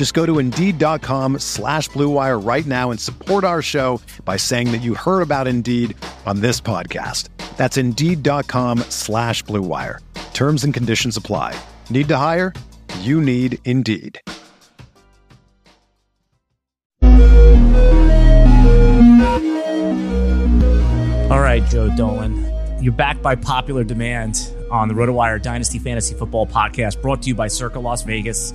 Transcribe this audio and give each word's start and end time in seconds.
Just 0.00 0.14
go 0.14 0.24
to 0.24 0.38
Indeed.com 0.38 1.40
slash 1.40 1.90
BlueWire 1.90 2.42
right 2.42 2.64
now 2.64 2.90
and 2.90 2.98
support 2.98 3.44
our 3.44 3.60
show 3.60 4.00
by 4.24 4.38
saying 4.38 4.72
that 4.72 4.78
you 4.78 4.94
heard 4.94 5.20
about 5.20 5.46
Indeed 5.46 5.94
on 6.24 6.40
this 6.40 6.58
podcast. 6.58 7.28
That's 7.58 7.76
Indeed.com 7.76 8.78
slash 8.88 9.44
BlueWire. 9.44 9.98
Terms 10.32 10.64
and 10.64 10.72
conditions 10.72 11.18
apply. 11.18 11.54
Need 11.90 12.08
to 12.08 12.16
hire? 12.16 12.54
You 13.00 13.20
need 13.20 13.58
Indeed. 13.66 14.18
All 21.30 21.40
right, 21.42 21.62
Joe 21.66 21.94
Dolan. 21.94 22.38
You're 22.82 22.90
back 22.90 23.20
by 23.20 23.34
popular 23.34 23.84
demand 23.84 24.50
on 24.70 24.88
the 24.88 24.94
RotoWire 24.94 25.42
Dynasty 25.42 25.78
Fantasy 25.78 26.14
Football 26.14 26.46
Podcast, 26.46 27.02
brought 27.02 27.20
to 27.20 27.28
you 27.28 27.34
by 27.34 27.48
Circa 27.48 27.80
Las 27.80 28.02
Vegas. 28.02 28.54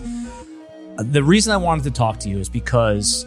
The 0.97 1.23
reason 1.23 1.51
I 1.51 1.57
wanted 1.57 1.83
to 1.85 1.91
talk 1.91 2.19
to 2.21 2.29
you 2.29 2.39
is 2.39 2.47
because 2.49 3.25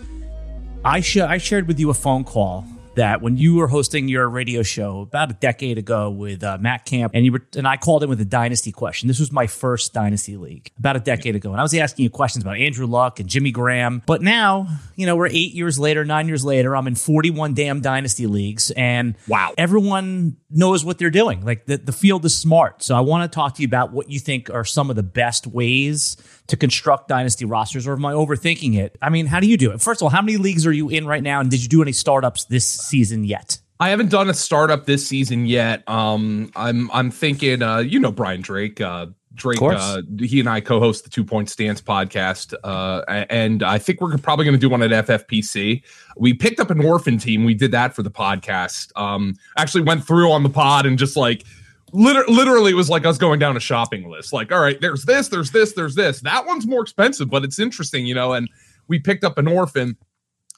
I, 0.85 1.01
sh- 1.01 1.19
I 1.19 1.39
shared 1.39 1.69
with 1.69 1.79
you 1.79 1.91
a 1.91 1.95
phone 1.95 2.25
call 2.25 2.65
that 2.95 3.21
when 3.23 3.37
you 3.37 3.55
were 3.57 3.69
hosting 3.69 4.09
your 4.09 4.29
radio 4.29 4.63
show 4.63 5.03
about 5.03 5.31
a 5.31 5.35
decade 5.35 5.79
ago 5.79 6.11
with 6.11 6.43
uh, 6.43 6.59
Matt 6.61 6.85
Camp, 6.85 7.13
and 7.15 7.25
you 7.25 7.31
were 7.31 7.47
and 7.57 7.69
I 7.69 7.77
called 7.77 8.03
in 8.03 8.09
with 8.09 8.21
a 8.21 8.25
dynasty 8.25 8.73
question. 8.73 9.07
This 9.07 9.21
was 9.21 9.31
my 9.31 9.47
first 9.47 9.93
dynasty 9.93 10.37
league 10.37 10.73
about 10.79 10.97
a 10.97 11.01
decade 11.01 11.37
ago, 11.37 11.53
and 11.53 11.61
I 11.61 11.63
was 11.63 11.73
asking 11.75 12.03
you 12.05 12.11
questions 12.11 12.43
about 12.43 12.57
Andrew 12.57 12.87
Luck 12.87 13.21
and 13.21 13.29
Jimmy 13.29 13.53
Graham. 13.53 14.03
But 14.05 14.21
now, 14.23 14.67
you 14.97 15.07
know, 15.07 15.15
we're 15.15 15.29
eight 15.29 15.53
years 15.55 15.79
later, 15.79 16.05
nine 16.05 16.27
years 16.27 16.45
later. 16.45 16.75
I'm 16.75 16.89
in 16.89 16.97
41 16.97 17.55
damn 17.55 17.81
dynasty 17.83 18.27
leagues, 18.27 18.73
and 18.73 19.15
Wow. 19.29 19.53
everyone 19.57 20.37
knows 20.51 20.85
what 20.85 20.99
they're 20.99 21.11
doing. 21.11 21.45
Like 21.45 21.67
the, 21.67 21.77
the 21.77 21.93
field 21.93 22.25
is 22.25 22.35
smart. 22.37 22.83
So 22.83 22.97
I 22.97 23.01
want 23.01 23.31
to 23.31 23.33
talk 23.35 23.55
to 23.57 23.63
you 23.63 23.69
about 23.69 23.93
what 23.93 24.11
you 24.11 24.19
think 24.19 24.51
are 24.51 24.65
some 24.65 24.91
of 24.91 24.97
the 24.97 25.03
best 25.05 25.47
ways 25.47 26.17
to 26.49 26.57
construct 26.57 27.09
dynasty 27.09 27.45
rosters, 27.45 27.87
or 27.87 27.93
am 27.93 28.05
I 28.05 28.13
overthinking 28.13 28.77
it? 28.77 28.99
I 29.01 29.11
mean, 29.11 29.27
how 29.27 29.41
do 29.41 29.47
you 29.47 29.57
do 29.57 29.71
it? 29.71 29.81
First 29.81 30.01
of 30.01 30.07
all, 30.07 30.11
how 30.11 30.23
many 30.23 30.37
leagues 30.37 30.67
are 30.67 30.73
you 30.73 30.89
in 30.89 31.07
right 31.07 31.23
now, 31.23 31.41
and 31.41 31.51
did 31.51 31.63
you 31.63 31.69
do 31.69 31.81
any 31.81 31.93
startups 31.93 32.45
this 32.45 32.67
season 32.67 33.25
yet? 33.25 33.59
I 33.81 33.91
haven't 33.91 34.11
done 34.11 34.29
a 34.29 34.35
startup 34.35 34.87
this 34.87 35.07
season 35.07 35.47
yet. 35.47 35.89
Um, 35.89 36.51
I'm 36.57 36.91
I'm 36.91 37.11
thinking, 37.11 37.63
uh, 37.63 37.79
you 37.79 38.01
know, 38.01 38.11
Brian 38.11 38.41
Drake. 38.41 38.81
Uh, 38.81 39.07
Drake, 39.35 39.63
uh, 39.63 40.03
he 40.19 40.41
and 40.41 40.49
I 40.49 40.61
co-host 40.61 41.05
the 41.05 41.11
Two 41.11 41.25
Point 41.25 41.49
Stance 41.49 41.81
podcast, 41.81 42.55
uh, 42.65 43.05
and 43.31 43.63
I 43.63 43.79
think 43.79 44.01
we're 44.01 44.19
probably 44.19 44.45
going 44.45 44.57
to 44.57 44.61
do 44.61 44.69
one 44.69 44.83
at 44.83 45.07
FFPC. 45.07 45.83
We 46.17 46.35
picked 46.35 46.59
up 46.59 46.71
an 46.71 46.85
orphan 46.85 47.19
team. 47.19 47.45
We 47.45 47.55
did 47.55 47.71
that 47.71 47.95
for 47.95 48.03
the 48.03 48.11
podcast. 48.11 48.91
Um, 48.97 49.37
actually 49.57 49.85
went 49.85 50.05
through 50.05 50.33
on 50.33 50.43
the 50.43 50.51
pod 50.51 50.87
and 50.87 50.99
just 50.99 51.17
like 51.17 51.45
liter- 51.93 52.25
literally 52.29 52.73
it 52.73 52.75
was 52.75 52.91
like 52.91 53.07
us 53.07 53.19
going 53.19 53.39
down 53.39 53.57
a 53.57 53.61
shopping 53.61 54.11
list. 54.11 54.33
Like, 54.33 54.53
all 54.53 54.61
right, 54.61 54.81
there's 54.81 55.05
this, 55.05 55.29
there's 55.29 55.51
this, 55.51 55.73
there's 55.73 55.95
this. 55.95 56.21
That 56.21 56.47
one's 56.47 56.67
more 56.67 56.83
expensive, 56.83 57.31
but 57.31 57.45
it's 57.45 57.59
interesting, 57.59 58.07
you 58.07 58.15
know. 58.15 58.33
And 58.33 58.49
we 58.89 58.99
picked 58.99 59.25
up 59.25 59.39
an 59.39 59.47
orphan. 59.47 59.97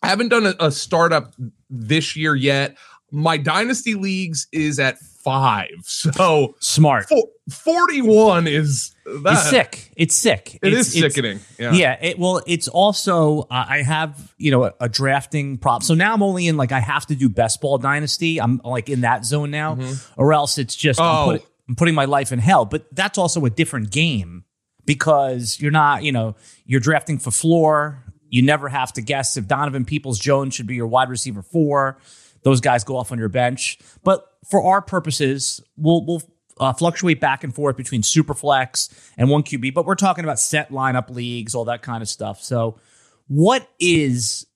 I 0.02 0.08
haven't 0.08 0.28
done 0.28 0.46
a, 0.46 0.54
a 0.60 0.70
startup 0.70 1.34
this 1.68 2.16
year 2.16 2.34
yet. 2.34 2.76
My 3.10 3.36
dynasty 3.36 3.94
leagues 3.94 4.46
is 4.52 4.78
at 4.78 4.98
five, 5.24 5.68
so 5.82 6.54
Smart. 6.60 7.08
fo- 7.08 7.30
forty-one 7.50 8.46
is 8.46 8.94
that, 9.04 9.32
It's 9.32 9.50
sick. 9.50 9.92
It's 9.96 10.14
sick. 10.14 10.58
It 10.62 10.72
it's, 10.72 10.88
is 10.88 10.96
it's- 10.96 11.14
sickening. 11.14 11.40
Yeah. 11.58 11.72
Yeah. 11.72 11.96
it, 12.00 12.18
well, 12.18 12.42
it's 12.46 12.68
also 12.68 13.40
uh, 13.50 13.66
I 13.68 13.82
have 13.82 14.32
you 14.38 14.50
know 14.50 14.64
a, 14.64 14.74
a 14.80 14.88
drafting 14.88 15.58
prop. 15.58 15.82
So 15.82 15.94
now 15.94 16.14
I'm 16.14 16.22
only 16.22 16.46
in 16.46 16.56
like 16.56 16.72
I 16.72 16.80
have 16.80 17.06
to 17.06 17.14
do 17.14 17.28
best 17.28 17.60
ball 17.60 17.78
dynasty. 17.78 18.40
I'm 18.40 18.60
like 18.64 18.88
in 18.88 19.02
that 19.02 19.24
zone 19.24 19.50
now, 19.50 19.78
or 20.16 20.32
else 20.32 20.58
it's 20.58 20.74
just 20.76 21.00
I'm, 21.00 21.06
Oh. 21.06 21.32
put- 21.32 21.46
I'm 21.68 21.76
putting 21.76 21.94
my 21.94 22.04
life 22.06 22.32
in 22.32 22.38
hell. 22.40 22.64
But 22.64 22.86
that's 22.92 23.16
also 23.18 23.44
a 23.44 23.50
different 23.50 23.90
game 23.90 24.44
because 24.86 25.60
you're 25.60 25.70
not 25.70 26.02
you 26.02 26.12
know 26.12 26.36
you're 26.64 26.80
drafting 26.80 27.18
for 27.18 27.30
floor. 27.30 28.04
You 28.28 28.42
never 28.42 28.68
have 28.68 28.92
to 28.92 29.02
guess 29.02 29.36
if 29.36 29.48
Donovan 29.48 29.84
Peoples 29.84 30.18
Jones 30.18 30.54
should 30.54 30.66
be 30.68 30.76
your 30.76 30.86
wide 30.86 31.08
receiver 31.08 31.42
four. 31.42 31.98
Those 32.42 32.60
guys 32.60 32.84
go 32.84 32.96
off 32.96 33.12
on 33.12 33.18
your 33.18 33.28
bench. 33.28 33.78
But 34.04 34.24
for 34.48 34.62
our 34.62 34.82
purposes, 34.82 35.60
we'll 35.76 36.04
we'll 36.04 36.22
uh, 36.60 36.72
fluctuate 36.74 37.20
back 37.20 37.42
and 37.42 37.54
forth 37.54 37.76
between 37.76 38.02
Superflex 38.02 38.90
and 39.16 39.28
one 39.28 39.42
QB. 39.42 39.74
But 39.74 39.86
we're 39.86 39.94
talking 39.94 40.24
about 40.24 40.38
set 40.38 40.70
lineup 40.70 41.10
leagues, 41.10 41.54
all 41.54 41.64
that 41.64 41.82
kind 41.82 42.02
of 42.02 42.08
stuff. 42.08 42.42
So, 42.42 42.78
what 43.26 43.68
is 43.80 44.46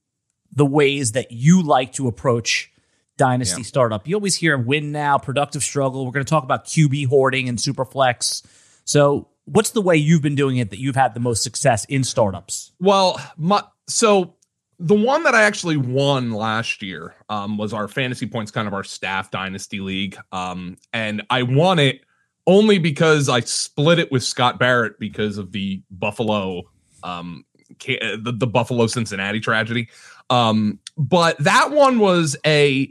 the 0.53 0.67
ways 0.67 1.12
that 1.12 1.33
you 1.33 1.62
like 1.62 1.93
to 1.95 2.06
approach 2.06 2.71
dynasty 3.17 3.62
startup? 3.62 4.06
You 4.06 4.17
always 4.17 4.37
hear 4.37 4.56
win 4.59 4.93
now, 4.93 5.19
productive 5.19 5.62
struggle. 5.62 6.05
We're 6.05 6.12
going 6.12 6.27
to 6.27 6.31
talk 6.31 6.45
about 6.45 6.66
QB 6.66 7.09
hoarding 7.09 7.49
and 7.49 7.59
Superflex. 7.59 8.45
So, 8.84 9.28
what's 9.47 9.71
the 9.71 9.83
way 9.83 9.97
you've 9.97 10.22
been 10.22 10.34
doing 10.34 10.59
it 10.59 10.71
that 10.71 10.78
you've 10.78 10.97
had 10.97 11.15
the 11.15 11.21
most 11.21 11.43
success 11.43 11.84
in 11.87 12.05
startups? 12.05 12.72
Well, 12.78 13.19
my 13.37 13.62
so 13.89 14.34
the 14.79 14.95
one 14.95 15.23
that 15.25 15.35
I 15.35 15.43
actually 15.43 15.77
won 15.77 16.33
last 16.33 16.83
year 16.83 17.15
um, 17.29 17.57
was 17.57 17.73
our 17.73 17.89
fantasy 17.89 18.27
points, 18.27 18.51
kind 18.51 18.67
of 18.67 18.75
our 18.75 18.85
staff 18.85 19.31
dynasty 19.31 19.81
league, 19.81 20.17
um, 20.33 20.77
and 20.93 21.23
I 21.31 21.43
won 21.43 21.79
it 21.79 22.01
only 22.47 22.79
because 22.79 23.29
I 23.29 23.41
split 23.41 23.99
it 23.99 24.13
with 24.13 24.23
Scott 24.23 24.59
Barrett 24.59 24.99
because 24.99 25.39
of 25.39 25.53
the 25.53 25.83
Buffalo, 25.91 26.63
um, 27.03 27.45
the, 27.81 28.34
the 28.37 28.47
Buffalo 28.47 28.87
Cincinnati 28.87 29.41
tragedy. 29.41 29.89
Um, 30.31 30.79
but 30.97 31.39
that 31.39 31.71
one 31.71 31.99
was 31.99 32.37
a 32.47 32.89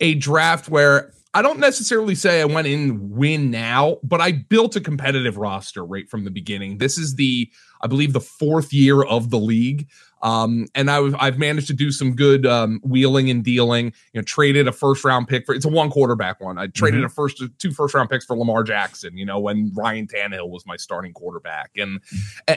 a 0.00 0.14
draft 0.14 0.68
where 0.68 1.12
I 1.34 1.42
don't 1.42 1.58
necessarily 1.58 2.14
say 2.14 2.40
I 2.40 2.44
went 2.44 2.68
in 2.68 3.10
win 3.10 3.50
now, 3.50 3.98
but 4.04 4.20
I 4.20 4.32
built 4.32 4.76
a 4.76 4.80
competitive 4.80 5.36
roster 5.36 5.84
right 5.84 6.08
from 6.08 6.24
the 6.24 6.30
beginning. 6.30 6.78
This 6.78 6.96
is 6.96 7.16
the, 7.16 7.50
I 7.82 7.88
believe, 7.88 8.12
the 8.12 8.20
fourth 8.20 8.72
year 8.72 9.02
of 9.02 9.30
the 9.30 9.38
league. 9.38 9.88
Um, 10.24 10.66
and 10.74 10.90
I, 10.90 11.06
I've 11.20 11.38
managed 11.38 11.66
to 11.66 11.74
do 11.74 11.92
some 11.92 12.16
good 12.16 12.46
um, 12.46 12.80
wheeling 12.82 13.28
and 13.28 13.44
dealing. 13.44 13.92
You 14.14 14.20
know, 14.20 14.22
traded 14.22 14.66
a 14.66 14.72
first 14.72 15.04
round 15.04 15.28
pick 15.28 15.44
for 15.44 15.54
it's 15.54 15.66
a 15.66 15.68
one 15.68 15.90
quarterback 15.90 16.40
one. 16.40 16.58
I 16.58 16.66
traded 16.68 17.04
a 17.04 17.10
first 17.10 17.42
two 17.58 17.70
first 17.72 17.94
round 17.94 18.08
picks 18.08 18.24
for 18.24 18.36
Lamar 18.36 18.64
Jackson. 18.64 19.18
You 19.18 19.26
know, 19.26 19.38
when 19.38 19.70
Ryan 19.74 20.06
Tannehill 20.06 20.48
was 20.48 20.64
my 20.66 20.76
starting 20.76 21.12
quarterback, 21.12 21.72
and 21.76 22.00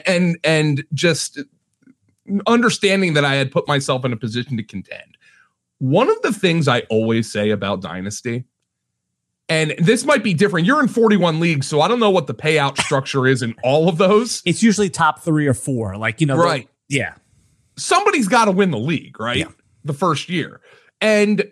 and 0.06 0.38
and 0.42 0.82
just 0.94 1.38
understanding 2.46 3.14
that 3.14 3.24
I 3.24 3.34
had 3.34 3.50
put 3.52 3.68
myself 3.68 4.04
in 4.04 4.12
a 4.12 4.16
position 4.16 4.56
to 4.56 4.62
contend. 4.62 5.16
One 5.78 6.10
of 6.10 6.20
the 6.22 6.32
things 6.32 6.68
I 6.68 6.80
always 6.90 7.30
say 7.30 7.50
about 7.50 7.82
Dynasty, 7.82 8.44
and 9.48 9.74
this 9.78 10.04
might 10.04 10.24
be 10.24 10.34
different. 10.34 10.66
You're 10.66 10.80
in 10.80 10.88
41 10.88 11.38
leagues, 11.38 11.66
so 11.66 11.80
I 11.80 11.88
don't 11.88 12.00
know 12.00 12.10
what 12.10 12.26
the 12.26 12.34
payout 12.34 12.78
structure 12.78 13.26
is 13.26 13.42
in 13.42 13.54
all 13.62 13.88
of 13.88 13.96
those. 13.98 14.42
It's 14.44 14.62
usually 14.62 14.90
top 14.90 15.20
three 15.20 15.46
or 15.46 15.54
four. 15.54 15.96
Like, 15.96 16.20
you 16.20 16.26
know, 16.26 16.36
Right. 16.36 16.68
yeah. 16.88 17.14
Somebody's 17.78 18.28
got 18.28 18.46
to 18.46 18.50
win 18.52 18.70
the 18.70 18.78
league, 18.78 19.18
right? 19.18 19.36
Yeah. 19.36 19.48
The 19.84 19.94
first 19.94 20.28
year. 20.28 20.60
And 21.00 21.44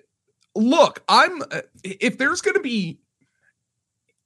look, 0.55 1.03
I'm 1.09 1.43
if 1.85 2.19
there's 2.19 2.41
going 2.41 2.55
to 2.57 2.61
be 2.63 2.99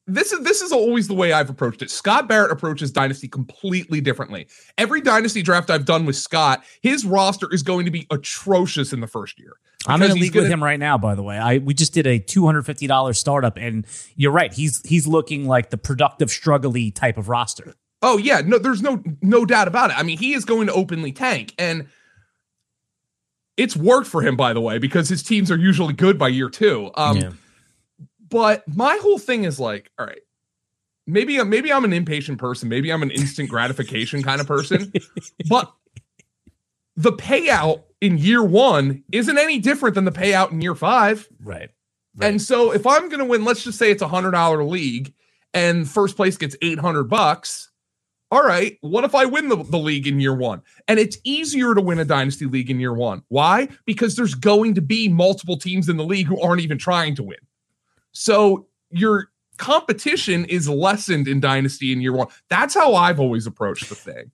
this 0.06 0.32
is 0.32 0.42
this 0.44 0.60
is 0.60 0.72
always 0.72 1.06
the 1.08 1.14
way 1.14 1.32
I've 1.32 1.50
approached 1.50 1.82
it. 1.82 1.90
Scott 1.90 2.28
Barrett 2.28 2.50
approaches 2.50 2.90
dynasty 2.90 3.28
completely 3.28 4.00
differently. 4.00 4.48
Every 4.76 5.00
dynasty 5.00 5.42
draft 5.42 5.70
I've 5.70 5.84
done 5.84 6.04
with 6.06 6.16
Scott, 6.16 6.64
his 6.82 7.04
roster 7.04 7.52
is 7.52 7.62
going 7.62 7.84
to 7.84 7.90
be 7.90 8.06
atrocious 8.10 8.92
in 8.92 9.00
the 9.00 9.06
first 9.06 9.38
year. 9.38 9.52
I'm 9.86 10.02
in 10.02 10.10
a 10.10 10.14
league 10.14 10.34
with 10.34 10.44
gonna- 10.44 10.54
him 10.54 10.64
right 10.64 10.78
now, 10.78 10.98
by 10.98 11.14
the 11.14 11.22
way. 11.22 11.38
I 11.38 11.58
we 11.58 11.74
just 11.74 11.94
did 11.94 12.06
a 12.06 12.18
two 12.18 12.44
hundred 12.44 12.62
fifty 12.66 12.86
dollars 12.86 13.18
startup, 13.18 13.56
and 13.56 13.86
you're 14.16 14.32
right. 14.32 14.52
He's 14.52 14.86
he's 14.86 15.06
looking 15.06 15.46
like 15.46 15.70
the 15.70 15.78
productive, 15.78 16.28
struggly 16.28 16.94
type 16.94 17.16
of 17.16 17.28
roster. 17.28 17.74
Oh 18.02 18.16
yeah, 18.16 18.40
no, 18.40 18.58
there's 18.58 18.82
no 18.82 19.02
no 19.20 19.44
doubt 19.44 19.68
about 19.68 19.90
it. 19.90 19.98
I 19.98 20.02
mean, 20.02 20.18
he 20.18 20.32
is 20.32 20.44
going 20.44 20.66
to 20.68 20.72
openly 20.72 21.12
tank, 21.12 21.54
and 21.58 21.88
it's 23.56 23.76
worked 23.76 24.06
for 24.06 24.22
him, 24.22 24.36
by 24.36 24.52
the 24.52 24.60
way, 24.60 24.78
because 24.78 25.08
his 25.08 25.22
teams 25.22 25.50
are 25.50 25.58
usually 25.58 25.92
good 25.92 26.18
by 26.18 26.28
year 26.28 26.48
two. 26.48 26.90
Um, 26.94 27.18
but 28.28 28.66
my 28.66 28.98
whole 29.02 29.18
thing 29.18 29.44
is 29.44 29.60
like, 29.60 29.90
all 29.98 30.06
right, 30.06 30.22
maybe 31.06 31.42
maybe 31.44 31.72
I'm 31.72 31.84
an 31.84 31.92
impatient 31.92 32.38
person, 32.38 32.68
maybe 32.68 32.90
I'm 32.90 33.02
an 33.02 33.10
instant 33.10 33.50
gratification 33.50 34.22
kind 34.22 34.40
of 34.40 34.46
person, 34.46 34.92
but 35.48 35.72
the 36.96 37.12
payout 37.12 37.82
in 38.00 38.18
year 38.18 38.42
one 38.42 39.04
isn't 39.12 39.38
any 39.38 39.58
different 39.58 39.94
than 39.94 40.04
the 40.04 40.12
payout 40.12 40.52
in 40.52 40.60
year 40.60 40.74
five. 40.74 41.28
Right. 41.42 41.70
right. 42.16 42.28
And 42.28 42.40
so 42.40 42.72
if 42.72 42.86
I'm 42.86 43.08
going 43.08 43.20
to 43.20 43.24
win, 43.24 43.44
let's 43.44 43.64
just 43.64 43.78
say 43.78 43.90
it's 43.90 44.02
a 44.02 44.08
hundred 44.08 44.32
dollar 44.32 44.64
league 44.64 45.12
and 45.54 45.88
first 45.88 46.16
place 46.16 46.36
gets 46.36 46.56
800 46.62 47.04
bucks. 47.04 47.69
All 48.30 48.42
right. 48.42 48.78
What 48.80 49.04
if 49.04 49.14
I 49.14 49.24
win 49.24 49.48
the, 49.48 49.56
the 49.56 49.78
league 49.78 50.06
in 50.06 50.20
year 50.20 50.34
one? 50.34 50.62
And 50.86 51.00
it's 51.00 51.18
easier 51.24 51.74
to 51.74 51.80
win 51.80 51.98
a 51.98 52.04
dynasty 52.04 52.46
league 52.46 52.70
in 52.70 52.78
year 52.78 52.94
one. 52.94 53.24
Why? 53.28 53.68
Because 53.86 54.14
there's 54.14 54.34
going 54.34 54.74
to 54.74 54.80
be 54.80 55.08
multiple 55.08 55.56
teams 55.56 55.88
in 55.88 55.96
the 55.96 56.04
league 56.04 56.26
who 56.26 56.40
aren't 56.40 56.62
even 56.62 56.78
trying 56.78 57.16
to 57.16 57.24
win. 57.24 57.38
So 58.12 58.66
your 58.90 59.30
competition 59.56 60.44
is 60.44 60.68
lessened 60.68 61.26
in 61.26 61.40
dynasty 61.40 61.92
in 61.92 62.00
year 62.00 62.12
one. 62.12 62.28
That's 62.48 62.74
how 62.74 62.94
I've 62.94 63.18
always 63.18 63.46
approached 63.46 63.88
the 63.88 63.96
thing. 63.96 64.30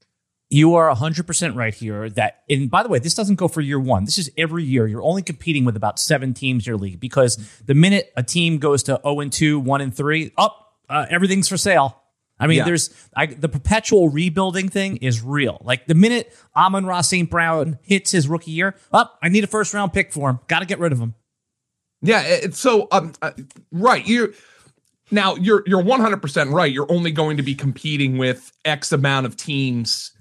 You 0.49 0.75
are 0.75 0.95
100% 0.95 1.57
right 1.57 1.75
here 1.75 2.09
that 2.11 2.45
and 2.49 2.71
by 2.71 2.85
the 2.85 2.89
way, 2.89 3.01
this 3.01 3.15
doesn't 3.15 3.35
go 3.35 3.49
for 3.49 3.61
year 3.61 3.81
1. 3.81 4.05
This 4.05 4.17
is 4.17 4.31
every 4.39 4.63
year. 4.63 4.87
You're 4.87 5.03
only 5.03 5.23
competing 5.23 5.65
with 5.65 5.75
about 5.75 5.99
7 5.99 6.35
teams 6.35 6.67
your 6.67 6.77
league 6.77 7.01
because 7.01 7.37
the 7.65 7.75
minute 7.75 8.13
a 8.17 8.23
team 8.23 8.59
goes 8.59 8.85
to 8.85 9.01
0 9.03 9.21
and 9.21 9.33
2, 9.33 9.59
1 9.59 9.81
and 9.81 9.93
3, 9.95 10.33
up 10.39 10.77
oh, 10.89 10.95
uh, 10.95 11.07
everything's 11.11 11.49
for 11.49 11.57
sale. 11.57 12.01
I 12.39 12.47
mean, 12.47 12.59
yeah. 12.59 12.65
there's 12.65 12.91
I, 13.17 13.27
the 13.27 13.49
perpetual 13.49 14.09
rebuilding 14.09 14.69
thing 14.69 14.99
is 14.99 15.23
real. 15.23 15.59
Like 15.65 15.87
the 15.87 15.95
minute 15.95 16.35
Amon-Ra 16.55 17.01
St. 17.01 17.31
Brown 17.31 17.79
hits 17.83 18.11
his 18.11 18.29
rookie 18.29 18.51
year, 18.51 18.75
up, 18.93 19.13
oh, 19.15 19.19
I 19.23 19.29
need 19.29 19.45
a 19.45 19.47
first 19.47 19.73
round 19.73 19.93
pick 19.93 20.13
for 20.13 20.29
him. 20.29 20.41
Got 20.49 20.61
to 20.61 20.67
get 20.67 20.79
rid 20.79 20.93
of 20.93 20.99
him. 20.99 21.15
Yeah, 22.03 22.23
it's 22.23 22.59
so 22.59 22.89
um, 22.93 23.15
uh, 23.23 23.33
right. 23.73 24.07
You 24.07 24.35
now 25.11 25.35
you're 25.37 25.63
you're 25.67 25.83
100% 25.83 26.53
right. 26.53 26.71
You're 26.71 26.91
only 26.91 27.11
going 27.11 27.37
to 27.39 27.43
be 27.43 27.55
competing 27.55 28.19
with 28.19 28.53
X 28.65 28.93
amount 28.93 29.27
of 29.27 29.37
teams 29.37 30.13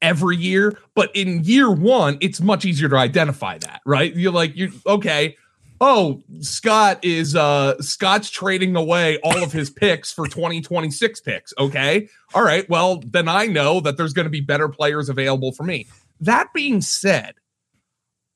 every 0.00 0.36
year, 0.36 0.78
but 0.94 1.14
in 1.16 1.42
year 1.42 1.70
1 1.70 2.18
it's 2.20 2.40
much 2.40 2.64
easier 2.64 2.88
to 2.88 2.96
identify 2.96 3.58
that, 3.58 3.80
right? 3.84 4.14
You're 4.14 4.32
like 4.32 4.56
you 4.56 4.72
okay, 4.86 5.36
oh, 5.80 6.22
Scott 6.40 6.98
is 7.02 7.34
uh 7.34 7.80
Scott's 7.80 8.30
trading 8.30 8.76
away 8.76 9.18
all 9.22 9.42
of 9.42 9.52
his 9.52 9.70
picks 9.70 10.12
for 10.12 10.26
2026 10.26 11.20
picks, 11.20 11.54
okay? 11.58 12.08
All 12.34 12.42
right, 12.42 12.68
well, 12.68 13.02
then 13.06 13.28
I 13.28 13.46
know 13.46 13.80
that 13.80 13.96
there's 13.96 14.12
going 14.12 14.26
to 14.26 14.30
be 14.30 14.40
better 14.40 14.68
players 14.68 15.08
available 15.08 15.52
for 15.52 15.64
me. 15.64 15.86
That 16.20 16.52
being 16.52 16.80
said, 16.80 17.34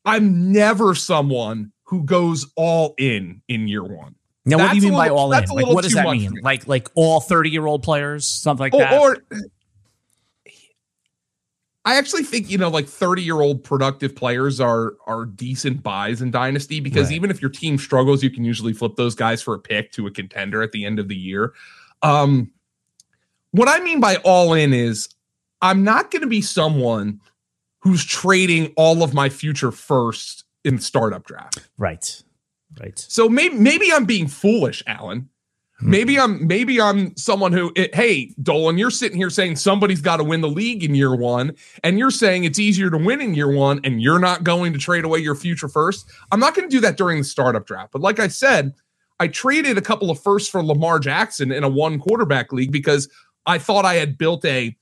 I'm 0.04 0.52
never 0.52 0.94
someone 0.94 1.72
who 1.84 2.04
goes 2.04 2.46
all 2.56 2.94
in 2.98 3.42
in 3.48 3.68
year 3.68 3.84
one. 3.84 4.14
Now, 4.44 4.56
that's 4.56 4.68
what 4.68 4.70
do 4.72 4.76
you 4.76 4.82
mean 4.82 4.98
little, 4.98 5.16
by 5.16 5.20
all 5.20 5.32
in? 5.32 5.44
Like, 5.50 5.66
what 5.66 5.84
does 5.84 5.94
that 5.94 6.10
mean? 6.10 6.38
Like, 6.42 6.66
like 6.66 6.88
all 6.94 7.20
thirty-year-old 7.20 7.82
players, 7.82 8.26
something 8.26 8.62
like 8.62 8.72
that. 8.72 9.00
Or 9.00 9.18
I 11.84 11.96
actually 11.96 12.22
think 12.22 12.48
you 12.48 12.58
know, 12.58 12.68
like 12.68 12.86
thirty-year-old 12.86 13.64
productive 13.64 14.14
players 14.14 14.60
are 14.60 14.94
are 15.06 15.24
decent 15.24 15.82
buys 15.82 16.22
in 16.22 16.30
dynasty 16.30 16.80
because 16.80 17.08
right. 17.08 17.16
even 17.16 17.30
if 17.30 17.42
your 17.42 17.50
team 17.50 17.76
struggles, 17.76 18.22
you 18.22 18.30
can 18.30 18.44
usually 18.44 18.72
flip 18.72 18.96
those 18.96 19.14
guys 19.14 19.42
for 19.42 19.54
a 19.54 19.58
pick 19.58 19.90
to 19.92 20.06
a 20.06 20.10
contender 20.10 20.62
at 20.62 20.72
the 20.72 20.84
end 20.84 20.98
of 20.98 21.08
the 21.08 21.16
year. 21.16 21.52
Um, 22.02 22.52
what 23.50 23.68
I 23.68 23.80
mean 23.80 24.00
by 24.00 24.16
all 24.16 24.54
in 24.54 24.72
is 24.72 25.08
I'm 25.60 25.82
not 25.82 26.10
going 26.10 26.22
to 26.22 26.28
be 26.28 26.40
someone 26.40 27.20
who's 27.80 28.04
trading 28.04 28.72
all 28.76 29.02
of 29.02 29.12
my 29.12 29.28
future 29.28 29.72
first 29.72 30.44
in 30.64 30.78
startup 30.78 31.24
draft. 31.24 31.68
Right. 31.78 32.22
Right. 32.80 32.98
So 32.98 33.28
maybe 33.28 33.56
maybe 33.56 33.92
I'm 33.92 34.04
being 34.04 34.28
foolish, 34.28 34.82
Alan. 34.86 35.28
Maybe 35.82 36.18
I'm 36.18 36.46
maybe 36.46 36.80
I'm 36.80 37.16
someone 37.16 37.52
who 37.52 37.72
it, 37.74 37.94
hey 37.94 38.32
Dolan, 38.42 38.78
you're 38.78 38.90
sitting 38.90 39.16
here 39.16 39.30
saying 39.30 39.56
somebody's 39.56 40.00
got 40.00 40.18
to 40.18 40.24
win 40.24 40.40
the 40.40 40.48
league 40.48 40.84
in 40.84 40.94
year 40.94 41.14
one, 41.14 41.54
and 41.82 41.98
you're 41.98 42.10
saying 42.10 42.44
it's 42.44 42.58
easier 42.58 42.88
to 42.88 42.96
win 42.96 43.20
in 43.20 43.34
year 43.34 43.50
one, 43.50 43.80
and 43.82 44.00
you're 44.00 44.18
not 44.18 44.44
going 44.44 44.72
to 44.72 44.78
trade 44.78 45.04
away 45.04 45.18
your 45.18 45.34
future 45.34 45.68
first. 45.68 46.08
I'm 46.30 46.40
not 46.40 46.54
going 46.54 46.68
to 46.68 46.74
do 46.74 46.80
that 46.80 46.96
during 46.96 47.18
the 47.18 47.24
startup 47.24 47.66
draft. 47.66 47.92
But 47.92 48.02
like 48.02 48.20
I 48.20 48.28
said, 48.28 48.74
I 49.18 49.28
traded 49.28 49.76
a 49.76 49.82
couple 49.82 50.10
of 50.10 50.22
firsts 50.22 50.48
for 50.48 50.62
Lamar 50.62 50.98
Jackson 50.98 51.50
in 51.50 51.64
a 51.64 51.68
one 51.68 51.98
quarterback 51.98 52.52
league 52.52 52.72
because 52.72 53.08
I 53.46 53.58
thought 53.58 53.84
I 53.84 53.94
had 53.94 54.18
built 54.18 54.44
a 54.44 54.76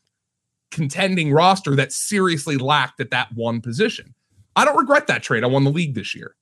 contending 0.70 1.32
roster 1.32 1.75
that 1.76 1.93
seriously 1.93 2.56
lacked 2.56 3.00
at 3.00 3.11
that 3.11 3.32
one 3.35 3.61
position. 3.61 4.14
I 4.56 4.64
don't 4.64 4.76
regret 4.76 5.06
that 5.06 5.23
trade. 5.23 5.44
I 5.44 5.47
won 5.47 5.64
the 5.64 5.70
league 5.70 5.94
this 5.94 6.14
year. 6.14 6.37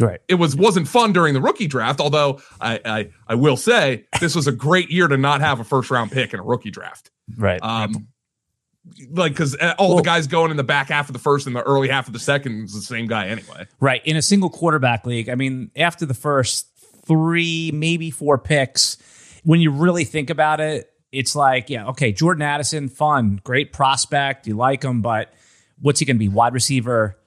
Right. 0.00 0.20
It 0.28 0.34
was 0.34 0.56
wasn't 0.56 0.88
fun 0.88 1.12
during 1.12 1.34
the 1.34 1.40
rookie 1.40 1.66
draft, 1.66 2.00
although 2.00 2.40
I, 2.60 2.80
I 2.84 3.10
I 3.26 3.34
will 3.34 3.56
say 3.56 4.06
this 4.20 4.34
was 4.34 4.46
a 4.46 4.52
great 4.52 4.90
year 4.90 5.08
to 5.08 5.16
not 5.16 5.40
have 5.40 5.60
a 5.60 5.64
first 5.64 5.90
round 5.90 6.10
pick 6.12 6.32
in 6.32 6.40
a 6.40 6.42
rookie 6.42 6.70
draft. 6.70 7.10
Right. 7.36 7.62
Um, 7.62 8.08
like 9.10 9.32
because 9.32 9.56
uh, 9.56 9.74
all 9.78 9.88
well, 9.88 9.96
the 9.98 10.02
guys 10.02 10.26
going 10.26 10.50
in 10.50 10.56
the 10.56 10.64
back 10.64 10.88
half 10.88 11.08
of 11.08 11.12
the 11.12 11.18
first 11.18 11.46
and 11.46 11.54
the 11.54 11.62
early 11.62 11.88
half 11.88 12.06
of 12.06 12.12
the 12.12 12.18
second 12.18 12.64
is 12.64 12.72
the 12.72 12.80
same 12.80 13.06
guy 13.06 13.28
anyway. 13.28 13.66
Right. 13.78 14.04
In 14.04 14.16
a 14.16 14.22
single 14.22 14.50
quarterback 14.50 15.06
league, 15.06 15.28
I 15.28 15.34
mean, 15.34 15.70
after 15.76 16.06
the 16.06 16.14
first 16.14 16.66
three, 17.06 17.70
maybe 17.72 18.10
four 18.10 18.38
picks, 18.38 18.96
when 19.44 19.60
you 19.60 19.70
really 19.70 20.04
think 20.04 20.30
about 20.30 20.60
it, 20.60 20.90
it's 21.12 21.34
like, 21.34 21.70
yeah, 21.70 21.88
okay, 21.88 22.12
Jordan 22.12 22.42
Addison, 22.42 22.88
fun, 22.88 23.40
great 23.42 23.72
prospect, 23.72 24.46
you 24.46 24.56
like 24.56 24.84
him, 24.84 25.02
but 25.02 25.32
what's 25.80 25.98
he 25.98 26.06
going 26.06 26.16
to 26.16 26.20
be? 26.20 26.28
Wide 26.28 26.54
receiver 26.54 27.18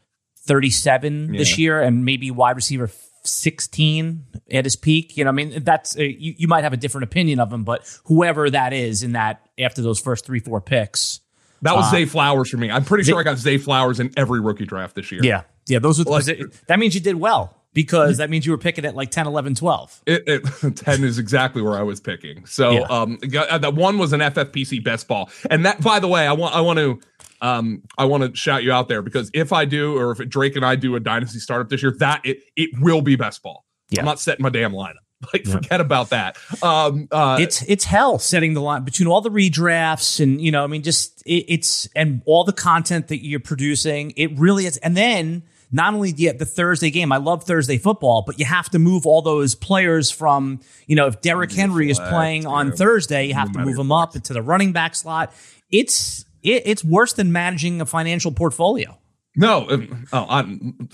37 0.45 1.33
yeah. 1.33 1.37
this 1.37 1.57
year 1.57 1.81
and 1.81 2.05
maybe 2.05 2.31
wide 2.31 2.55
receiver 2.55 2.89
16 3.23 4.25
at 4.51 4.65
his 4.65 4.75
peak. 4.75 5.17
You 5.17 5.23
know, 5.23 5.29
I 5.29 5.33
mean, 5.33 5.63
that's 5.63 5.97
uh, 5.97 6.03
you, 6.03 6.35
you 6.37 6.47
might 6.47 6.63
have 6.63 6.73
a 6.73 6.77
different 6.77 7.03
opinion 7.05 7.39
of 7.39 7.51
him, 7.51 7.63
but 7.63 7.89
whoever 8.05 8.49
that 8.49 8.73
is 8.73 9.03
in 9.03 9.13
that 9.13 9.47
after 9.59 9.81
those 9.81 9.99
first 9.99 10.25
three, 10.25 10.39
four 10.39 10.61
picks. 10.61 11.21
That 11.61 11.75
was 11.75 11.85
uh, 11.85 11.91
Zay 11.91 12.05
Flowers 12.05 12.49
for 12.49 12.57
me. 12.57 12.69
I'm 12.69 12.83
pretty 12.83 13.05
sure 13.05 13.19
I 13.19 13.23
got 13.23 13.37
Zay 13.37 13.57
Flowers 13.57 14.01
in 14.01 14.11
every 14.17 14.41
rookie 14.41 14.65
draft 14.65 14.95
this 14.95 15.11
year. 15.11 15.21
Yeah. 15.23 15.43
Yeah. 15.65 15.79
Those 15.79 16.01
are, 16.01 16.03
well, 16.03 16.21
that 16.67 16.77
means 16.77 16.93
you 16.93 16.99
did 16.99 17.15
well 17.15 17.57
because 17.73 18.17
that 18.19 18.29
means 18.29 18.45
you 18.45 18.51
were 18.51 18.57
picking 18.57 18.83
at 18.83 18.95
like 18.95 19.11
10, 19.11 19.27
11, 19.27 19.55
12. 19.55 20.01
It, 20.05 20.23
it, 20.27 20.41
10 20.75 21.03
is 21.05 21.17
exactly 21.17 21.61
where 21.61 21.77
I 21.77 21.83
was 21.83 22.01
picking. 22.01 22.45
So, 22.45 22.71
yeah. 22.71 22.81
um, 22.89 23.17
uh, 23.23 23.57
that 23.57 23.75
one 23.75 23.97
was 23.97 24.11
an 24.11 24.19
FFPC 24.19 24.83
best 24.83 25.07
ball. 25.07 25.29
And 25.49 25.65
that, 25.65 25.81
by 25.81 25.99
the 25.99 26.07
way, 26.09 26.27
I 26.27 26.33
want, 26.33 26.53
I 26.53 26.59
want 26.59 26.79
to, 26.79 26.99
um, 27.43 27.83
I 27.97 28.05
want 28.05 28.23
to 28.23 28.35
shout 28.35 28.63
you 28.63 28.71
out 28.71 28.87
there 28.87 29.01
because 29.01 29.29
if 29.33 29.51
I 29.51 29.65
do, 29.65 29.97
or 29.99 30.11
if 30.11 30.29
Drake 30.29 30.55
and 30.55 30.65
I 30.65 30.77
do 30.77 30.95
a 30.95 30.99
dynasty 30.99 31.39
startup 31.39 31.69
this 31.69 31.83
year, 31.83 31.93
that 31.99 32.21
it 32.23 32.39
it 32.55 32.69
will 32.79 33.01
be 33.01 33.17
best 33.17 33.43
ball. 33.43 33.65
Yeah. 33.89 33.99
I'm 33.99 34.05
not 34.05 34.19
setting 34.19 34.41
my 34.41 34.49
damn 34.49 34.71
lineup. 34.71 34.93
Like, 35.31 35.45
yeah. 35.45 35.53
forget 35.53 35.79
about 35.79 36.09
that. 36.09 36.37
Um, 36.61 37.07
uh, 37.09 37.37
it's 37.39 37.61
it's 37.61 37.85
hell 37.85 38.19
setting 38.19 38.55
the 38.55 38.59
line 38.59 38.83
between 38.83 39.07
all 39.07 39.21
the 39.21 39.29
redrafts 39.29 40.19
and 40.19 40.41
you 40.41 40.51
know, 40.51 40.65
I 40.65 40.67
mean, 40.67 40.83
just 40.83 41.23
it, 41.25 41.45
it's 41.47 41.87
and 41.95 42.21
all 42.25 42.43
the 42.43 42.51
content 42.51 43.07
that 43.07 43.23
you're 43.23 43.39
producing. 43.39 44.11
It 44.17 44.37
really 44.37 44.65
is, 44.65 44.75
and 44.77 44.97
then 44.97 45.43
not 45.71 45.93
only 45.93 46.11
the, 46.11 46.33
the 46.33 46.45
Thursday 46.45 46.91
game, 46.91 47.13
I 47.13 47.17
love 47.17 47.45
Thursday 47.45 47.77
football, 47.77 48.25
but 48.27 48.37
you 48.37 48.43
have 48.43 48.69
to 48.71 48.79
move 48.79 49.05
all 49.05 49.21
those 49.21 49.55
players 49.55 50.11
from, 50.11 50.59
you 50.87 50.95
know, 50.97 51.07
if 51.07 51.21
Derrick 51.21 51.53
Henry 51.53 51.89
is 51.89 51.99
playing 51.99 52.45
on 52.45 52.73
Thursday, 52.73 53.27
you 53.27 53.33
have 53.33 53.53
to 53.53 53.59
move 53.59 53.79
him 53.79 53.93
up 53.93 54.15
into 54.15 54.33
the 54.33 54.41
running 54.41 54.73
back 54.73 54.93
slot. 54.93 55.33
It's 55.71 56.25
it, 56.43 56.63
it's 56.65 56.83
worse 56.83 57.13
than 57.13 57.31
managing 57.31 57.81
a 57.81 57.85
financial 57.85 58.31
portfolio. 58.31 58.97
No, 59.35 59.67
oh, 60.13 60.25
I'm 60.29 60.89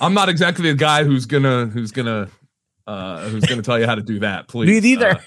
I'm 0.00 0.14
not 0.14 0.28
exactly 0.28 0.70
the 0.70 0.76
guy 0.76 1.04
who's 1.04 1.26
gonna 1.26 1.66
who's 1.66 1.92
gonna 1.92 2.28
uh, 2.86 3.28
who's 3.28 3.44
gonna 3.44 3.62
tell 3.62 3.78
you 3.78 3.86
how 3.86 3.94
to 3.94 4.02
do 4.02 4.20
that. 4.20 4.48
Please, 4.48 4.68
me 4.68 4.80
neither. 4.80 5.20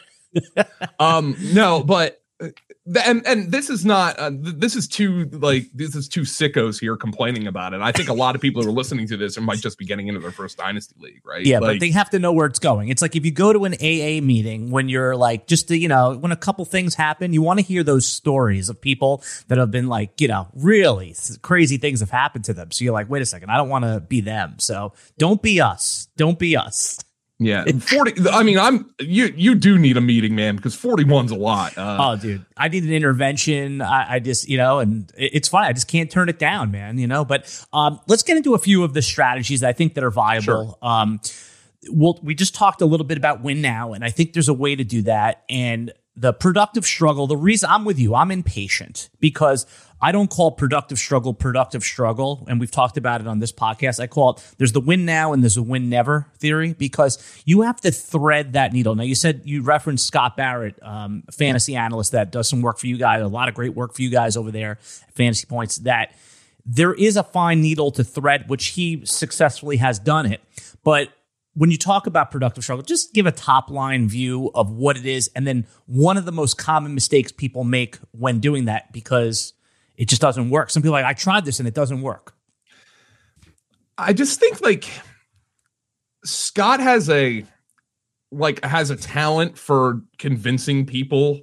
Uh, 0.58 0.64
um, 1.00 1.36
no, 1.54 1.82
but 1.82 2.22
and 3.04 3.26
and 3.26 3.52
this 3.52 3.70
is 3.70 3.86
not 3.86 4.18
uh, 4.18 4.32
this 4.34 4.76
is 4.76 4.88
too 4.88 5.26
like 5.32 5.66
this 5.74 5.96
is 5.96 6.08
two 6.08 6.22
sickos 6.22 6.80
here 6.80 6.96
complaining 6.96 7.48
about 7.48 7.74
it. 7.74 7.82
I 7.82 7.92
think 7.92 8.10
a 8.10 8.14
lot 8.14 8.36
of 8.36 8.42
people 8.42 8.64
who 8.64 8.70
are 8.70 8.74
listening 8.74 9.08
to 9.08 9.18
this 9.18 9.40
might 9.40 9.60
just 9.60 9.78
be 9.78 9.86
getting 9.86 10.08
into 10.08 10.20
their 10.20 10.32
first 10.32 10.58
dynasty 10.58 10.96
league, 11.00 11.22
right? 11.26 11.46
Yeah, 11.46 11.60
like, 11.60 11.76
but 11.76 11.80
they 11.80 11.92
have 11.92 12.10
to 12.12 12.20
know 12.20 12.32
where 12.32 12.46
it's 12.46 12.60
going. 12.60 12.90
It's 12.90 13.02
like 13.02 13.16
if 13.16 13.26
you 13.26 13.32
go 13.32 13.52
to 13.52 13.66
an 13.66 13.74
AA 13.74 14.24
meeting 14.24 14.72
when 14.72 14.90
you're 14.90 15.16
like 15.16 15.48
just 15.48 15.68
to, 15.70 15.78
you 15.78 15.88
know 15.88 16.18
when 16.18 16.32
a 16.32 16.38
couple 16.38 16.64
things 16.66 16.96
happen, 16.96 17.34
you 17.34 17.42
want 17.42 17.60
to 17.60 17.66
hear 17.66 17.84
those 17.84 18.06
stories 18.06 18.70
of 18.70 18.80
people 18.80 19.24
that 19.48 19.58
have 19.58 19.72
been 19.72 19.88
like 19.88 20.22
you 20.22 20.28
know 20.28 20.48
really 20.54 21.16
crazy 21.42 21.78
things 21.78 22.00
have 22.00 22.12
happened 22.12 22.46
to 22.46 22.54
them. 22.54 22.72
So 22.72 22.84
you're 22.86 22.94
like, 22.94 23.10
wait 23.10 23.22
a 23.22 23.26
second, 23.26 23.50
I 23.50 23.58
don't 23.58 23.70
want 23.70 23.86
to 23.86 24.00
be 24.00 24.22
them. 24.22 24.56
So 24.60 24.94
don't 25.18 25.42
be 25.42 25.60
us. 25.62 26.08
Don't 26.16 26.40
be 26.40 26.56
us. 26.56 27.00
Yeah, 27.40 27.66
forty. 27.80 28.14
I 28.30 28.44
mean, 28.44 28.58
I'm 28.58 28.90
you. 29.00 29.32
You 29.36 29.56
do 29.56 29.78
need 29.78 29.96
a 29.98 30.02
meeting, 30.02 30.36
man, 30.36 30.56
because 30.56 30.74
forty 30.74 31.04
one's 31.04 31.32
a 31.32 31.36
lot. 31.36 31.78
Uh, 31.78 31.98
oh, 32.00 32.16
dude, 32.22 32.46
I 32.56 32.68
need 32.68 32.84
an 32.84 32.92
intervention. 32.92 33.82
I, 33.82 34.16
I, 34.16 34.20
just, 34.20 34.50
you 34.50 34.58
know, 34.58 34.80
and 34.80 35.12
it's 35.16 35.48
fine. 35.48 35.66
I 35.66 35.74
just 35.74 35.88
can't 35.88 36.10
turn 36.10 36.30
it 36.30 36.40
down, 36.40 36.72
man. 36.72 36.98
You 36.98 37.08
know. 37.08 37.24
But 37.24 37.66
um, 37.74 38.00
let's 38.08 38.24
get 38.24 38.38
into 38.38 38.56
a 38.56 38.58
few 38.58 38.84
of 38.84 38.94
the 38.94 39.04
strategies 39.04 39.60
that 39.60 39.70
I 39.70 39.74
think 39.74 39.94
that 39.94 40.04
are 40.04 40.12
viable. 40.12 40.44
Sure. 40.44 40.78
Um, 40.82 41.20
well, 41.92 42.20
we 42.24 42.34
just 42.34 42.56
talked 42.56 42.82
a 42.82 42.86
little 42.86 43.06
bit 43.06 43.18
about 43.18 43.44
win 43.44 43.62
now, 43.62 43.94
and 43.94 44.04
I 44.04 44.10
think 44.10 44.34
there's 44.34 44.50
a 44.50 44.54
way 44.54 44.76
to 44.76 44.84
do 44.84 45.04
that. 45.04 45.44
And 45.48 45.94
the 46.16 46.34
productive 46.34 46.86
struggle, 46.86 47.28
the 47.28 47.38
reason 47.38 47.70
I'm 47.70 47.86
with 47.86 48.00
you, 48.00 48.16
I'm 48.16 48.32
impatient 48.32 49.10
because 49.20 49.68
I 50.02 50.12
don't 50.12 50.30
call 50.30 50.52
productive 50.52 51.00
struggle 51.00 51.34
productive 51.34 51.84
struggle. 51.84 52.46
And 52.48 52.60
we've 52.60 52.72
talked 52.72 52.98
about 52.98 53.22
it 53.22 53.28
on 53.28 53.40
this 53.40 53.52
podcast. 53.52 54.00
I 54.00 54.08
call 54.08 54.32
it 54.32 54.54
there's 54.58 54.72
the 54.72 54.80
win 54.80 55.06
now 55.06 55.34
and 55.34 55.44
there's 55.44 55.58
a 55.58 55.64
win 55.64 55.90
never 55.90 56.28
theory 56.38 56.74
because 56.74 57.18
you 57.46 57.62
have 57.62 57.82
to 57.82 57.92
thread 57.92 58.54
that 58.54 58.74
needle. 58.74 58.96
Now, 58.96 59.04
you 59.04 59.16
said 59.16 59.42
you 59.46 59.64
referenced 59.64 60.06
Scott 60.06 60.38
Barrett, 60.38 60.80
um, 60.84 61.24
fantasy 61.32 61.76
analyst 61.76 62.12
that 62.12 62.32
does 62.32 62.48
some 62.48 62.62
work 62.62 62.78
for 62.78 62.88
you 62.88 62.98
guys, 62.98 63.22
a 63.22 63.28
lot 63.28 63.50
of 63.50 63.56
great 63.56 63.74
work 63.74 63.94
for 63.94 64.02
you 64.02 64.10
guys 64.10 64.38
over 64.38 64.52
there 64.52 64.78
Fantasy 65.14 65.48
Points, 65.48 65.78
that 65.78 66.14
there 66.66 66.94
is 66.94 67.18
a 67.18 67.24
fine 67.24 67.62
needle 67.62 67.92
to 67.92 68.04
thread, 68.04 68.50
which 68.50 68.68
he 68.68 69.06
successfully 69.06 69.78
has 69.78 70.00
done 70.00 70.26
it. 70.26 70.42
But 70.84 71.10
when 71.54 71.72
you 71.72 71.78
talk 71.78 72.06
about 72.06 72.30
productive 72.30 72.64
struggle, 72.64 72.84
just 72.84 73.16
give 73.16 73.26
a 73.26 73.32
top 73.32 73.72
line 73.72 74.08
view 74.08 74.52
of 74.54 74.70
what 74.70 74.96
it 74.96 75.08
is. 75.08 75.32
And 75.36 75.48
then 75.48 75.66
one 75.88 76.16
of 76.16 76.26
the 76.26 76.32
most 76.32 76.58
common 76.58 76.94
mistakes 76.94 77.32
people 77.32 77.64
make 77.64 77.98
when 78.12 78.40
doing 78.40 78.66
that 78.66 78.94
because 78.94 79.54
it 79.98 80.08
just 80.08 80.22
doesn't 80.22 80.50
work. 80.50 80.70
Some 80.70 80.82
people 80.82 80.94
like, 80.94 81.06
I 81.06 81.14
tried 81.14 81.44
this 81.44 81.60
and 81.60 81.68
it 81.68 81.74
doesn't 81.74 82.02
work. 82.02 82.34
I 83.98 84.14
just 84.14 84.40
think 84.40 84.62
like 84.62 84.88
Scott 86.24 86.80
has 86.80 87.10
a 87.10 87.44
like 88.32 88.64
has 88.64 88.92
a 88.92 88.96
talent 88.96 89.58
for 89.58 90.02
convincing 90.20 90.86
people 90.86 91.42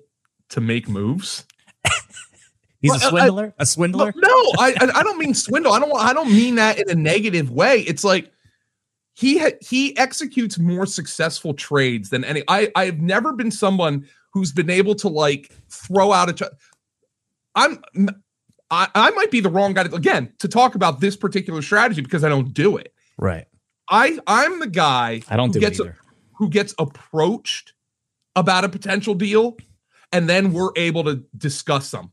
to 0.50 0.61
make 0.61 0.88
moves. 0.88 1.44
He's 2.80 2.90
well, 2.90 2.96
a 2.96 3.11
swindler. 3.11 3.54
I, 3.58 3.62
a 3.62 3.66
swindler. 3.66 4.12
No, 4.14 4.30
I 4.58 4.75
I 4.94 5.02
don't 5.02 5.18
mean 5.18 5.34
swindle. 5.34 5.73
I 5.73 5.80
don't 5.80 5.92
I 5.96 6.12
don't 6.12 6.30
mean 6.30 6.54
that 6.56 6.78
in 6.78 6.88
a 6.88 6.94
negative 6.94 7.50
way. 7.50 7.80
It's 7.80 8.04
like 8.04 8.30
he 9.14 9.38
ha- 9.38 9.58
he 9.61 9.96
executes 9.96 10.58
more 10.58 10.87
successful 10.87 11.54
trades 11.54 12.11
than 12.11 12.25
any. 12.25 12.44
I 12.46 12.70
I've 12.76 13.00
never 13.00 13.32
been 13.32 13.50
someone 13.50 14.06
who's 14.32 14.52
been 14.52 14.70
able 14.70 14.94
to 14.96 15.08
like 15.08 15.50
throw 15.70 16.12
out 16.12 16.28
a. 16.28 16.34
Tra- 16.34 16.50
I'm 17.56 17.82
I, 18.75 18.88
I 18.95 19.11
might 19.11 19.31
be 19.31 19.40
the 19.40 19.50
wrong 19.50 19.73
guy 19.75 19.85
to, 19.85 19.95
again 19.95 20.33
to 20.38 20.49
talk 20.49 20.75
about 20.75 21.00
this 21.00 21.16
particular 21.16 21.62
strategy 21.62 22.02
because 22.02 22.25
I 22.25 22.28
don't 22.28 22.52
do 22.52 22.76
it. 22.76 22.93
Right. 23.19 23.47
I 23.88 24.19
I'm 24.26 24.61
the 24.61 24.66
guy 24.66 25.23
I 25.28 25.37
don't 25.37 25.52
do 25.52 25.61
gets 25.61 25.81
a, 25.81 25.95
who 26.38 26.49
gets 26.49 26.75
approached 26.78 27.75
about 28.37 28.64
a 28.64 28.69
potential 28.69 29.14
deal, 29.14 29.57
and 30.12 30.28
then 30.28 30.52
we're 30.52 30.73
able 30.76 31.04
to 31.04 31.25
discuss 31.37 31.88
something. 31.88 32.11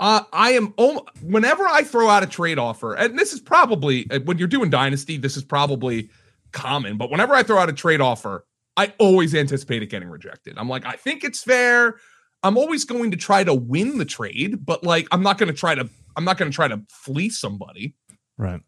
Uh, 0.00 0.22
I 0.32 0.50
am 0.50 0.74
whenever 1.22 1.66
I 1.66 1.82
throw 1.82 2.08
out 2.08 2.22
a 2.22 2.26
trade 2.26 2.58
offer, 2.58 2.94
and 2.94 3.18
this 3.18 3.32
is 3.32 3.40
probably 3.40 4.08
uh, 4.10 4.20
when 4.20 4.38
you're 4.38 4.46
doing 4.48 4.70
dynasty, 4.70 5.16
this 5.16 5.36
is 5.36 5.44
probably 5.44 6.10
common. 6.52 6.96
But 6.98 7.10
whenever 7.10 7.34
I 7.34 7.42
throw 7.42 7.58
out 7.58 7.68
a 7.68 7.72
trade 7.72 8.00
offer, 8.00 8.44
I 8.76 8.92
always 8.98 9.34
anticipate 9.34 9.82
it 9.82 9.86
getting 9.86 10.08
rejected. 10.08 10.56
I'm 10.56 10.68
like, 10.68 10.86
I 10.86 10.92
think 10.92 11.24
it's 11.24 11.42
fair. 11.42 11.96
I'm 12.42 12.56
always 12.56 12.84
going 12.84 13.10
to 13.10 13.16
try 13.16 13.44
to 13.44 13.54
win 13.54 13.98
the 13.98 14.04
trade, 14.04 14.64
but 14.64 14.84
like, 14.84 15.08
I'm 15.10 15.22
not 15.22 15.38
going 15.38 15.52
to 15.52 15.58
try 15.58 15.74
to. 15.74 15.88
I'm 16.16 16.24
not 16.24 16.38
going 16.38 16.50
to 16.50 16.54
try 16.54 16.68
to 16.68 16.80
fleece 16.88 17.38
somebody. 17.38 17.94
Right. 18.36 18.60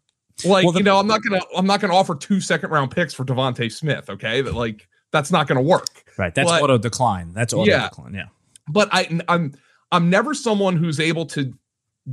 Like 0.45 0.63
well, 0.63 0.73
the, 0.73 0.79
you 0.79 0.83
know, 0.83 0.97
I'm 0.97 1.07
not 1.07 1.21
gonna. 1.21 1.41
I'm 1.55 1.67
not 1.67 1.81
gonna 1.81 1.95
offer 1.95 2.15
two 2.15 2.39
second 2.41 2.71
round 2.71 2.91
picks 2.91 3.13
for 3.13 3.23
DeVonta 3.23 3.71
Smith. 3.71 4.09
Okay, 4.09 4.41
that 4.41 4.53
like 4.55 4.87
that's 5.11 5.31
not 5.31 5.47
gonna 5.47 5.61
work. 5.61 6.03
Right. 6.17 6.33
That's 6.33 6.49
but, 6.49 6.61
auto 6.61 6.77
decline. 6.77 7.33
That's 7.33 7.53
auto 7.53 7.69
yeah, 7.69 7.89
decline. 7.89 8.13
Yeah. 8.13 8.27
But 8.67 8.89
I, 8.91 9.19
I'm 9.27 9.53
I'm 9.91 10.09
never 10.09 10.33
someone 10.33 10.77
who's 10.77 10.99
able 10.99 11.25
to 11.27 11.53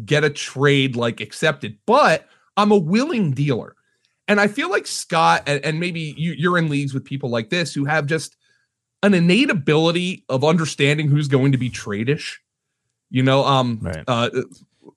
get 0.05 0.25
a 0.25 0.31
trade 0.31 0.97
like 0.97 1.21
accepted, 1.21 1.79
but 1.87 2.27
I'm 2.57 2.73
a 2.73 2.79
willing 2.79 3.33
dealer. 3.33 3.75
And 4.27 4.41
I 4.41 4.47
feel 4.47 4.69
like 4.69 4.87
Scott, 4.87 5.45
and, 5.47 5.65
and 5.65 5.81
maybe 5.81 6.15
you, 6.19 6.33
you're 6.33 6.59
in 6.59 6.69
leagues 6.69 6.93
with 6.93 7.05
people 7.05 7.31
like 7.31 7.49
this 7.49 7.73
who 7.73 7.87
have 7.87 8.05
just 8.05 8.37
an 9.03 9.15
innate 9.15 9.51
ability 9.51 10.25
of 10.29 10.45
understanding 10.45 11.09
who's 11.09 11.29
going 11.29 11.53
to 11.53 11.59
be 11.59 11.71
tradish. 11.71 12.37
You 13.11 13.23
know, 13.23 13.45
um, 13.45 13.79
right. 13.83 14.05
uh, 14.07 14.31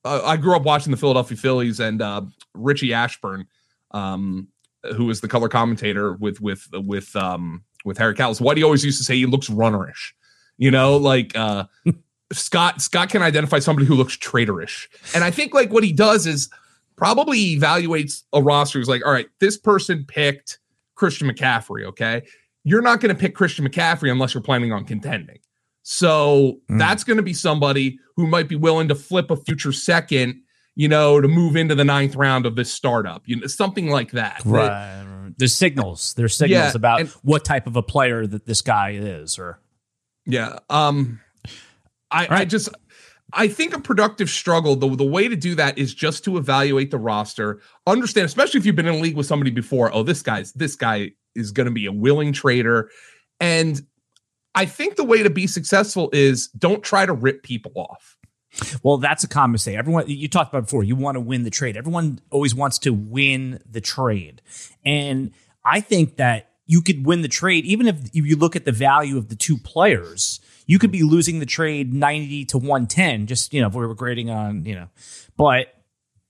uh 0.03 0.21
I 0.23 0.37
grew 0.37 0.55
up 0.55 0.63
watching 0.63 0.91
the 0.91 0.97
Philadelphia 0.97 1.37
Phillies 1.37 1.79
and 1.79 2.01
uh, 2.01 2.21
Richie 2.53 2.93
Ashburn, 2.93 3.47
um, 3.91 4.47
who 4.95 5.05
was 5.05 5.21
the 5.21 5.27
color 5.27 5.47
commentator 5.47 6.13
with 6.13 6.41
with 6.41 6.67
with 6.73 7.15
um, 7.15 7.63
with 7.85 7.97
Harry 7.97 8.15
Kalas. 8.15 8.41
What 8.41 8.57
he 8.57 8.63
always 8.63 8.83
used 8.83 8.97
to 8.97 9.03
say, 9.03 9.15
he 9.15 9.25
looks 9.25 9.49
runnerish. 9.49 10.13
You 10.57 10.71
know, 10.71 10.97
like 10.97 11.35
uh, 11.35 11.65
Scott 12.33 12.81
Scott 12.81 13.09
can 13.09 13.21
identify 13.21 13.59
somebody 13.59 13.85
who 13.85 13.95
looks 13.95 14.17
traitorish. 14.17 14.87
And 15.15 15.23
I 15.23 15.31
think 15.31 15.53
like 15.53 15.71
what 15.71 15.83
he 15.83 15.93
does 15.93 16.25
is 16.25 16.49
probably 16.95 17.57
evaluates 17.57 18.23
a 18.33 18.41
roster 18.41 18.79
who's 18.79 18.89
like, 18.89 19.05
all 19.05 19.11
right, 19.11 19.27
this 19.39 19.57
person 19.57 20.05
picked 20.05 20.59
Christian 20.95 21.27
McCaffrey, 21.29 21.85
okay? 21.85 22.23
You're 22.63 22.81
not 22.81 22.99
going 22.99 23.13
to 23.13 23.19
pick 23.19 23.35
Christian 23.35 23.67
McCaffrey 23.67 24.11
unless 24.11 24.33
you're 24.33 24.43
planning 24.43 24.71
on 24.71 24.85
contending. 24.85 25.39
So 25.83 26.59
mm. 26.69 26.77
that's 26.77 27.03
going 27.03 27.17
to 27.17 27.23
be 27.23 27.33
somebody 27.33 27.99
who 28.15 28.27
might 28.27 28.47
be 28.47 28.55
willing 28.55 28.87
to 28.89 28.95
flip 28.95 29.31
a 29.31 29.35
future 29.35 29.71
second, 29.71 30.41
you 30.75 30.87
know, 30.87 31.19
to 31.19 31.27
move 31.27 31.55
into 31.55 31.75
the 31.75 31.83
ninth 31.83 32.15
round 32.15 32.45
of 32.45 32.55
this 32.55 32.71
startup, 32.71 33.23
you 33.25 33.39
know, 33.39 33.47
something 33.47 33.89
like 33.89 34.11
that. 34.11 34.41
Right. 34.45 35.03
There's 35.37 35.55
signals. 35.55 36.13
There's 36.13 36.35
signals 36.35 36.73
yeah, 36.73 36.75
about 36.75 36.99
and, 36.99 37.09
what 37.23 37.43
type 37.43 37.65
of 37.65 37.75
a 37.75 37.81
player 37.81 38.27
that 38.27 38.45
this 38.45 38.61
guy 38.61 38.91
is, 38.91 39.39
or 39.39 39.59
yeah. 40.25 40.59
Um, 40.69 41.19
I, 42.11 42.27
right. 42.27 42.31
I 42.41 42.45
just 42.45 42.69
I 43.33 43.47
think 43.47 43.73
a 43.73 43.79
productive 43.79 44.29
struggle, 44.29 44.75
the, 44.75 44.93
the 44.95 45.05
way 45.05 45.27
to 45.27 45.35
do 45.35 45.55
that 45.55 45.77
is 45.77 45.93
just 45.93 46.23
to 46.25 46.37
evaluate 46.37 46.91
the 46.91 46.97
roster, 46.99 47.61
understand, 47.87 48.25
especially 48.25 48.59
if 48.59 48.65
you've 48.65 48.75
been 48.75 48.87
in 48.87 48.95
a 48.95 48.99
league 48.99 49.15
with 49.15 49.25
somebody 49.25 49.51
before, 49.51 49.93
oh, 49.93 50.03
this 50.03 50.21
guy's 50.21 50.51
this 50.53 50.75
guy 50.75 51.13
is 51.35 51.51
going 51.51 51.65
to 51.65 51.71
be 51.71 51.85
a 51.85 51.91
willing 51.91 52.33
trader. 52.33 52.89
And 53.39 53.81
I 54.53 54.65
think 54.65 54.95
the 54.95 55.03
way 55.03 55.23
to 55.23 55.29
be 55.29 55.47
successful 55.47 56.09
is 56.13 56.47
don't 56.49 56.83
try 56.83 57.05
to 57.05 57.13
rip 57.13 57.43
people 57.43 57.71
off. 57.75 58.17
Well, 58.83 58.97
that's 58.97 59.23
a 59.23 59.29
common 59.29 59.53
mistake. 59.53 59.77
Everyone 59.77 60.05
you 60.07 60.27
talked 60.27 60.53
about 60.53 60.63
before, 60.63 60.83
you 60.83 60.95
want 60.95 61.15
to 61.15 61.21
win 61.21 61.43
the 61.43 61.49
trade. 61.49 61.77
Everyone 61.77 62.19
always 62.31 62.53
wants 62.53 62.79
to 62.79 62.91
win 62.91 63.61
the 63.69 63.79
trade. 63.79 64.41
And 64.85 65.31
I 65.63 65.79
think 65.79 66.17
that 66.17 66.49
you 66.65 66.81
could 66.81 67.05
win 67.05 67.21
the 67.21 67.29
trade 67.29 67.65
even 67.65 67.87
if 67.87 67.97
you 68.13 68.35
look 68.35 68.55
at 68.55 68.65
the 68.65 68.71
value 68.71 69.17
of 69.17 69.29
the 69.29 69.35
two 69.35 69.57
players 69.57 70.41
you 70.71 70.79
could 70.79 70.91
be 70.91 71.03
losing 71.03 71.39
the 71.39 71.45
trade 71.45 71.93
90 71.93 72.45
to 72.45 72.57
110, 72.57 73.27
just, 73.27 73.53
you 73.53 73.59
know, 73.59 73.67
if 73.67 73.73
we 73.73 73.85
were 73.85 73.93
grading 73.93 74.29
on, 74.29 74.63
you 74.63 74.73
know, 74.73 74.87
but 75.35 75.67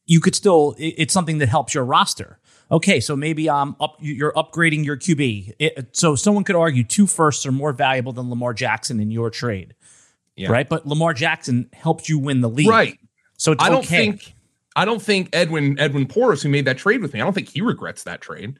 you 0.08 0.20
could 0.20 0.34
still, 0.34 0.74
it's 0.80 1.14
something 1.14 1.38
that 1.38 1.48
helps 1.48 1.76
your 1.76 1.86
roster. 1.86 2.40
Okay, 2.72 3.02
so 3.02 3.16
maybe 3.16 3.50
um 3.50 3.76
up 3.80 3.98
you're 4.00 4.32
upgrading 4.34 4.86
your 4.86 4.98
QB. 4.98 5.54
It, 5.60 5.90
so 5.96 6.16
someone 6.16 6.44
could 6.44 6.56
argue 6.56 6.84
two 6.84 7.06
firsts 7.06 7.46
are 7.46 7.52
more 7.52 7.74
valuable 7.74 8.14
than 8.14 8.30
Lamar 8.30 8.54
Jackson 8.54 9.00
in 9.00 9.12
your 9.12 9.30
trade. 9.30 9.76
Yeah. 10.36 10.52
Right? 10.52 10.68
But 10.68 10.88
Lamar 10.88 11.14
Jackson 11.14 11.70
helped 11.74 12.08
you 12.08 12.18
win 12.18 12.42
the 12.42 12.50
league. 12.50 12.68
Right. 12.68 12.98
So 13.38 13.56
I 13.60 13.70
don't 13.70 13.80
okay. 13.80 14.12
think 14.12 14.34
I 14.76 14.86
don't 14.86 15.02
think 15.02 15.30
Edwin 15.34 15.78
Edwin 15.80 16.08
Porras, 16.08 16.42
who 16.42 16.50
made 16.50 16.66
that 16.66 16.78
trade 16.78 17.02
with 17.02 17.14
me, 17.14 17.22
I 17.22 17.24
don't 17.24 17.34
think 17.34 17.50
he 17.50 17.62
regrets 17.62 18.04
that 18.04 18.22
trade. 18.22 18.58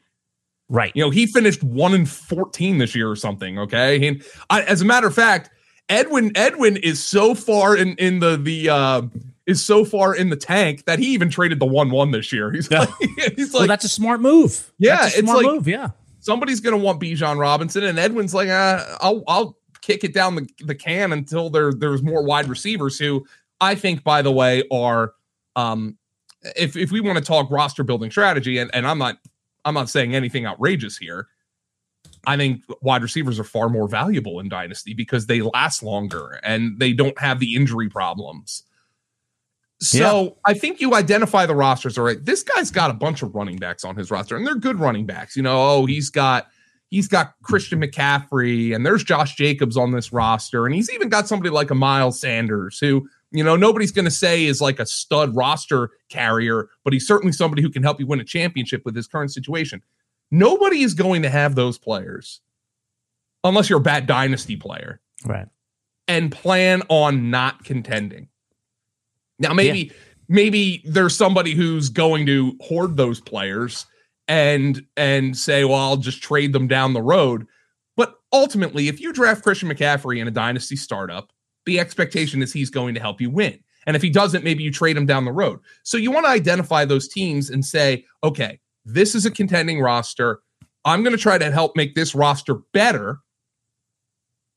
Right. 0.68 0.92
You 0.94 1.02
know, 1.02 1.10
he 1.10 1.26
finished 1.26 1.62
one 1.62 1.94
in 1.94 2.04
fourteen 2.04 2.78
this 2.78 2.94
year 2.94 3.10
or 3.10 3.16
something. 3.16 3.58
Okay. 3.58 4.06
And 4.06 4.22
I, 4.50 4.62
as 4.62 4.82
a 4.82 4.84
matter 4.84 5.06
of 5.06 5.14
fact, 5.14 5.50
Edwin 5.88 6.32
Edwin 6.34 6.76
is 6.76 7.02
so 7.02 7.34
far 7.34 7.76
in 7.76 7.94
in 7.96 8.20
the 8.20 8.36
the 8.36 8.68
uh 8.68 9.02
is 9.46 9.64
so 9.64 9.84
far 9.84 10.14
in 10.14 10.30
the 10.30 10.36
tank 10.36 10.84
that 10.84 10.98
he 10.98 11.06
even 11.14 11.28
traded 11.28 11.58
the 11.58 11.66
one 11.66 11.90
one 11.90 12.10
this 12.10 12.32
year. 12.32 12.52
He's 12.52 12.70
yeah. 12.70 12.80
like, 12.80 12.90
he's 13.36 13.52
like, 13.52 13.60
well, 13.60 13.68
that's 13.68 13.84
a 13.84 13.88
smart 13.88 14.20
move. 14.20 14.72
Yeah, 14.78 15.00
it's 15.02 15.22
like 15.22 15.46
move. 15.46 15.66
Yeah, 15.68 15.90
somebody's 16.20 16.60
gonna 16.60 16.76
want 16.76 17.00
Bijan 17.00 17.38
Robinson, 17.38 17.84
and 17.84 17.98
Edwin's 17.98 18.34
like, 18.34 18.48
uh, 18.48 18.84
I'll 19.00 19.22
I'll 19.26 19.58
kick 19.80 20.04
it 20.04 20.14
down 20.14 20.36
the, 20.36 20.48
the 20.60 20.74
can 20.74 21.12
until 21.12 21.50
there 21.50 21.72
there's 21.72 22.02
more 22.02 22.22
wide 22.22 22.48
receivers 22.48 22.98
who 22.98 23.26
I 23.60 23.74
think, 23.74 24.04
by 24.04 24.22
the 24.22 24.32
way, 24.32 24.62
are 24.70 25.14
um 25.56 25.98
if 26.56 26.76
if 26.76 26.90
we 26.90 27.00
want 27.00 27.18
to 27.18 27.24
talk 27.24 27.50
roster 27.50 27.84
building 27.84 28.10
strategy, 28.10 28.58
and 28.58 28.70
and 28.74 28.86
I'm 28.86 28.98
not 28.98 29.18
I'm 29.64 29.74
not 29.74 29.90
saying 29.90 30.14
anything 30.14 30.46
outrageous 30.46 30.96
here. 30.96 31.28
I 32.26 32.36
think 32.36 32.62
wide 32.82 33.02
receivers 33.02 33.40
are 33.40 33.44
far 33.44 33.68
more 33.68 33.88
valuable 33.88 34.38
in 34.38 34.48
Dynasty 34.48 34.94
because 34.94 35.26
they 35.26 35.42
last 35.42 35.82
longer 35.82 36.40
and 36.44 36.78
they 36.78 36.92
don't 36.92 37.18
have 37.18 37.40
the 37.40 37.56
injury 37.56 37.88
problems. 37.88 38.62
So 39.82 40.22
yeah. 40.22 40.30
I 40.44 40.54
think 40.54 40.80
you 40.80 40.94
identify 40.94 41.44
the 41.44 41.56
rosters. 41.56 41.98
All 41.98 42.04
right, 42.04 42.24
this 42.24 42.44
guy's 42.44 42.70
got 42.70 42.90
a 42.90 42.94
bunch 42.94 43.22
of 43.22 43.34
running 43.34 43.56
backs 43.56 43.84
on 43.84 43.96
his 43.96 44.10
roster, 44.10 44.36
and 44.36 44.46
they're 44.46 44.54
good 44.54 44.78
running 44.78 45.06
backs. 45.06 45.36
You 45.36 45.42
know, 45.42 45.56
oh, 45.60 45.86
he's 45.86 46.08
got 46.08 46.46
he's 46.88 47.08
got 47.08 47.34
Christian 47.42 47.80
McCaffrey, 47.82 48.74
and 48.74 48.86
there's 48.86 49.02
Josh 49.02 49.34
Jacobs 49.34 49.76
on 49.76 49.90
this 49.90 50.12
roster, 50.12 50.66
and 50.66 50.74
he's 50.74 50.90
even 50.90 51.08
got 51.08 51.26
somebody 51.26 51.50
like 51.50 51.70
a 51.70 51.74
Miles 51.74 52.20
Sanders, 52.20 52.78
who 52.78 53.08
you 53.32 53.42
know 53.42 53.56
nobody's 53.56 53.90
going 53.90 54.04
to 54.04 54.10
say 54.10 54.44
is 54.44 54.60
like 54.60 54.78
a 54.78 54.86
stud 54.86 55.34
roster 55.34 55.90
carrier, 56.08 56.68
but 56.84 56.92
he's 56.92 57.06
certainly 57.06 57.32
somebody 57.32 57.60
who 57.60 57.70
can 57.70 57.82
help 57.82 57.98
you 57.98 58.06
win 58.06 58.20
a 58.20 58.24
championship 58.24 58.82
with 58.84 58.94
his 58.94 59.08
current 59.08 59.32
situation. 59.32 59.82
Nobody 60.30 60.82
is 60.82 60.94
going 60.94 61.22
to 61.22 61.28
have 61.28 61.56
those 61.56 61.76
players 61.76 62.40
unless 63.42 63.68
you're 63.68 63.80
a 63.80 63.82
bad 63.82 64.06
dynasty 64.06 64.56
player. 64.56 65.00
Right. 65.26 65.48
And 66.08 66.30
plan 66.30 66.82
on 66.88 67.30
not 67.30 67.64
contending. 67.64 68.28
Now, 69.42 69.52
maybe, 69.52 69.78
yeah. 69.80 69.92
maybe 70.28 70.82
there's 70.84 71.16
somebody 71.16 71.54
who's 71.54 71.88
going 71.88 72.26
to 72.26 72.56
hoard 72.60 72.96
those 72.96 73.20
players 73.20 73.86
and 74.28 74.84
and 74.96 75.36
say, 75.36 75.64
well, 75.64 75.78
I'll 75.78 75.96
just 75.96 76.22
trade 76.22 76.52
them 76.52 76.68
down 76.68 76.94
the 76.94 77.02
road. 77.02 77.46
But 77.96 78.14
ultimately, 78.32 78.88
if 78.88 79.00
you 79.00 79.12
draft 79.12 79.42
Christian 79.42 79.68
McCaffrey 79.68 80.20
in 80.20 80.28
a 80.28 80.30
dynasty 80.30 80.76
startup, 80.76 81.32
the 81.66 81.78
expectation 81.78 82.42
is 82.42 82.52
he's 82.52 82.70
going 82.70 82.94
to 82.94 83.00
help 83.00 83.20
you 83.20 83.30
win. 83.30 83.58
And 83.86 83.96
if 83.96 84.02
he 84.02 84.10
doesn't, 84.10 84.44
maybe 84.44 84.62
you 84.62 84.70
trade 84.70 84.96
him 84.96 85.06
down 85.06 85.24
the 85.24 85.32
road. 85.32 85.58
So 85.82 85.96
you 85.96 86.10
want 86.10 86.26
to 86.26 86.30
identify 86.30 86.84
those 86.84 87.08
teams 87.08 87.50
and 87.50 87.64
say, 87.64 88.04
okay, 88.22 88.60
this 88.84 89.14
is 89.14 89.26
a 89.26 89.30
contending 89.30 89.80
roster. 89.80 90.40
I'm 90.84 91.02
going 91.02 91.16
to 91.16 91.22
try 91.22 91.38
to 91.38 91.50
help 91.50 91.76
make 91.76 91.94
this 91.94 92.14
roster 92.14 92.54
better 92.72 93.18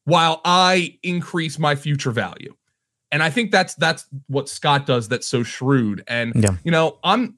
while 0.06 0.42
I 0.46 0.98
increase 1.04 1.58
my 1.58 1.76
future 1.76 2.12
value. 2.12 2.56
And 3.12 3.24
I 3.24 3.30
think 3.30 3.52
that's 3.52 3.76
that's 3.76 4.06
what 4.28 4.50
Scott 4.50 4.86
does 4.86 5.08
that's 5.08 5.28
so 5.28 5.44
shrewd. 5.44 6.04
And 6.08 6.34
yeah. 6.36 6.56
you 6.64 6.72
know, 6.72 7.00
I'm 7.04 7.38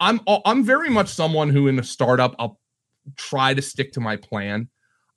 I'm 0.00 0.20
I'm 0.26 0.64
very 0.64 0.88
much 0.90 1.08
someone 1.08 1.50
who 1.50 1.68
in 1.68 1.78
a 1.78 1.84
startup 1.84 2.34
I'll 2.38 2.60
try 3.16 3.54
to 3.54 3.62
stick 3.62 3.92
to 3.92 4.00
my 4.00 4.16
plan. 4.16 4.68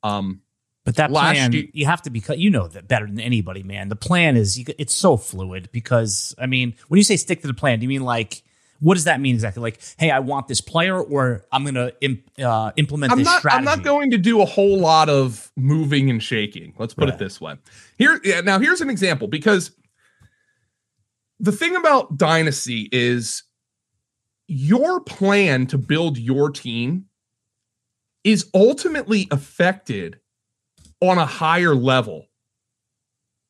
Um 0.02 0.42
but 0.86 0.94
that 0.94 1.10
plan, 1.10 1.52
year, 1.52 1.64
you 1.72 1.84
have 1.84 2.00
to 2.02 2.10
be, 2.10 2.22
you 2.36 2.48
know 2.48 2.68
that 2.68 2.86
better 2.86 3.06
than 3.06 3.18
anybody, 3.18 3.64
man. 3.64 3.88
The 3.88 3.96
plan 3.96 4.36
is, 4.36 4.56
it's 4.78 4.94
so 4.94 5.16
fluid 5.16 5.68
because, 5.72 6.32
I 6.38 6.46
mean, 6.46 6.76
when 6.86 6.98
you 6.98 7.02
say 7.02 7.16
stick 7.16 7.40
to 7.40 7.48
the 7.48 7.54
plan, 7.54 7.80
do 7.80 7.82
you 7.82 7.88
mean 7.88 8.04
like, 8.04 8.44
what 8.80 8.94
does 8.94 9.04
that 9.04 9.20
mean 9.20 9.34
exactly? 9.34 9.62
Like, 9.62 9.80
hey, 9.98 10.10
I 10.10 10.20
want 10.20 10.48
this 10.48 10.60
player, 10.60 11.00
or 11.00 11.44
I'm 11.52 11.62
going 11.62 11.74
to 11.74 11.94
imp, 12.00 12.22
uh, 12.38 12.72
implement 12.76 13.12
I'm 13.12 13.18
this 13.18 13.26
not, 13.26 13.38
strategy. 13.38 13.58
I'm 13.58 13.64
not 13.64 13.84
going 13.84 14.10
to 14.10 14.18
do 14.18 14.42
a 14.42 14.44
whole 14.44 14.78
lot 14.78 15.08
of 15.08 15.50
moving 15.56 16.10
and 16.10 16.22
shaking. 16.22 16.74
Let's 16.78 16.94
put 16.94 17.04
right. 17.04 17.14
it 17.14 17.18
this 17.18 17.40
way. 17.40 17.56
Here, 17.98 18.20
yeah, 18.24 18.40
now, 18.40 18.58
here's 18.58 18.80
an 18.80 18.90
example 18.90 19.28
because 19.28 19.72
the 21.40 21.52
thing 21.52 21.76
about 21.76 22.16
Dynasty 22.16 22.88
is 22.92 23.42
your 24.48 25.00
plan 25.00 25.66
to 25.68 25.78
build 25.78 26.18
your 26.18 26.50
team 26.50 27.06
is 28.24 28.48
ultimately 28.54 29.28
affected 29.30 30.20
on 31.00 31.18
a 31.18 31.26
higher 31.26 31.74
level 31.74 32.26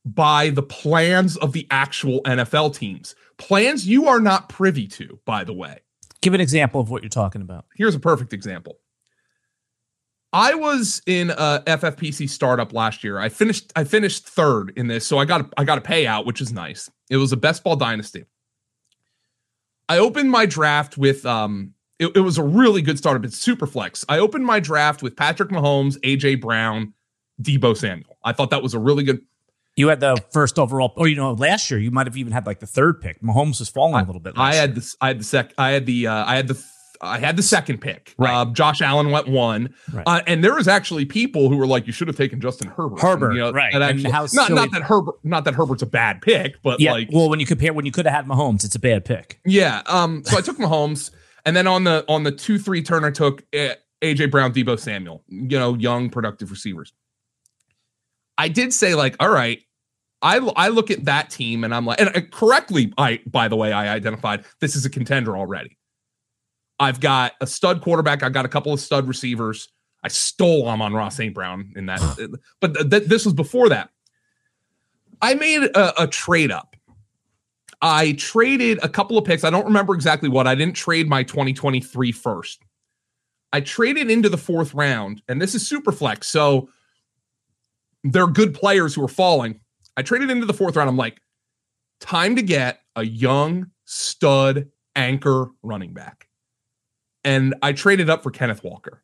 by 0.07 0.51
the 0.51 0.63
plans 0.63 1.37
of 1.37 1.53
the 1.53 1.67
actual 1.71 2.23
NFL 2.23 2.77
teams. 2.77 3.15
Plans 3.37 3.87
you 3.87 4.07
are 4.07 4.21
not 4.21 4.49
privy 4.49 4.87
to, 4.89 5.19
by 5.27 5.45
the 5.45 5.53
way. 5.53 5.81
Give 6.23 6.33
an 6.33 6.41
example 6.41 6.81
of 6.81 6.89
what 6.89 7.03
you're 7.03 7.11
talking 7.11 7.43
about. 7.43 7.67
Here's 7.75 7.95
a 7.95 8.01
perfect 8.01 8.33
example. 8.33 8.79
I 10.33 10.55
was 10.55 11.03
in 11.07 11.31
a 11.31 11.63
FFPC 11.67 12.29
startup 12.29 12.73
last 12.73 13.05
year. 13.05 13.19
I 13.19 13.29
finished 13.29 13.73
I 13.77 13.85
finished 13.85 14.27
third 14.27 14.73
in 14.77 14.87
this, 14.87 15.07
so 15.07 15.19
I 15.19 15.25
got 15.25 15.43
a, 15.43 15.49
I 15.57 15.65
got 15.65 15.79
a 15.79 15.81
payout, 15.81 16.27
which 16.27 16.41
is 16.41 16.53
nice. 16.53 16.91
It 17.11 17.17
was 17.17 17.33
a 17.33 17.37
best 17.37 17.65
ball 17.65 17.77
dynasty. 17.77 18.25
I 19.89 19.99
opened 19.99 20.31
my 20.31 20.47
draft 20.47 20.99
with 20.99 21.25
um 21.27 21.75
it, 21.99 22.17
it 22.17 22.21
was 22.21 22.39
a 22.39 22.43
really 22.43 22.83
good 22.83 22.99
startup. 22.99 23.25
It's 23.25 23.39
super 23.39 23.67
flex. 23.67 24.05
I 24.09 24.19
opened 24.19 24.45
my 24.45 24.61
draft 24.61 25.03
with 25.03 25.17
Patrick 25.17 25.49
Mahomes, 25.49 25.99
AJ 26.01 26.41
Brown, 26.41 26.93
Deebo 27.41 27.77
Samuel. 27.77 28.19
I 28.23 28.33
thought 28.33 28.51
that 28.51 28.63
was 28.63 28.75
a 28.75 28.79
really 28.79 29.05
good. 29.05 29.21
You 29.77 29.89
had 29.89 30.01
the 30.01 30.17
first 30.31 30.59
overall, 30.59 30.95
or 30.97 31.07
you 31.07 31.17
know, 31.17 31.33
last 31.33 31.71
year 31.71 31.79
you 31.79 31.91
might 31.91 32.07
have 32.07 32.17
even 32.17 32.33
had 32.33 32.47
like 32.47 32.61
the 32.61 32.67
third 32.67 33.01
pick. 33.03 33.21
Mahomes 33.21 33.61
was 33.61 33.69
falling 33.69 34.03
a 34.03 34.07
little 34.07 34.21
bit. 34.21 34.33
I 34.37 34.55
had 34.55 34.75
this. 34.75 34.97
I 35.03 35.09
had 35.09 35.21
the 35.21 35.25
sec. 35.25 35.53
I 35.59 35.71
had 35.71 35.85
the. 35.85 36.07
Uh, 36.07 36.25
I 36.25 36.37
had 36.37 36.49
the. 36.49 36.65
I 37.03 37.19
had 37.19 37.37
the 37.37 37.43
second 37.43 37.83
pick. 37.83 38.15
Right. 38.17 38.35
Uh, 38.35 38.47
Josh 38.47 38.81
Allen 38.81 39.11
went 39.11 39.29
one, 39.29 39.75
right. 39.93 40.03
uh, 40.07 40.23
and 40.27 40.43
there 40.43 40.55
was 40.55 40.67
actually 40.67 41.05
people 41.05 41.51
who 41.51 41.59
were 41.59 41.67
like, 41.67 41.87
"You 41.87 41.93
should 41.93 42.09
have 42.09 42.17
taken 42.17 42.41
Justin 42.41 42.69
Herbert." 42.69 43.01
Herbert, 43.01 43.27
and, 43.29 43.37
you 43.37 43.43
know, 43.43 43.53
right? 43.53 43.75
Actually, 43.75 44.11
not 44.11 44.51
not 44.51 44.71
that 44.73 44.83
Herbert, 44.83 45.17
not 45.23 45.45
that 45.45 45.55
Herbert's 45.55 45.83
a 45.83 45.87
bad 45.87 46.23
pick, 46.23 46.63
but 46.63 46.81
yeah, 46.81 46.93
like, 46.93 47.11
well, 47.13 47.29
when 47.29 47.39
you 47.39 47.45
compare, 47.45 47.75
when 47.75 47.85
you 47.85 47.93
could 47.93 48.07
have 48.07 48.15
had 48.15 48.27
Mahomes, 48.27 48.65
it's 48.65 48.77
a 48.77 48.81
bad 48.81 49.05
pick. 49.05 49.41
Yeah. 49.45 49.83
Um. 49.87 50.25
So 50.25 50.39
I 50.39 50.41
took 50.41 50.57
Mahomes, 50.57 51.11
and 51.45 51.55
then 51.55 51.67
on 51.67 51.85
the 51.85 52.03
on 52.09 52.23
the 52.23 52.33
two 52.33 52.59
three 52.59 52.83
turn, 52.83 53.05
I 53.05 53.11
took 53.11 53.43
uh, 53.55 53.75
AJ 54.01 54.31
Brown, 54.31 54.55
Deebo 54.55 54.79
Samuel. 54.79 55.23
You 55.29 55.59
know, 55.59 55.75
young 55.75 56.09
productive 56.09 56.51
receivers. 56.51 56.95
I 58.39 58.49
did 58.49 58.73
say 58.73 58.95
like, 58.95 59.17
all 59.21 59.31
right, 59.31 59.61
I 60.23 60.39
I 60.57 60.69
look 60.69 60.91
at 60.91 61.05
that 61.05 61.31
team 61.31 61.65
and 61.65 61.75
I'm 61.75 61.87
like, 61.87 62.01
and 62.01 62.15
uh, 62.15 62.21
correctly, 62.33 62.93
I 62.99 63.21
by 63.27 63.49
the 63.49 63.57
way, 63.57 63.73
I 63.73 63.93
identified 63.95 64.45
this 64.61 64.77
is 64.77 64.85
a 64.85 64.91
contender 64.91 65.37
already. 65.37 65.79
I've 66.79 67.01
got 67.01 67.33
a 67.41 67.47
stud 67.47 67.81
quarterback. 67.81 68.23
I've 68.23 68.33
got 68.33 68.45
a 68.45 68.49
couple 68.49 68.73
of 68.73 68.81
stud 68.81 69.09
receivers. 69.09 69.69
I 70.03 70.09
stole 70.09 70.69
Amon 70.69 70.93
Ross 70.93 71.17
St. 71.17 71.35
Brown 71.35 71.73
in 71.75 71.87
that, 71.87 72.01
but 72.61 72.75
th- 72.75 72.91
th- 72.91 73.05
this 73.05 73.25
was 73.25 73.35
before 73.35 73.69
that. 73.71 73.91
I 75.23 75.35
made 75.35 75.65
a, 75.65 76.03
a 76.03 76.07
trade 76.07 76.51
up. 76.51 76.77
I 77.83 78.13
traded 78.13 78.79
a 78.83 78.89
couple 78.89 79.19
of 79.19 79.25
picks. 79.25 79.45
I 79.45 79.51
don't 79.51 79.65
remember 79.65 79.95
exactly 79.95 80.29
what. 80.29 80.47
I 80.47 80.55
didn't 80.55 80.77
trade 80.77 81.09
my 81.09 81.23
2023 81.23 82.13
first. 82.13 82.63
I 83.53 83.61
traded 83.61 84.11
into 84.11 84.29
the 84.29 84.39
fourth 84.39 84.75
round, 84.75 85.23
and 85.29 85.41
this 85.41 85.55
is 85.55 85.67
super 85.67 85.93
flex. 85.93 86.29
So 86.29 86.69
they're 88.13 88.27
good 88.27 88.55
players 88.55 88.95
who 88.95 89.05
are 89.05 89.09
falling. 89.09 89.61
I 89.97 90.03
traded 90.03 90.31
into 90.31 90.47
the 90.47 90.55
fourth 90.55 90.77
round. 90.77 90.89
I'm 90.89 90.97
like, 90.97 91.21
time 92.01 92.37
to 92.37 92.43
get 92.43 92.81
a 92.95 93.05
young 93.05 93.71
stud 93.85 94.69
anchor 94.95 95.51
running 95.63 95.93
back. 95.93 96.29
And 97.25 97.55
I 97.63 97.73
traded 97.73 98.09
up 98.09 98.23
for 98.23 98.31
Kenneth 98.31 98.63
Walker. 98.63 99.03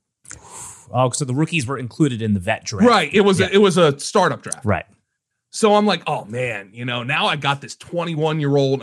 Oh, 0.92 1.10
so 1.10 1.24
the 1.24 1.34
rookies 1.34 1.66
were 1.66 1.78
included 1.78 2.22
in 2.22 2.34
the 2.34 2.40
vet 2.40 2.64
draft. 2.64 2.86
Right. 2.86 3.12
It 3.12 3.22
was 3.22 3.40
yeah. 3.40 3.46
a, 3.46 3.50
it 3.50 3.58
was 3.58 3.78
a 3.78 3.98
startup 3.98 4.42
draft. 4.42 4.64
Right. 4.64 4.84
So 5.50 5.74
I'm 5.74 5.86
like, 5.86 6.02
oh 6.06 6.24
man, 6.26 6.70
you 6.72 6.84
know, 6.84 7.02
now 7.02 7.26
I 7.26 7.36
got 7.36 7.60
this 7.60 7.76
21 7.76 8.40
year 8.40 8.56
old. 8.56 8.82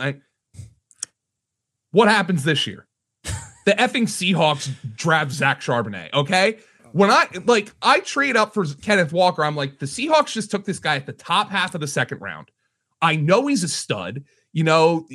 What 1.92 2.08
happens 2.08 2.44
this 2.44 2.66
year? 2.66 2.86
the 3.24 3.72
effing 3.72 4.04
Seahawks 4.04 4.70
draft 4.94 5.32
Zach 5.32 5.60
Charbonnet. 5.60 6.12
Okay 6.12 6.58
when 6.92 7.10
I 7.10 7.26
like 7.44 7.72
I 7.82 8.00
trade 8.00 8.36
up 8.36 8.54
for 8.54 8.64
Kenneth 8.64 9.12
Walker, 9.12 9.44
I'm 9.44 9.56
like, 9.56 9.78
the 9.78 9.86
Seahawks 9.86 10.32
just 10.32 10.50
took 10.50 10.64
this 10.64 10.78
guy 10.78 10.96
at 10.96 11.06
the 11.06 11.12
top 11.12 11.50
half 11.50 11.74
of 11.74 11.80
the 11.80 11.86
second 11.86 12.20
round. 12.20 12.50
I 13.02 13.16
know 13.16 13.46
he's 13.46 13.64
a 13.64 13.68
stud. 13.68 14.24
You 14.52 14.64
know, 14.64 15.06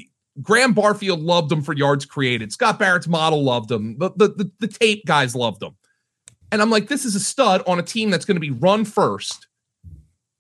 Graham 0.42 0.74
Barfield 0.74 1.20
loved 1.20 1.52
him 1.52 1.62
for 1.62 1.74
yards 1.74 2.06
created. 2.06 2.52
Scott 2.52 2.80
Barrett's 2.80 3.08
model 3.08 3.44
loved 3.44 3.72
him. 3.72 3.98
The, 3.98 4.12
the, 4.16 4.28
the, 4.30 4.52
the 4.60 4.68
tape 4.68 5.06
guys 5.06 5.36
loved 5.36 5.62
him. 5.62 5.76
And 6.52 6.62
I'm 6.62 6.70
like, 6.70 6.88
this 6.88 7.06
is 7.06 7.16
a 7.16 7.20
stud 7.20 7.64
on 7.68 7.80
a 7.80 7.84
team 7.84 8.10
that's 8.10 8.26
going 8.26 8.36
to 8.36 8.42
be 8.42 8.52
run 8.52 8.86
first. 8.86 9.48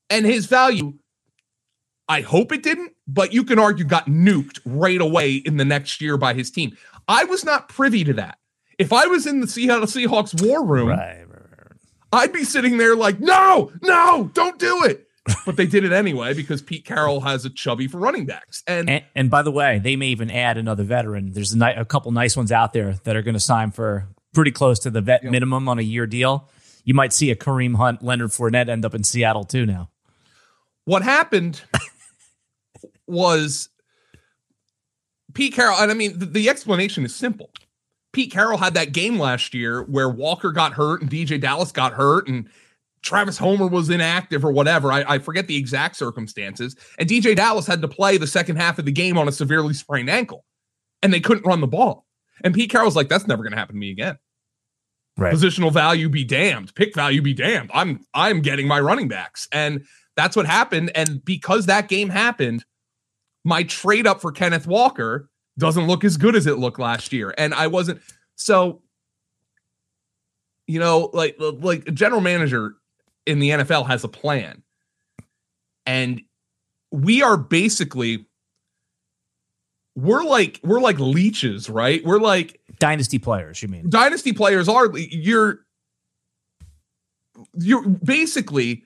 And 0.09 0.25
his 0.25 0.45
value, 0.45 0.93
I 2.07 2.21
hope 2.21 2.51
it 2.51 2.63
didn't, 2.63 2.93
but 3.07 3.33
you 3.33 3.43
can 3.43 3.59
argue 3.59 3.85
got 3.85 4.05
nuked 4.05 4.59
right 4.65 5.01
away 5.01 5.33
in 5.33 5.57
the 5.57 5.65
next 5.65 6.01
year 6.01 6.17
by 6.17 6.33
his 6.33 6.51
team. 6.51 6.77
I 7.07 7.23
was 7.25 7.43
not 7.43 7.69
privy 7.69 8.03
to 8.03 8.13
that. 8.13 8.37
If 8.77 8.91
I 8.91 9.07
was 9.07 9.25
in 9.25 9.39
the 9.39 9.47
Seattle 9.47 9.87
Seahawks 9.87 10.41
war 10.45 10.65
room, 10.65 10.89
right. 10.89 11.24
I'd 12.11 12.33
be 12.33 12.43
sitting 12.43 12.77
there 12.77 12.95
like, 12.95 13.19
no, 13.19 13.71
no, 13.81 14.29
don't 14.33 14.59
do 14.59 14.83
it. 14.83 15.07
but 15.45 15.55
they 15.55 15.65
did 15.65 15.83
it 15.83 15.91
anyway 15.91 16.33
because 16.33 16.61
Pete 16.61 16.85
Carroll 16.85 17.21
has 17.21 17.45
a 17.45 17.49
chubby 17.49 17.87
for 17.87 17.97
running 17.97 18.25
backs. 18.25 18.63
And, 18.67 18.89
and, 18.89 19.03
and 19.15 19.29
by 19.29 19.41
the 19.41 19.51
way, 19.51 19.79
they 19.79 19.95
may 19.95 20.07
even 20.07 20.29
add 20.29 20.57
another 20.57 20.83
veteran. 20.83 21.33
There's 21.33 21.53
a, 21.53 21.57
ni- 21.57 21.73
a 21.73 21.85
couple 21.85 22.11
nice 22.11 22.37
ones 22.37 22.51
out 22.51 22.73
there 22.73 22.93
that 23.03 23.15
are 23.15 23.23
going 23.23 23.33
to 23.33 23.39
sign 23.39 23.71
for 23.71 24.07
pretty 24.33 24.51
close 24.51 24.79
to 24.79 24.91
the 24.91 25.01
vet 25.01 25.23
yep. 25.23 25.31
minimum 25.31 25.67
on 25.67 25.79
a 25.79 25.83
year 25.83 26.05
deal. 26.05 26.49
You 26.83 26.93
might 26.93 27.11
see 27.11 27.31
a 27.31 27.35
Kareem 27.35 27.75
Hunt, 27.75 28.03
Leonard 28.03 28.29
Fournette 28.29 28.69
end 28.69 28.85
up 28.85 28.93
in 28.93 29.03
Seattle 29.03 29.45
too 29.45 29.65
now. 29.65 29.89
What 30.83 31.01
happened 31.01 31.61
was 33.07 33.69
Pete 35.33 35.53
Carroll, 35.53 35.77
and 35.77 35.89
I 35.89 35.95
mean, 35.95 36.19
the, 36.19 36.27
the 36.27 36.49
explanation 36.49 37.03
is 37.03 37.15
simple. 37.15 37.49
Pete 38.15 38.31
Carroll 38.31 38.57
had 38.57 38.75
that 38.75 38.93
game 38.93 39.19
last 39.19 39.53
year 39.53 39.83
where 39.83 40.07
Walker 40.07 40.53
got 40.53 40.71
hurt 40.71 41.01
and 41.01 41.11
DeeJay 41.11 41.41
Dallas 41.41 41.73
got 41.73 41.91
hurt 41.91 42.29
and 42.29 42.47
Travis 43.01 43.37
Homer 43.37 43.67
was 43.67 43.89
inactive 43.89 44.45
or 44.45 44.53
whatever. 44.53 44.89
I, 44.89 45.03
I, 45.15 45.19
forget 45.19 45.47
the 45.47 45.57
exact 45.57 45.97
circumstances. 45.97 46.77
And 46.97 47.09
DeeJay 47.09 47.35
Dallas 47.35 47.67
had 47.67 47.81
to 47.81 47.89
play 47.89 48.15
the 48.15 48.25
second 48.25 48.55
half 48.55 48.79
of 48.79 48.85
the 48.85 48.91
game 48.93 49.17
on 49.17 49.27
a 49.27 49.33
severely 49.33 49.73
sprained 49.73 50.09
ankle, 50.09 50.45
and 51.01 51.13
they 51.13 51.19
couldn't 51.19 51.45
run 51.45 51.59
the 51.59 51.67
ball. 51.67 52.05
And 52.41 52.53
Pete 52.53 52.69
Carroll's 52.69 52.95
like, 52.95 53.09
"That's 53.09 53.27
never 53.27 53.43
going 53.43 53.51
to 53.51 53.57
happen 53.57 53.75
to 53.75 53.79
me 53.79 53.91
again." 53.91 54.17
Right. 55.17 55.33
Positional 55.33 55.73
value 55.73 56.07
be 56.07 56.23
damned. 56.23 56.73
Pick 56.73 56.95
value 56.95 57.21
be 57.21 57.33
damned. 57.33 57.69
I'm 57.73 57.99
I'm 58.13 58.39
getting 58.39 58.65
my 58.65 58.79
running 58.79 59.09
backs, 59.09 59.45
and 59.51 59.83
that's 60.15 60.37
what 60.37 60.45
happened. 60.45 60.89
And 60.95 61.23
because 61.25 61.65
that 61.65 61.89
game 61.89 62.07
happened, 62.07 62.63
my 63.43 63.63
trade 63.63 64.07
up 64.07 64.21
for 64.21 64.31
Kenneth 64.31 64.67
Walker 64.67 65.29
doesn't 65.57 65.87
look 65.87 66.03
as 66.03 66.17
good 66.17 66.35
as 66.35 66.47
it 66.47 66.57
looked 66.57 66.79
last 66.79 67.13
year. 67.13 67.33
And 67.37 67.53
I 67.53 67.67
wasn't 67.67 68.01
so 68.35 68.81
you 70.67 70.79
know, 70.79 71.09
like 71.13 71.35
like 71.39 71.87
a 71.87 71.91
general 71.91 72.21
manager 72.21 72.75
in 73.25 73.39
the 73.39 73.49
NFL 73.51 73.87
has 73.87 74.03
a 74.03 74.07
plan. 74.07 74.63
And 75.85 76.21
we 76.91 77.21
are 77.21 77.37
basically 77.37 78.25
we're 79.95 80.23
like 80.23 80.59
we're 80.63 80.79
like 80.79 80.99
leeches, 80.99 81.69
right? 81.69 82.03
We're 82.03 82.19
like 82.19 82.59
dynasty 82.79 83.19
players, 83.19 83.61
you 83.61 83.67
mean. 83.67 83.89
Dynasty 83.89 84.33
players 84.33 84.67
are 84.67 84.89
you're 84.97 85.59
you're 87.59 87.87
basically 87.87 88.84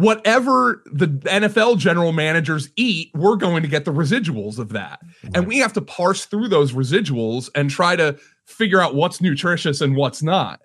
whatever 0.00 0.82
the 0.86 1.06
NFL 1.06 1.78
general 1.78 2.12
managers 2.12 2.70
eat, 2.76 3.10
we're 3.14 3.36
going 3.36 3.62
to 3.62 3.68
get 3.68 3.84
the 3.84 3.92
residuals 3.92 4.58
of 4.58 4.70
that. 4.70 5.00
Right. 5.22 5.36
And 5.36 5.46
we 5.46 5.58
have 5.58 5.72
to 5.74 5.82
parse 5.82 6.24
through 6.24 6.48
those 6.48 6.72
residuals 6.72 7.50
and 7.54 7.70
try 7.70 7.96
to 7.96 8.18
figure 8.46 8.80
out 8.80 8.94
what's 8.94 9.20
nutritious 9.20 9.80
and 9.80 9.96
what's 9.96 10.22
not. 10.22 10.60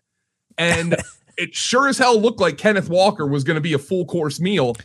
And 0.57 0.95
it 1.37 1.53
sure 1.53 1.87
as 1.87 1.97
hell 1.97 2.19
looked 2.19 2.39
like 2.39 2.57
Kenneth 2.57 2.89
Walker 2.89 3.27
was 3.27 3.43
going 3.43 3.55
to 3.55 3.61
be 3.61 3.73
a 3.73 3.79
full 3.79 4.05
course 4.05 4.39
meal 4.39 4.75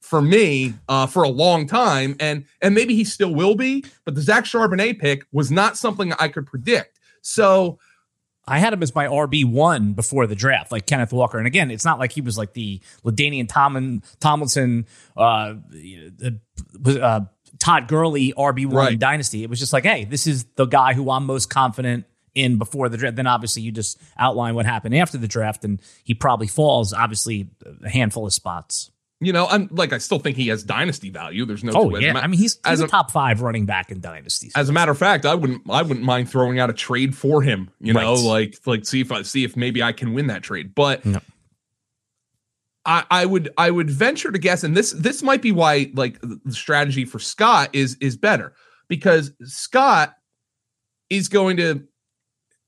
for 0.00 0.20
me 0.20 0.74
uh, 0.88 1.06
for 1.06 1.22
a 1.22 1.28
long 1.28 1.66
time, 1.66 2.14
and 2.20 2.44
and 2.60 2.74
maybe 2.74 2.94
he 2.94 3.04
still 3.04 3.34
will 3.34 3.54
be. 3.54 3.84
But 4.04 4.14
the 4.14 4.20
Zach 4.20 4.44
Charbonnet 4.44 4.98
pick 4.98 5.24
was 5.32 5.50
not 5.50 5.78
something 5.78 6.12
I 6.18 6.28
could 6.28 6.46
predict. 6.46 7.00
So 7.22 7.78
I 8.46 8.58
had 8.58 8.72
him 8.72 8.82
as 8.82 8.94
my 8.94 9.06
RB 9.06 9.44
one 9.44 9.94
before 9.94 10.26
the 10.26 10.34
draft, 10.34 10.70
like 10.70 10.86
Kenneth 10.86 11.12
Walker. 11.12 11.38
And 11.38 11.46
again, 11.46 11.70
it's 11.70 11.84
not 11.84 11.98
like 11.98 12.12
he 12.12 12.20
was 12.20 12.36
like 12.36 12.52
the 12.52 12.80
LaDainian 13.04 13.48
Tomlin, 13.48 14.02
Tomlinson, 14.20 14.86
uh, 15.16 15.54
uh, 16.86 17.20
Todd 17.58 17.88
Gurley 17.88 18.32
RB 18.36 18.66
one 18.66 18.74
right. 18.74 18.98
Dynasty. 18.98 19.42
It 19.42 19.50
was 19.50 19.58
just 19.58 19.72
like, 19.72 19.84
hey, 19.84 20.04
this 20.04 20.26
is 20.26 20.44
the 20.56 20.66
guy 20.66 20.92
who 20.92 21.10
I'm 21.10 21.24
most 21.24 21.48
confident 21.48 22.04
in 22.34 22.58
before 22.58 22.88
the 22.88 22.96
draft. 22.96 23.16
Then 23.16 23.26
obviously 23.26 23.62
you 23.62 23.72
just 23.72 23.98
outline 24.18 24.54
what 24.54 24.66
happened 24.66 24.94
after 24.96 25.18
the 25.18 25.28
draft, 25.28 25.64
and 25.64 25.80
he 26.02 26.14
probably 26.14 26.46
falls 26.46 26.92
obviously 26.92 27.48
a 27.84 27.88
handful 27.88 28.26
of 28.26 28.32
spots. 28.32 28.90
You 29.20 29.32
know, 29.32 29.46
I'm 29.46 29.68
like 29.70 29.92
I 29.92 29.98
still 29.98 30.18
think 30.18 30.36
he 30.36 30.48
has 30.48 30.64
dynasty 30.64 31.08
value. 31.08 31.46
There's 31.46 31.62
no. 31.62 31.72
Oh 31.74 31.96
yeah, 31.96 32.18
I 32.18 32.26
mean 32.26 32.38
he's, 32.38 32.54
he's 32.54 32.60
as 32.64 32.80
a, 32.80 32.84
a, 32.84 32.88
top 32.88 33.10
five 33.10 33.40
running 33.40 33.64
back 33.64 33.90
in 33.90 34.00
dynasties. 34.00 34.52
As 34.56 34.68
a 34.68 34.72
matter 34.72 34.90
of 34.90 34.98
fact, 34.98 35.24
I 35.24 35.34
wouldn't 35.34 35.62
I 35.70 35.82
wouldn't 35.82 36.04
mind 36.04 36.28
throwing 36.28 36.58
out 36.58 36.68
a 36.68 36.72
trade 36.72 37.16
for 37.16 37.40
him. 37.40 37.70
You 37.80 37.92
know, 37.92 38.14
like 38.14 38.58
like 38.66 38.84
see 38.84 39.00
if 39.00 39.12
I 39.12 39.22
see 39.22 39.44
if 39.44 39.56
maybe 39.56 39.82
I 39.82 39.92
can 39.92 40.14
win 40.14 40.26
that 40.26 40.42
trade. 40.42 40.74
But 40.74 41.06
no. 41.06 41.20
I 42.84 43.04
I 43.10 43.24
would 43.24 43.50
I 43.56 43.70
would 43.70 43.88
venture 43.88 44.32
to 44.32 44.38
guess, 44.38 44.64
and 44.64 44.76
this 44.76 44.90
this 44.90 45.22
might 45.22 45.42
be 45.42 45.52
why 45.52 45.90
like 45.94 46.20
the 46.20 46.40
strategy 46.52 47.04
for 47.04 47.18
Scott 47.18 47.70
is 47.72 47.96
is 48.00 48.16
better 48.16 48.52
because 48.88 49.32
Scott 49.44 50.16
is 51.08 51.28
going 51.28 51.56
to 51.58 51.84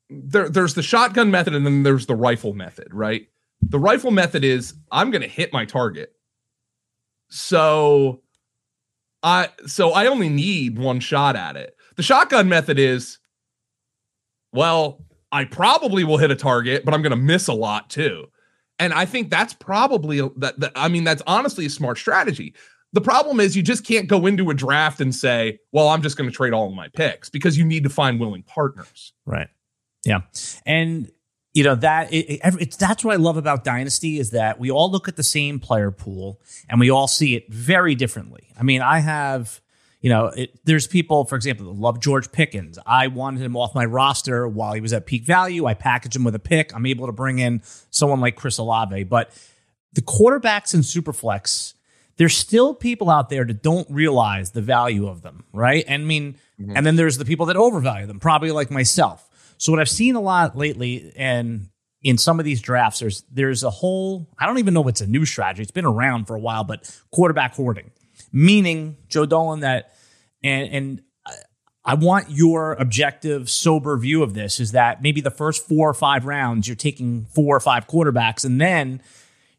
there 0.08 0.48
there's 0.48 0.74
the 0.74 0.82
shotgun 0.82 1.30
method 1.30 1.54
and 1.54 1.66
then 1.66 1.82
there's 1.82 2.06
the 2.06 2.14
rifle 2.14 2.54
method, 2.54 2.88
right? 2.92 3.28
The 3.62 3.78
rifle 3.78 4.10
method 4.10 4.44
is 4.44 4.74
I'm 4.92 5.10
going 5.10 5.22
to 5.22 5.28
hit 5.28 5.52
my 5.52 5.64
target 5.64 6.15
so 7.28 8.22
I 9.22 9.48
so 9.66 9.92
I 9.92 10.06
only 10.06 10.28
need 10.28 10.78
one 10.78 11.00
shot 11.00 11.36
at 11.36 11.56
it. 11.56 11.76
The 11.96 12.02
shotgun 12.02 12.48
method 12.48 12.78
is 12.78 13.18
well, 14.52 15.04
I 15.32 15.44
probably 15.44 16.04
will 16.04 16.18
hit 16.18 16.30
a 16.30 16.36
target, 16.36 16.84
but 16.84 16.94
I'm 16.94 17.02
going 17.02 17.10
to 17.10 17.16
miss 17.16 17.48
a 17.48 17.52
lot 17.52 17.90
too. 17.90 18.26
And 18.78 18.92
I 18.92 19.04
think 19.04 19.30
that's 19.30 19.54
probably 19.54 20.20
that, 20.36 20.60
that 20.60 20.72
I 20.76 20.88
mean 20.88 21.04
that's 21.04 21.22
honestly 21.26 21.66
a 21.66 21.70
smart 21.70 21.98
strategy. 21.98 22.54
The 22.92 23.00
problem 23.00 23.40
is 23.40 23.56
you 23.56 23.62
just 23.62 23.84
can't 23.84 24.06
go 24.06 24.26
into 24.26 24.48
a 24.48 24.54
draft 24.54 25.00
and 25.00 25.14
say, 25.14 25.58
"Well, 25.72 25.88
I'm 25.88 26.02
just 26.02 26.16
going 26.16 26.30
to 26.30 26.34
trade 26.34 26.52
all 26.52 26.68
of 26.68 26.74
my 26.74 26.88
picks" 26.88 27.28
because 27.28 27.58
you 27.58 27.64
need 27.64 27.82
to 27.84 27.90
find 27.90 28.20
willing 28.20 28.42
partners. 28.42 29.12
Right. 29.24 29.48
Yeah. 30.04 30.20
And 30.64 31.10
you 31.56 31.64
know 31.64 31.74
that 31.74 32.12
it, 32.12 32.26
it, 32.32 32.40
it's 32.60 32.76
that's 32.76 33.02
what 33.02 33.14
I 33.14 33.16
love 33.16 33.38
about 33.38 33.64
Dynasty 33.64 34.18
is 34.18 34.32
that 34.32 34.58
we 34.60 34.70
all 34.70 34.90
look 34.90 35.08
at 35.08 35.16
the 35.16 35.22
same 35.22 35.58
player 35.58 35.90
pool 35.90 36.38
and 36.68 36.78
we 36.78 36.90
all 36.90 37.08
see 37.08 37.34
it 37.34 37.50
very 37.50 37.94
differently. 37.94 38.48
I 38.60 38.62
mean, 38.62 38.82
I 38.82 38.98
have 38.98 39.62
you 40.02 40.10
know, 40.10 40.26
it, 40.26 40.50
there's 40.66 40.86
people, 40.86 41.24
for 41.24 41.34
example, 41.34 41.72
that 41.72 41.80
love 41.80 41.98
George 41.98 42.30
Pickens. 42.30 42.78
I 42.84 43.06
wanted 43.06 43.40
him 43.40 43.56
off 43.56 43.74
my 43.74 43.86
roster 43.86 44.46
while 44.46 44.74
he 44.74 44.82
was 44.82 44.92
at 44.92 45.06
peak 45.06 45.24
value. 45.24 45.64
I 45.64 45.72
packaged 45.72 46.14
him 46.14 46.24
with 46.24 46.34
a 46.34 46.38
pick. 46.38 46.74
I'm 46.74 46.84
able 46.84 47.06
to 47.06 47.12
bring 47.12 47.38
in 47.38 47.62
someone 47.90 48.20
like 48.20 48.36
Chris 48.36 48.58
Olave, 48.58 49.04
but 49.04 49.30
the 49.94 50.02
quarterbacks 50.02 50.74
in 50.74 50.80
Superflex, 50.80 51.72
there's 52.18 52.36
still 52.36 52.74
people 52.74 53.08
out 53.08 53.30
there 53.30 53.46
that 53.46 53.62
don't 53.62 53.90
realize 53.90 54.50
the 54.50 54.60
value 54.60 55.08
of 55.08 55.22
them, 55.22 55.44
right? 55.54 55.86
And 55.88 56.02
I 56.02 56.06
mean, 56.06 56.36
mm-hmm. 56.60 56.76
and 56.76 56.84
then 56.84 56.96
there's 56.96 57.16
the 57.16 57.24
people 57.24 57.46
that 57.46 57.56
overvalue 57.56 58.06
them, 58.06 58.20
probably 58.20 58.52
like 58.52 58.70
myself. 58.70 59.26
So 59.58 59.72
what 59.72 59.80
I've 59.80 59.88
seen 59.88 60.14
a 60.16 60.20
lot 60.20 60.56
lately, 60.56 61.12
and 61.16 61.68
in 62.02 62.18
some 62.18 62.38
of 62.38 62.44
these 62.44 62.60
drafts, 62.60 63.00
there's 63.00 63.22
there's 63.32 63.62
a 63.62 63.70
whole 63.70 64.28
I 64.38 64.46
don't 64.46 64.58
even 64.58 64.74
know 64.74 64.82
if 64.82 64.88
it's 64.88 65.00
a 65.00 65.06
new 65.06 65.24
strategy. 65.24 65.62
It's 65.62 65.70
been 65.70 65.86
around 65.86 66.26
for 66.26 66.36
a 66.36 66.40
while, 66.40 66.64
but 66.64 66.90
quarterback 67.10 67.54
hoarding, 67.54 67.90
meaning 68.32 68.96
Joe 69.08 69.26
Dolan 69.26 69.60
that 69.60 69.94
and 70.42 70.68
and 70.72 71.02
I 71.86 71.94
want 71.94 72.30
your 72.30 72.72
objective, 72.72 73.48
sober 73.48 73.96
view 73.96 74.24
of 74.24 74.34
this 74.34 74.58
is 74.58 74.72
that 74.72 75.02
maybe 75.02 75.20
the 75.20 75.30
first 75.30 75.68
four 75.68 75.88
or 75.88 75.94
five 75.94 76.24
rounds, 76.24 76.66
you're 76.66 76.74
taking 76.74 77.26
four 77.26 77.54
or 77.54 77.60
five 77.60 77.86
quarterbacks, 77.86 78.44
and 78.44 78.60
then 78.60 79.00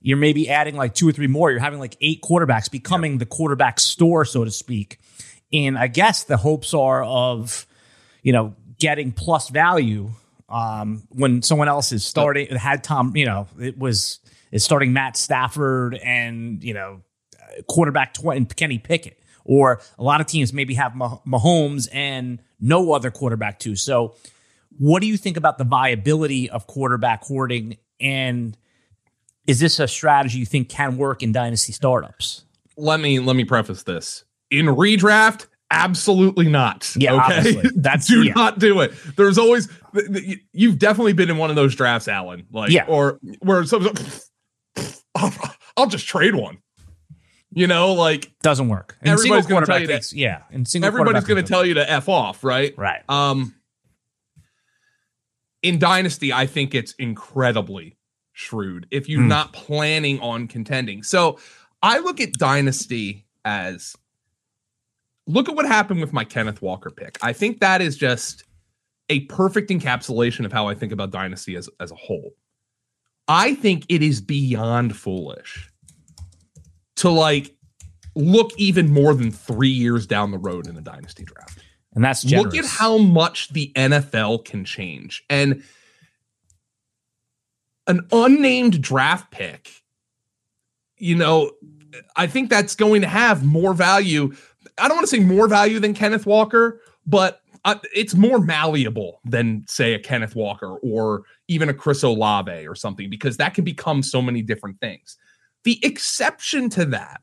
you're 0.02 0.18
maybe 0.18 0.50
adding 0.50 0.76
like 0.76 0.94
two 0.94 1.08
or 1.08 1.14
three 1.14 1.28
more. 1.28 1.52
You're 1.52 1.62
having 1.62 1.80
like 1.80 1.96
eight 2.02 2.22
quarterbacks, 2.22 2.70
becoming 2.70 3.14
yeah. 3.14 3.20
the 3.20 3.26
quarterback 3.26 3.80
store, 3.80 4.26
so 4.26 4.44
to 4.44 4.52
speak. 4.52 5.00
And 5.54 5.78
I 5.78 5.88
guess 5.88 6.26
the 6.26 6.36
hopes 6.36 6.74
are 6.74 7.02
of, 7.02 7.66
you 8.22 8.34
know, 8.34 8.56
getting 8.80 9.12
plus 9.12 9.50
value 9.50 10.12
um, 10.50 11.04
when 11.10 11.42
someone 11.42 11.68
else 11.68 11.92
is 11.92 12.06
starting 12.06 12.56
had 12.56 12.84
Tom, 12.84 13.16
you 13.16 13.26
know, 13.26 13.48
it 13.60 13.78
was 13.78 14.20
is 14.52 14.64
starting 14.64 14.94
Matt 14.94 15.18
Stafford 15.18 15.96
and 15.96 16.64
you 16.64 16.74
know 16.74 17.02
quarterback 17.68 18.14
tw- 18.14 18.28
and 18.28 18.54
Kenny 18.56 18.78
Pickett, 18.78 19.20
or 19.44 19.82
a 19.98 20.04
lot 20.04 20.22
of 20.22 20.28
teams 20.28 20.54
maybe 20.54 20.74
have 20.76 20.96
Mah- 20.96 21.20
Mahomes 21.28 21.90
and 21.92 22.40
no 22.60 22.94
other 22.94 23.12
quarterback 23.12 23.60
too. 23.60 23.76
So, 23.76 24.16
what 24.78 25.02
do 25.02 25.08
you 25.08 25.18
think 25.18 25.38
about 25.38 25.58
the 25.58 25.64
viability 25.66 26.50
of 26.50 26.68
quarterback 26.68 27.24
hoarding, 27.24 27.78
and 28.00 28.58
is 29.48 29.60
this 29.60 29.80
a 29.80 29.88
strategy 29.88 30.40
you 30.40 30.46
think 30.46 30.70
can 30.70 30.98
work 30.98 31.24
in 31.24 31.34
dynasty 31.34 31.74
startups? 31.74 32.44
Let 32.78 33.02
me 33.02 33.20
let 33.20 33.36
me 33.36 33.44
preface 33.44 33.84
this 33.84 34.24
in 34.50 34.68
redraft 34.68 35.48
Absolutely 35.70 36.48
not. 36.48 36.94
Yeah, 36.96 37.26
okay. 37.26 37.62
That's 37.76 38.08
do 38.08 38.24
yeah. 38.24 38.34
not 38.34 38.60
do 38.60 38.80
it. 38.82 38.94
There's 39.18 39.38
always 39.38 39.68
you've 40.54 40.80
definitely 40.80 41.14
been 41.14 41.30
in 41.30 41.38
one 41.38 41.50
of 41.50 41.56
those 41.56 41.76
drafts, 41.76 42.08
Alan. 42.08 42.46
Like, 42.52 42.72
yeah, 42.72 42.86
or 42.88 43.20
where 43.40 43.66
some 43.66 43.90
I'll 45.76 45.88
just 45.88 46.08
trade 46.08 46.36
one. 46.36 46.60
You 47.52 47.68
know, 47.68 47.94
like 47.94 48.32
doesn't 48.42 48.70
work. 48.70 48.98
And 49.02 49.10
everybody's 49.10 49.46
going 49.46 49.62
to 49.62 49.68
tell 49.68 49.82
you 49.82 49.88
that. 49.88 50.14
Yeah, 50.14 50.44
and 50.52 50.68
everybody's 50.84 51.26
going 51.26 51.44
to 51.44 51.48
tell 51.48 51.66
you 51.66 51.76
to 51.76 51.90
f 51.90 52.08
off, 52.08 52.44
right? 52.44 52.74
Right. 52.78 53.02
Um, 53.10 53.56
in 55.62 55.80
Dynasty, 55.80 56.32
I 56.32 56.46
think 56.46 56.76
it's 56.76 56.94
incredibly 56.94 57.98
shrewd 58.32 58.88
if 58.92 59.10
you're 59.10 59.22
mm. 59.22 59.28
not 59.28 59.54
planning 59.54 60.20
on 60.20 60.48
contending. 60.48 61.04
So 61.04 61.40
I 61.82 62.00
look 62.00 62.22
at 62.22 62.34
Dynasty 62.34 63.26
as 63.44 63.96
look 65.28 65.50
at 65.50 65.56
what 65.56 65.66
happened 65.66 66.02
with 66.02 66.14
my 66.14 66.24
Kenneth 66.24 66.62
Walker 66.62 66.90
pick. 66.90 67.18
I 67.22 67.34
think 67.34 67.60
that 67.60 67.82
is 67.82 67.98
just 67.98 68.44
a 69.10 69.22
perfect 69.22 69.70
encapsulation 69.70 70.46
of 70.46 70.52
how 70.52 70.68
I 70.68 70.74
think 70.74 70.92
about 70.92 71.12
Dynasty 71.12 71.56
as, 71.56 71.70
as 71.80 71.92
a 71.92 71.96
whole. 71.96 72.32
I 73.28 73.56
think 73.56 73.86
it 73.90 74.02
is 74.02 74.22
beyond 74.22 74.96
foolish 74.96 75.70
to 76.98 77.10
like 77.10 77.54
look 78.16 78.52
even 78.58 78.92
more 78.92 79.14
than 79.14 79.32
three 79.32 79.70
years 79.70 80.08
down 80.08 80.32
the 80.32 80.38
road 80.38 80.68
in 80.68 80.76
the 80.76 80.82
Dynasty 80.82 81.24
draft. 81.24 81.60
And 81.94 82.04
that's 82.04 82.24
generous. 82.24 82.54
look 82.54 82.64
at 82.64 82.70
how 82.70 82.98
much 82.98 83.50
the 83.50 83.72
NFL 83.76 84.46
can 84.46 84.66
change. 84.66 85.24
And 85.30 85.64
an 87.86 88.08
unnamed 88.12 88.82
draft 88.82 89.32
pick, 89.32 89.72
you 90.98 91.16
know, 91.16 91.52
I 92.16 92.28
think 92.28 92.50
that's 92.50 92.76
going 92.76 93.02
to 93.02 93.08
have 93.08 93.46
more 93.46 93.74
value 93.74 94.36
I 94.78 94.88
don't 94.88 94.98
want 94.98 95.08
to 95.08 95.16
say 95.16 95.20
more 95.20 95.48
value 95.48 95.80
than 95.80 95.94
Kenneth 95.94 96.26
Walker, 96.26 96.82
but 97.06 97.42
uh, 97.66 97.76
it's 97.94 98.16
more 98.16 98.40
malleable 98.40 99.20
than 99.26 99.66
say 99.68 99.94
a 99.94 100.00
Kenneth 100.00 100.36
Walker 100.36 100.78
or 100.78 101.24
even 101.48 101.70
a 101.70 101.74
Chris 101.74 102.04
Olave 102.04 102.68
or 102.68 102.76
something 102.76 103.10
because 103.10 103.38
that 103.38 103.54
can 103.54 103.64
become 103.64 104.04
so 104.04 104.22
many 104.22 104.42
different 104.42 104.80
things. 104.80 105.18
The 105.64 105.80
exception 105.84 106.70
to 106.72 106.86
that 106.86 107.22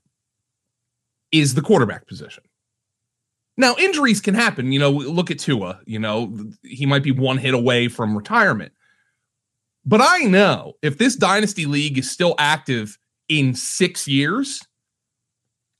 is 1.32 1.54
the 1.54 1.62
quarterback 1.62 2.06
position. 2.06 2.44
Now, 3.56 3.74
injuries 3.78 4.20
can 4.20 4.34
happen. 4.34 4.72
You 4.72 4.80
know, 4.80 4.90
look 4.90 5.30
at 5.30 5.38
Tua. 5.38 5.80
You 5.86 5.98
know, 5.98 6.36
he 6.62 6.86
might 6.86 7.02
be 7.02 7.12
one 7.12 7.38
hit 7.38 7.54
away 7.54 7.88
from 7.88 8.16
retirement. 8.16 8.72
But 9.86 10.00
I 10.02 10.20
know 10.24 10.74
if 10.82 10.98
this 10.98 11.14
dynasty 11.14 11.66
league 11.66 11.98
is 11.98 12.10
still 12.10 12.34
active 12.38 12.98
in 13.28 13.54
six 13.54 14.08
years 14.08 14.60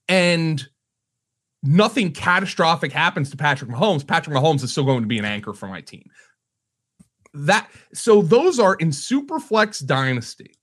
and 0.08 0.66
nothing 1.64 2.12
catastrophic 2.12 2.92
happens 2.92 3.31
to 3.31 3.37
Patrick 3.37 3.70
Mahomes, 3.70 4.07
Patrick 4.07 4.37
Mahomes 4.37 4.62
is 4.62 4.70
still 4.70 4.85
going 4.85 5.03
to 5.03 5.09
be 5.09 5.18
an 5.18 5.24
anchor 5.24 5.53
for 5.53 5.66
my 5.66 5.81
team. 5.81 6.09
That 7.33 7.68
so 7.92 8.22
those 8.22 8.61
are 8.61 8.74
in 8.74 8.92
super 8.92 9.40
flex 9.40 9.81
dynasty. 9.81 10.55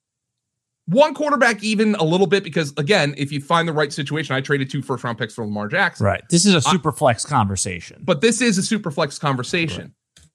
One 0.86 1.14
quarterback, 1.14 1.64
even 1.64 1.96
a 1.96 2.04
little 2.04 2.28
bit, 2.28 2.44
because 2.44 2.74
again, 2.78 3.14
if 3.18 3.32
you 3.32 3.42
find 3.42 3.68
the 3.68 3.74
right 3.74 3.92
situation, 3.92 4.36
I 4.36 4.42
traded 4.42 4.70
two 4.70 4.82
first 4.82 5.04
round 5.04 5.18
picks 5.18 5.34
for 5.34 5.46
Lamar 5.46 5.68
Jackson. 5.68 6.06
Right. 6.06 6.24
This 6.30 6.46
is 6.46 6.54
a 6.54 6.62
super 6.62 6.92
flex 6.92 7.26
conversation. 7.26 8.02
But 8.04 8.22
this 8.22 8.42
is 8.42 8.58
a 8.58 8.64
super 8.64 8.92
flex 8.92 9.20
conversation. 9.20 9.94
Right. 10.18 10.26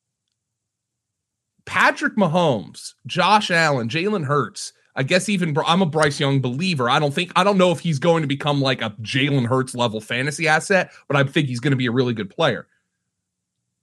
Patrick 1.66 2.16
Mahomes, 2.16 2.94
Josh 3.06 3.50
Allen, 3.50 3.88
Jalen 3.88 4.24
Hurts, 4.24 4.72
I 4.96 5.02
guess 5.02 5.28
even 5.28 5.56
I'm 5.66 5.82
a 5.82 5.86
Bryce 5.86 6.18
Young 6.18 6.40
believer. 6.40 6.88
I 6.88 6.98
don't 6.98 7.12
think 7.12 7.30
I 7.36 7.44
don't 7.44 7.58
know 7.58 7.70
if 7.70 7.80
he's 7.80 7.98
going 7.98 8.22
to 8.22 8.26
become 8.26 8.60
like 8.60 8.80
a 8.80 8.90
Jalen 9.02 9.46
Hurts 9.46 9.74
level 9.74 10.00
fantasy 10.00 10.48
asset, 10.48 10.90
but 11.06 11.16
I 11.16 11.24
think 11.24 11.48
he's 11.48 11.60
going 11.60 11.72
to 11.72 11.76
be 11.76 11.86
a 11.86 11.92
really 11.92 12.14
good 12.14 12.30
player. 12.30 12.66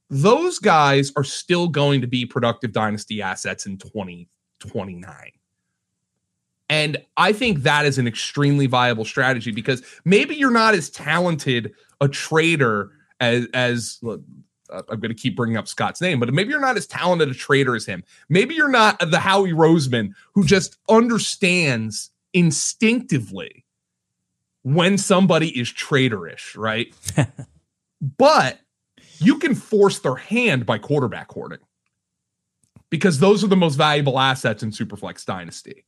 Those 0.09 0.59
guys 0.59 1.11
are 1.15 1.23
still 1.23 1.67
going 1.67 2.01
to 2.01 2.07
be 2.07 2.25
productive 2.25 2.71
dynasty 2.71 3.21
assets 3.21 3.65
in 3.65 3.77
2029. 3.77 5.31
And 6.69 6.97
I 7.17 7.33
think 7.33 7.59
that 7.59 7.85
is 7.85 7.99
an 7.99 8.07
extremely 8.07 8.65
viable 8.65 9.05
strategy 9.05 9.51
because 9.51 9.83
maybe 10.05 10.35
you're 10.35 10.49
not 10.49 10.73
as 10.73 10.89
talented 10.89 11.73
a 12.01 12.07
trader 12.07 12.91
as 13.19 13.47
as 13.53 13.99
Uh, 14.73 14.81
I'm 14.89 14.99
going 14.99 15.15
to 15.15 15.21
keep 15.21 15.35
bringing 15.35 15.57
up 15.57 15.67
Scott's 15.67 16.01
name, 16.01 16.19
but 16.19 16.33
maybe 16.33 16.49
you're 16.49 16.59
not 16.59 16.77
as 16.77 16.87
talented 16.87 17.29
a 17.29 17.33
trader 17.33 17.75
as 17.75 17.85
him. 17.85 18.03
Maybe 18.29 18.55
you're 18.55 18.67
not 18.67 18.99
the 18.99 19.19
Howie 19.19 19.53
Roseman 19.53 20.13
who 20.33 20.43
just 20.43 20.77
understands 20.89 22.09
instinctively 22.33 23.63
when 24.63 24.97
somebody 24.97 25.57
is 25.59 25.69
traitorish, 25.69 26.57
right? 26.57 26.93
but 28.17 28.59
you 29.19 29.37
can 29.37 29.55
force 29.55 29.99
their 29.99 30.15
hand 30.15 30.65
by 30.65 30.77
quarterback 30.77 31.31
hoarding 31.31 31.59
because 32.89 33.19
those 33.19 33.43
are 33.43 33.47
the 33.47 33.55
most 33.55 33.75
valuable 33.75 34.19
assets 34.19 34.63
in 34.63 34.71
Superflex 34.71 35.25
Dynasty. 35.25 35.85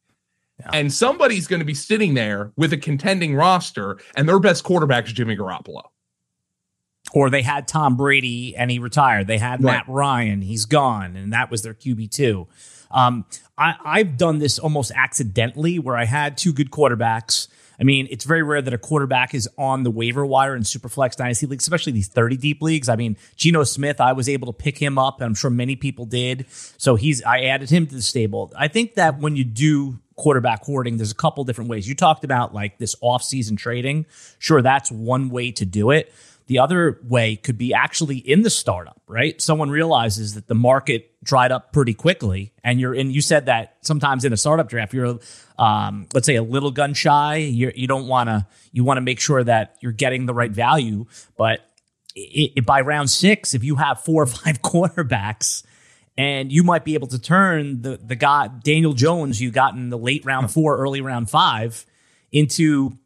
Yeah. 0.59 0.69
And 0.73 0.93
somebody's 0.93 1.47
going 1.47 1.59
to 1.59 1.65
be 1.65 1.73
sitting 1.73 2.13
there 2.13 2.51
with 2.55 2.71
a 2.71 2.77
contending 2.77 3.35
roster, 3.35 3.99
and 4.15 4.27
their 4.27 4.39
best 4.39 4.63
quarterback 4.63 5.05
is 5.05 5.13
Jimmy 5.13 5.35
Garoppolo. 5.35 5.83
Or 7.13 7.29
they 7.29 7.43
had 7.43 7.67
Tom 7.67 7.95
Brady 7.95 8.55
and 8.55 8.69
he 8.69 8.79
retired. 8.79 9.27
They 9.27 9.37
had 9.37 9.63
right. 9.63 9.73
Matt 9.73 9.85
Ryan, 9.87 10.41
he's 10.41 10.65
gone, 10.65 11.15
and 11.15 11.31
that 11.33 11.51
was 11.51 11.61
their 11.61 11.73
QB 11.73 12.11
two. 12.11 12.47
Um, 12.91 13.25
I, 13.57 13.75
I've 13.83 14.17
done 14.17 14.39
this 14.39 14.59
almost 14.59 14.91
accidentally 14.95 15.79
where 15.79 15.95
I 15.95 16.05
had 16.05 16.37
two 16.37 16.51
good 16.51 16.71
quarterbacks. 16.71 17.47
I 17.79 17.83
mean, 17.83 18.07
it's 18.09 18.23
very 18.23 18.41
rare 18.41 18.61
that 18.61 18.73
a 18.73 18.77
quarterback 18.77 19.33
is 19.33 19.49
on 19.57 19.83
the 19.83 19.91
waiver 19.91 20.25
wire 20.25 20.55
in 20.55 20.63
Superflex 20.63 21.15
Dynasty 21.15 21.45
leagues, 21.45 21.65
especially 21.65 21.91
these 21.91 22.07
30 22.07 22.37
deep 22.37 22.61
leagues. 22.61 22.87
I 22.87 22.95
mean, 22.95 23.17
Geno 23.35 23.63
Smith, 23.63 23.99
I 23.99 24.13
was 24.13 24.29
able 24.29 24.47
to 24.47 24.53
pick 24.53 24.77
him 24.77 24.97
up, 24.97 25.19
and 25.19 25.25
I'm 25.25 25.35
sure 25.35 25.49
many 25.49 25.75
people 25.75 26.05
did. 26.05 26.45
So 26.77 26.95
he's 26.95 27.21
I 27.23 27.41
added 27.41 27.69
him 27.69 27.87
to 27.87 27.95
the 27.95 28.01
stable. 28.01 28.53
I 28.57 28.67
think 28.67 28.95
that 28.95 29.19
when 29.19 29.35
you 29.35 29.43
do 29.43 29.99
quarterback 30.15 30.63
hoarding, 30.63 30.97
there's 30.97 31.11
a 31.11 31.15
couple 31.15 31.43
different 31.43 31.69
ways. 31.69 31.87
You 31.87 31.95
talked 31.95 32.23
about 32.23 32.53
like 32.53 32.77
this 32.77 32.95
off-season 33.01 33.57
trading. 33.57 34.05
Sure, 34.39 34.61
that's 34.61 34.91
one 34.91 35.29
way 35.29 35.51
to 35.51 35.65
do 35.65 35.91
it. 35.91 36.13
The 36.47 36.59
other 36.59 36.99
way 37.03 37.37
could 37.37 37.57
be 37.57 37.73
actually 37.73 38.17
in 38.17 38.43
the 38.43 38.51
startup, 38.51 39.01
right? 39.07 39.41
Someone 39.41 39.71
realizes 39.71 40.35
that 40.35 40.47
the 40.47 40.53
market 40.53 41.11
dried 41.23 41.51
up 41.51 41.73
pretty 41.73 41.95
quickly, 41.95 42.53
and 42.63 42.79
you're 42.79 42.93
in. 42.93 43.09
You 43.09 43.21
said 43.21 43.47
that 43.47 43.77
sometimes 43.81 44.25
in 44.25 44.31
a 44.31 44.37
startup 44.37 44.69
draft, 44.69 44.93
you're, 44.93 45.19
um, 45.57 46.07
let's 46.13 46.27
say, 46.27 46.35
a 46.35 46.43
little 46.43 46.69
gun 46.69 46.93
shy. 46.93 47.37
You're, 47.37 47.71
you 47.75 47.87
don't 47.87 48.07
want 48.07 48.29
to. 48.29 48.45
You 48.71 48.83
want 48.83 48.97
to 48.97 49.01
make 49.01 49.19
sure 49.19 49.43
that 49.43 49.77
you're 49.81 49.91
getting 49.91 50.27
the 50.27 50.35
right 50.35 50.51
value, 50.51 51.07
but 51.35 51.61
it, 52.15 52.51
it, 52.57 52.65
by 52.65 52.81
round 52.81 53.09
six, 53.09 53.55
if 53.55 53.63
you 53.63 53.75
have 53.77 54.01
four 54.01 54.23
or 54.23 54.25
five 54.27 54.61
quarterbacks, 54.61 55.63
and 56.17 56.51
you 56.51 56.63
might 56.63 56.85
be 56.85 56.93
able 56.93 57.07
to 57.07 57.19
turn 57.19 57.81
the 57.81 57.97
the 57.97 58.15
guy 58.15 58.49
Daniel 58.63 58.93
Jones 58.93 59.41
you 59.41 59.49
got 59.49 59.73
in 59.73 59.89
the 59.89 59.97
late 59.97 60.23
round 60.25 60.51
four, 60.51 60.77
early 60.77 61.01
round 61.01 61.27
five 61.29 61.85
into 62.31 62.97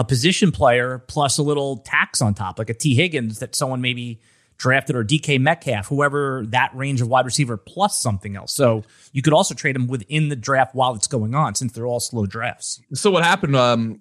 a 0.00 0.04
position 0.04 0.50
player 0.50 1.04
plus 1.08 1.36
a 1.36 1.42
little 1.42 1.76
tax 1.76 2.22
on 2.22 2.32
top, 2.32 2.58
like 2.58 2.70
a 2.70 2.74
Tee 2.74 2.94
Higgins 2.94 3.38
that 3.40 3.54
someone 3.54 3.82
maybe 3.82 4.18
drafted 4.56 4.96
or 4.96 5.04
DK 5.04 5.38
Metcalf, 5.38 5.88
whoever 5.88 6.42
that 6.46 6.74
range 6.74 7.02
of 7.02 7.08
wide 7.08 7.26
receiver 7.26 7.58
plus 7.58 8.00
something 8.00 8.34
else. 8.34 8.54
So 8.54 8.82
you 9.12 9.20
could 9.20 9.34
also 9.34 9.54
trade 9.54 9.74
them 9.74 9.88
within 9.88 10.30
the 10.30 10.36
draft 10.36 10.74
while 10.74 10.94
it's 10.94 11.06
going 11.06 11.34
on 11.34 11.54
since 11.54 11.72
they're 11.72 11.84
all 11.84 12.00
slow 12.00 12.24
drafts. 12.24 12.80
So 12.94 13.10
what 13.10 13.24
happened, 13.24 13.54
um, 13.56 14.00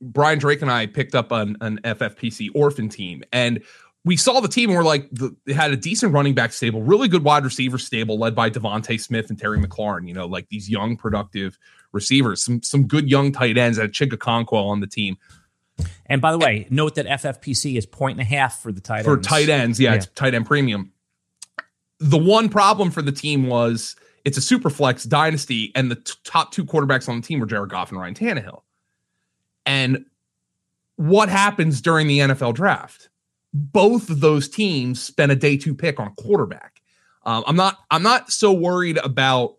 Brian 0.00 0.38
Drake 0.38 0.62
and 0.62 0.70
I 0.70 0.86
picked 0.86 1.16
up 1.16 1.32
an, 1.32 1.56
an 1.60 1.80
FFPC 1.82 2.50
orphan 2.54 2.88
team 2.88 3.24
and 3.32 3.60
we 4.04 4.16
saw 4.16 4.38
the 4.38 4.48
team 4.48 4.70
and 4.70 4.78
we're 4.78 4.84
like, 4.84 5.10
the, 5.10 5.34
they 5.46 5.52
had 5.52 5.72
a 5.72 5.76
decent 5.76 6.12
running 6.12 6.34
back 6.34 6.52
stable, 6.52 6.80
really 6.80 7.08
good 7.08 7.24
wide 7.24 7.44
receiver 7.44 7.76
stable 7.76 8.18
led 8.18 8.36
by 8.36 8.50
DeVonta 8.50 9.00
Smith 9.00 9.30
and 9.30 9.38
Terry 9.38 9.58
McLaurin, 9.58 10.06
you 10.06 10.14
know, 10.14 10.26
like 10.26 10.48
these 10.48 10.70
young 10.70 10.96
productive 10.96 11.58
receivers, 11.92 12.42
some 12.44 12.62
some 12.62 12.86
good 12.86 13.10
young 13.10 13.32
tight 13.32 13.58
ends 13.58 13.78
at 13.78 13.90
Chig 13.90 14.12
Okonkwo 14.12 14.68
on 14.68 14.80
the 14.80 14.86
team. 14.86 15.16
And 16.06 16.20
by 16.20 16.32
the 16.32 16.38
way, 16.38 16.66
note 16.70 16.94
that 16.96 17.06
FFPC 17.06 17.76
is 17.76 17.86
point 17.86 18.18
and 18.18 18.20
a 18.20 18.24
half 18.24 18.62
for 18.62 18.72
the 18.72 18.80
tight 18.80 19.04
for 19.04 19.14
ends. 19.14 19.26
tight 19.26 19.48
ends. 19.48 19.80
Yeah, 19.80 19.90
yeah, 19.90 19.96
it's 19.96 20.06
tight 20.08 20.34
end 20.34 20.46
premium. 20.46 20.92
The 21.98 22.18
one 22.18 22.48
problem 22.48 22.90
for 22.90 23.02
the 23.02 23.12
team 23.12 23.46
was 23.46 23.96
it's 24.24 24.38
a 24.38 24.40
super 24.40 24.70
flex 24.70 25.04
dynasty, 25.04 25.72
and 25.74 25.90
the 25.90 25.96
t- 25.96 26.14
top 26.24 26.52
two 26.52 26.64
quarterbacks 26.64 27.08
on 27.08 27.20
the 27.20 27.26
team 27.26 27.40
were 27.40 27.46
Jared 27.46 27.70
Goff 27.70 27.90
and 27.90 28.00
Ryan 28.00 28.14
Tannehill. 28.14 28.62
And 29.66 30.04
what 30.96 31.28
happens 31.28 31.80
during 31.80 32.06
the 32.06 32.18
NFL 32.18 32.54
draft? 32.54 33.08
Both 33.52 34.10
of 34.10 34.20
those 34.20 34.48
teams 34.48 35.02
spent 35.02 35.32
a 35.32 35.36
day 35.36 35.56
two 35.56 35.74
pick 35.74 35.98
on 35.98 36.08
a 36.08 36.22
quarterback. 36.22 36.80
Um, 37.24 37.44
I'm 37.46 37.56
not. 37.56 37.78
I'm 37.90 38.02
not 38.02 38.30
so 38.30 38.52
worried 38.52 38.98
about 38.98 39.56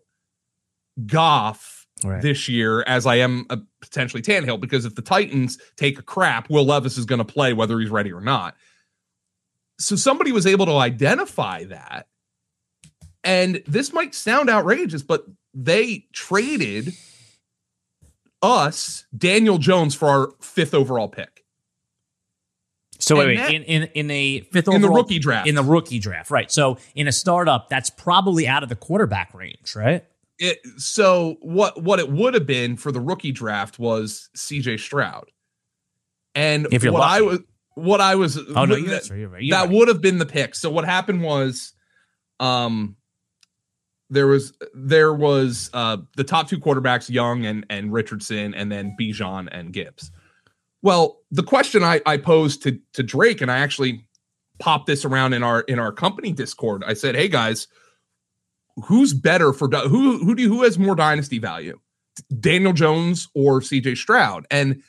Goff 1.06 1.81
right. 2.04 2.22
this 2.22 2.48
year 2.48 2.82
as 2.82 3.06
I 3.06 3.16
am 3.16 3.46
a 3.50 3.58
potentially 3.80 4.22
Tannehill 4.22 4.60
because 4.60 4.84
if 4.84 4.94
the 4.94 5.02
Titans 5.02 5.58
take 5.76 5.98
a 5.98 6.02
crap, 6.02 6.50
Will 6.50 6.64
Levis 6.64 6.98
is 6.98 7.04
going 7.04 7.18
to 7.18 7.24
play 7.24 7.52
whether 7.52 7.78
he's 7.78 7.90
ready 7.90 8.12
or 8.12 8.20
not. 8.20 8.56
So 9.78 9.96
somebody 9.96 10.32
was 10.32 10.46
able 10.46 10.66
to 10.66 10.76
identify 10.76 11.64
that. 11.64 12.06
And 13.24 13.62
this 13.66 13.92
might 13.92 14.14
sound 14.14 14.50
outrageous, 14.50 15.02
but 15.02 15.24
they 15.54 16.06
traded 16.12 16.92
us 18.42 19.06
Daniel 19.16 19.58
Jones 19.58 19.94
for 19.94 20.08
our 20.08 20.32
fifth 20.40 20.74
overall 20.74 21.08
pick. 21.08 21.44
So 22.98 23.16
wait, 23.16 23.26
wait, 23.26 23.36
that, 23.36 23.52
in, 23.52 23.62
in 23.64 23.82
in 23.94 24.10
a 24.12 24.40
fifth 24.40 24.68
in 24.68 24.74
overall, 24.74 24.94
the 24.94 25.02
rookie 25.02 25.18
draft. 25.18 25.48
In 25.48 25.56
the 25.56 25.62
rookie 25.62 25.98
draft, 25.98 26.30
right. 26.30 26.50
So 26.50 26.78
in 26.94 27.08
a 27.08 27.12
startup, 27.12 27.68
that's 27.68 27.90
probably 27.90 28.46
out 28.46 28.62
of 28.62 28.68
the 28.68 28.76
quarterback 28.76 29.34
range, 29.34 29.74
right? 29.74 30.04
It 30.42 30.58
so 30.76 31.36
what 31.40 31.80
what 31.82 32.00
it 32.00 32.10
would 32.10 32.34
have 32.34 32.46
been 32.46 32.76
for 32.76 32.90
the 32.90 33.00
rookie 33.00 33.30
draft 33.30 33.78
was 33.78 34.28
CJ 34.36 34.80
Stroud. 34.80 35.30
And 36.34 36.66
if 36.72 36.82
you're 36.82 36.92
what 36.92 37.00
lucky. 37.00 37.14
I 37.14 37.20
was 37.20 37.40
what 37.74 38.00
I 38.00 38.14
was 38.16 38.36
oh 38.38 38.64
no, 38.64 38.80
that, 38.82 39.08
right, 39.08 39.24
right, 39.24 39.50
that 39.50 39.60
right. 39.60 39.70
would 39.70 39.88
have 39.88 40.00
been 40.00 40.18
the 40.18 40.26
pick. 40.26 40.54
So 40.56 40.68
what 40.68 40.84
happened 40.84 41.22
was 41.22 41.72
um 42.40 42.96
there 44.10 44.26
was 44.26 44.52
there 44.74 45.14
was 45.14 45.70
uh 45.72 45.98
the 46.16 46.24
top 46.24 46.48
two 46.48 46.58
quarterbacks, 46.58 47.08
Young 47.08 47.46
and 47.46 47.64
and 47.70 47.92
Richardson, 47.92 48.52
and 48.54 48.70
then 48.70 48.96
Bijan 49.00 49.48
and 49.52 49.72
Gibbs. 49.72 50.10
Well, 50.82 51.20
the 51.30 51.44
question 51.44 51.84
I, 51.84 52.00
I 52.04 52.16
posed 52.16 52.64
to 52.64 52.80
to 52.94 53.04
Drake, 53.04 53.40
and 53.40 53.50
I 53.50 53.58
actually 53.58 54.04
popped 54.58 54.86
this 54.86 55.04
around 55.04 55.34
in 55.34 55.44
our 55.44 55.60
in 55.62 55.78
our 55.78 55.92
company 55.92 56.32
Discord. 56.32 56.82
I 56.84 56.94
said, 56.94 57.14
"Hey 57.14 57.28
guys, 57.28 57.68
who's 58.84 59.12
better 59.12 59.52
for 59.52 59.68
who 59.68 60.24
who 60.24 60.34
do 60.34 60.42
you, 60.42 60.48
who 60.48 60.62
has 60.62 60.78
more 60.78 60.94
dynasty 60.94 61.38
value, 61.38 61.78
Daniel 62.40 62.72
Jones 62.72 63.28
or 63.34 63.60
C.J. 63.60 63.96
Stroud? 63.96 64.46
And 64.50 64.82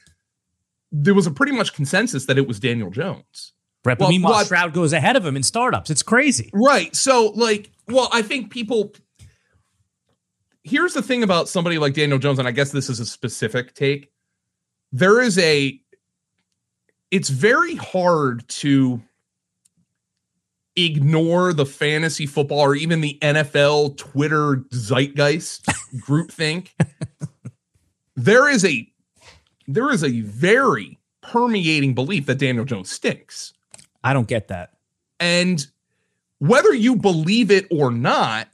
there 0.91 1.13
was 1.13 1.28
a 1.28 1.32
pretty 1.32 1.52
much 1.52 1.74
consensus 1.74 2.26
that 2.28 2.38
it 2.38 2.48
was 2.48 2.60
Daniel 2.60 2.89
Jones. 2.89 3.54
Right, 3.86 3.98
but 3.98 4.06
well, 4.06 4.12
meanwhile, 4.12 4.34
well, 4.34 4.46
Stroud 4.46 4.74
goes 4.74 4.93
ahead 4.93 5.17
of 5.17 5.26
him 5.26 5.36
in 5.36 5.43
startups. 5.43 5.89
It's 5.89 6.04
crazy, 6.04 6.50
right? 6.54 6.96
So, 6.96 7.34
like, 7.36 7.72
well, 7.88 8.08
I 8.13 8.22
think 8.22 8.50
people. 8.52 8.93
Here's 10.63 10.93
the 10.93 11.02
thing 11.02 11.24
about 11.24 11.50
somebody 11.50 11.78
like 11.78 11.93
Daniel 11.93 12.19
Jones, 12.19 12.39
and 12.39 12.48
I 12.48 12.52
guess 12.52 12.72
this 12.72 12.89
is 12.89 13.02
a 13.02 13.06
specific 13.06 13.74
take. 13.74 14.10
There 14.93 15.19
is 15.19 15.38
a. 15.38 15.78
It's 17.12 17.30
very 17.30 17.76
hard 17.76 18.48
to 18.48 19.02
ignore 20.76 21.54
the 21.54 21.66
fantasy 21.66 22.26
football 22.26 22.60
or 22.60 22.76
even 22.76 23.02
the 23.02 23.18
NFL 23.22 23.98
Twitter 23.98 24.64
zeitgeist 24.74 25.66
groupthink. 25.98 26.70
there 28.16 28.50
is 28.50 28.66
a 28.66 28.88
there 29.68 29.92
is 29.92 30.04
a 30.04 30.22
very 30.22 30.98
permeating 31.22 31.94
belief 31.94 32.26
that 32.26 32.40
Daniel 32.40 32.66
Jones 32.66 32.92
stinks. 32.92 33.54
I 34.04 34.14
don't 34.14 34.28
get 34.28 34.50
that. 34.50 34.74
And 35.20 35.66
whether 36.40 36.74
you 36.74 36.98
believe 36.98 37.50
it 37.50 37.66
or 37.72 37.92
not, 37.92 38.50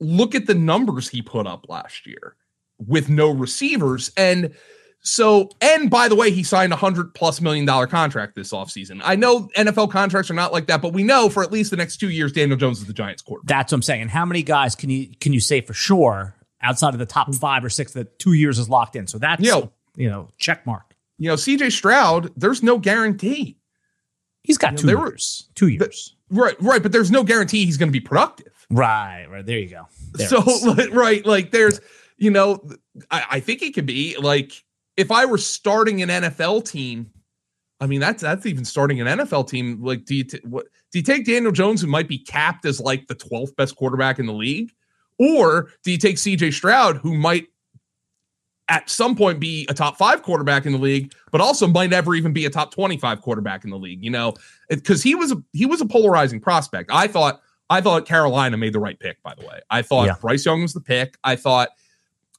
look 0.00 0.34
at 0.34 0.46
the 0.46 0.54
numbers 0.54 1.08
he 1.08 1.20
put 1.20 1.46
up 1.46 1.68
last 1.68 2.06
year 2.06 2.36
with 2.78 3.08
no 3.08 3.30
receivers 3.30 4.10
and 4.16 4.54
so, 5.06 5.50
and 5.60 5.88
by 5.88 6.08
the 6.08 6.16
way, 6.16 6.32
he 6.32 6.42
signed 6.42 6.72
a 6.72 6.76
hundred 6.76 7.14
plus 7.14 7.40
million 7.40 7.64
dollar 7.64 7.86
contract 7.86 8.34
this 8.34 8.52
offseason. 8.52 9.00
I 9.04 9.14
know 9.14 9.48
NFL 9.56 9.92
contracts 9.92 10.32
are 10.32 10.34
not 10.34 10.52
like 10.52 10.66
that, 10.66 10.82
but 10.82 10.92
we 10.92 11.04
know 11.04 11.28
for 11.28 11.44
at 11.44 11.52
least 11.52 11.70
the 11.70 11.76
next 11.76 11.98
two 11.98 12.10
years, 12.10 12.32
Daniel 12.32 12.58
Jones 12.58 12.80
is 12.80 12.86
the 12.86 12.92
Giants 12.92 13.22
quarterback. 13.22 13.46
That's 13.46 13.72
what 13.72 13.76
I'm 13.76 13.82
saying. 13.82 14.02
And 14.02 14.10
how 14.10 14.24
many 14.24 14.42
guys 14.42 14.74
can 14.74 14.90
you 14.90 15.12
can 15.20 15.32
you 15.32 15.38
say 15.38 15.60
for 15.60 15.74
sure 15.74 16.34
outside 16.60 16.92
of 16.92 16.98
the 16.98 17.06
top 17.06 17.32
five 17.36 17.64
or 17.64 17.70
six 17.70 17.92
that 17.92 18.18
two 18.18 18.32
years 18.32 18.58
is 18.58 18.68
locked 18.68 18.96
in? 18.96 19.06
So 19.06 19.18
that's 19.18 19.40
you 19.40 19.50
know, 19.52 19.72
you 19.94 20.10
know 20.10 20.28
check 20.38 20.66
mark. 20.66 20.96
You 21.18 21.28
know, 21.28 21.36
CJ 21.36 21.70
Stroud, 21.70 22.32
there's 22.36 22.64
no 22.64 22.76
guarantee. 22.76 23.58
He's 24.42 24.58
got 24.58 24.72
you 24.72 24.78
two 24.78 24.86
know, 24.88 25.06
years. 25.06 25.48
Two 25.54 25.68
years. 25.68 26.16
The, 26.30 26.40
right, 26.40 26.56
right, 26.60 26.82
but 26.82 26.90
there's 26.90 27.12
no 27.12 27.22
guarantee 27.22 27.64
he's 27.64 27.76
going 27.76 27.88
to 27.88 27.92
be 27.92 28.00
productive. 28.00 28.52
Right, 28.70 29.26
right. 29.30 29.46
There 29.46 29.58
you 29.58 29.68
go. 29.68 29.86
There 30.14 30.26
so, 30.26 30.42
right, 30.92 31.24
like 31.24 31.52
there's, 31.52 31.80
you 32.16 32.30
know, 32.32 32.60
I, 33.10 33.24
I 33.30 33.40
think 33.40 33.60
he 33.60 33.70
could 33.70 33.86
be 33.86 34.16
like 34.18 34.64
if 34.96 35.10
I 35.10 35.24
were 35.24 35.38
starting 35.38 36.02
an 36.02 36.08
NFL 36.08 36.68
team, 36.68 37.10
I 37.80 37.86
mean 37.86 38.00
that's 38.00 38.22
that's 38.22 38.46
even 38.46 38.64
starting 38.64 39.00
an 39.00 39.06
NFL 39.06 39.48
team. 39.48 39.82
Like, 39.82 40.04
do 40.04 40.14
you 40.14 40.24
t- 40.24 40.40
what 40.44 40.66
do 40.92 40.98
you 40.98 41.02
take 41.02 41.26
Daniel 41.26 41.52
Jones, 41.52 41.80
who 41.80 41.86
might 41.86 42.08
be 42.08 42.18
capped 42.18 42.64
as 42.64 42.80
like 42.80 43.06
the 43.06 43.14
12th 43.14 43.54
best 43.56 43.76
quarterback 43.76 44.18
in 44.18 44.26
the 44.26 44.32
league, 44.32 44.72
or 45.18 45.70
do 45.82 45.92
you 45.92 45.98
take 45.98 46.18
C.J. 46.18 46.52
Stroud, 46.52 46.96
who 46.98 47.14
might 47.14 47.48
at 48.68 48.90
some 48.90 49.14
point 49.14 49.38
be 49.38 49.66
a 49.68 49.74
top 49.74 49.96
five 49.96 50.22
quarterback 50.22 50.66
in 50.66 50.72
the 50.72 50.78
league, 50.78 51.12
but 51.30 51.40
also 51.40 51.66
might 51.66 51.90
never 51.90 52.14
even 52.14 52.32
be 52.32 52.46
a 52.46 52.50
top 52.50 52.72
25 52.72 53.20
quarterback 53.22 53.64
in 53.64 53.70
the 53.70 53.78
league, 53.78 54.02
you 54.02 54.10
know, 54.10 54.34
because 54.68 55.02
he 55.02 55.14
was 55.14 55.32
a 55.32 55.42
he 55.52 55.66
was 55.66 55.80
a 55.80 55.86
polarizing 55.86 56.40
prospect. 56.40 56.90
I 56.92 57.06
thought 57.06 57.40
I 57.70 57.80
thought 57.80 58.06
Carolina 58.06 58.56
made 58.56 58.72
the 58.72 58.80
right 58.80 58.98
pick, 58.98 59.22
by 59.22 59.34
the 59.34 59.46
way. 59.46 59.60
I 59.70 59.82
thought 59.82 60.06
yeah. 60.06 60.16
Bryce 60.20 60.44
Young 60.44 60.62
was 60.62 60.72
the 60.72 60.80
pick. 60.80 61.16
I 61.24 61.36
thought 61.36 61.68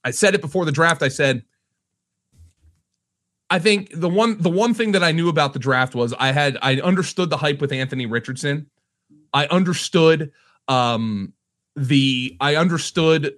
I 0.04 0.10
said 0.10 0.34
it 0.34 0.40
before 0.40 0.64
the 0.64 0.72
draft. 0.72 1.02
I 1.02 1.08
said 1.08 1.44
I 3.50 3.58
think 3.58 3.90
the 3.94 4.08
one 4.08 4.40
the 4.40 4.50
one 4.50 4.74
thing 4.74 4.92
that 4.92 5.02
I 5.02 5.12
knew 5.12 5.28
about 5.28 5.52
the 5.52 5.58
draft 5.58 5.94
was 5.94 6.12
I 6.18 6.32
had 6.32 6.58
I 6.60 6.80
understood 6.80 7.30
the 7.30 7.38
hype 7.38 7.60
with 7.60 7.72
Anthony 7.72 8.06
Richardson. 8.06 8.68
I 9.32 9.46
understood 9.46 10.32
um 10.68 11.32
the 11.76 12.36
I 12.40 12.56
understood 12.56 13.34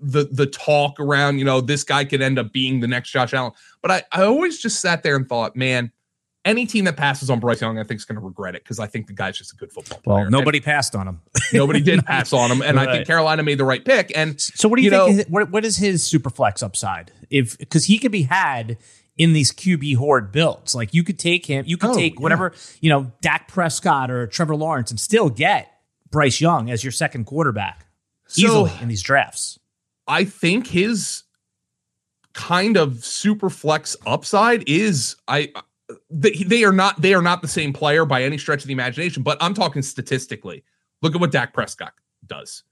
the 0.00 0.24
the 0.30 0.46
talk 0.46 1.00
around, 1.00 1.38
you 1.38 1.44
know, 1.44 1.60
this 1.60 1.82
guy 1.82 2.04
could 2.04 2.20
end 2.20 2.38
up 2.38 2.52
being 2.52 2.80
the 2.80 2.88
next 2.88 3.10
Josh 3.10 3.32
Allen. 3.32 3.52
But 3.82 3.90
I, 3.90 4.02
I 4.12 4.22
always 4.24 4.58
just 4.58 4.80
sat 4.80 5.02
there 5.02 5.16
and 5.16 5.28
thought, 5.28 5.56
man, 5.56 5.92
any 6.44 6.66
team 6.66 6.84
that 6.84 6.96
passes 6.96 7.30
on 7.30 7.40
Bryce 7.40 7.60
Young, 7.60 7.78
I 7.78 7.84
think 7.84 7.98
is 7.98 8.04
going 8.04 8.18
to 8.18 8.24
regret 8.24 8.54
it 8.54 8.64
because 8.64 8.78
I 8.78 8.86
think 8.86 9.06
the 9.06 9.12
guy's 9.12 9.36
just 9.36 9.52
a 9.52 9.56
good 9.56 9.72
football 9.72 9.98
player. 9.98 10.22
Well, 10.22 10.30
nobody 10.30 10.58
and 10.58 10.64
passed 10.64 10.94
on 10.94 11.08
him. 11.08 11.20
nobody 11.52 11.80
did 11.80 12.04
pass 12.06 12.32
on 12.32 12.50
him, 12.50 12.62
and 12.62 12.76
right. 12.76 12.88
I 12.88 12.92
think 12.92 13.06
Carolina 13.06 13.42
made 13.42 13.58
the 13.58 13.64
right 13.64 13.84
pick. 13.84 14.12
And 14.16 14.40
so, 14.40 14.68
what 14.68 14.76
do 14.76 14.82
you, 14.82 14.90
you 14.90 14.96
think? 14.96 15.16
Know, 15.16 15.20
is, 15.20 15.28
what, 15.28 15.50
what 15.50 15.64
is 15.64 15.76
his 15.76 16.04
super 16.04 16.30
flex 16.30 16.62
upside? 16.62 17.12
If 17.30 17.58
because 17.58 17.86
he 17.86 17.98
could 17.98 18.12
be 18.12 18.22
had 18.22 18.78
in 19.18 19.32
these 19.32 19.52
QB 19.52 19.96
hoard 19.96 20.32
builds, 20.32 20.74
like 20.74 20.94
you 20.94 21.02
could 21.02 21.18
take 21.18 21.44
him, 21.44 21.64
you 21.66 21.76
could 21.76 21.90
oh, 21.90 21.94
take 21.94 22.20
whatever 22.20 22.52
yeah. 22.54 22.60
you 22.80 22.90
know, 22.90 23.12
Dak 23.20 23.48
Prescott 23.48 24.10
or 24.10 24.26
Trevor 24.26 24.56
Lawrence, 24.56 24.90
and 24.90 24.98
still 24.98 25.28
get 25.28 25.70
Bryce 26.10 26.40
Young 26.40 26.70
as 26.70 26.82
your 26.82 26.92
second 26.92 27.26
quarterback 27.26 27.86
so, 28.28 28.42
easily 28.42 28.72
in 28.80 28.88
these 28.88 29.02
drafts. 29.02 29.58
I 30.06 30.24
think 30.24 30.68
his 30.68 31.24
kind 32.32 32.76
of 32.76 33.04
super 33.04 33.50
flex 33.50 33.96
upside 34.06 34.66
is 34.68 35.16
I 35.26 35.52
they, 36.10 36.30
they 36.44 36.64
are 36.64 36.72
not 36.72 37.00
they 37.00 37.14
are 37.14 37.22
not 37.22 37.42
the 37.42 37.48
same 37.48 37.72
player 37.72 38.04
by 38.04 38.22
any 38.22 38.38
stretch 38.38 38.62
of 38.62 38.68
the 38.68 38.72
imagination, 38.72 39.22
but 39.22 39.36
I'm 39.40 39.54
talking 39.54 39.82
statistically. 39.82 40.64
Look 41.02 41.14
at 41.14 41.20
what 41.20 41.32
Dak 41.32 41.52
Prescott 41.52 41.92
does. 42.26 42.62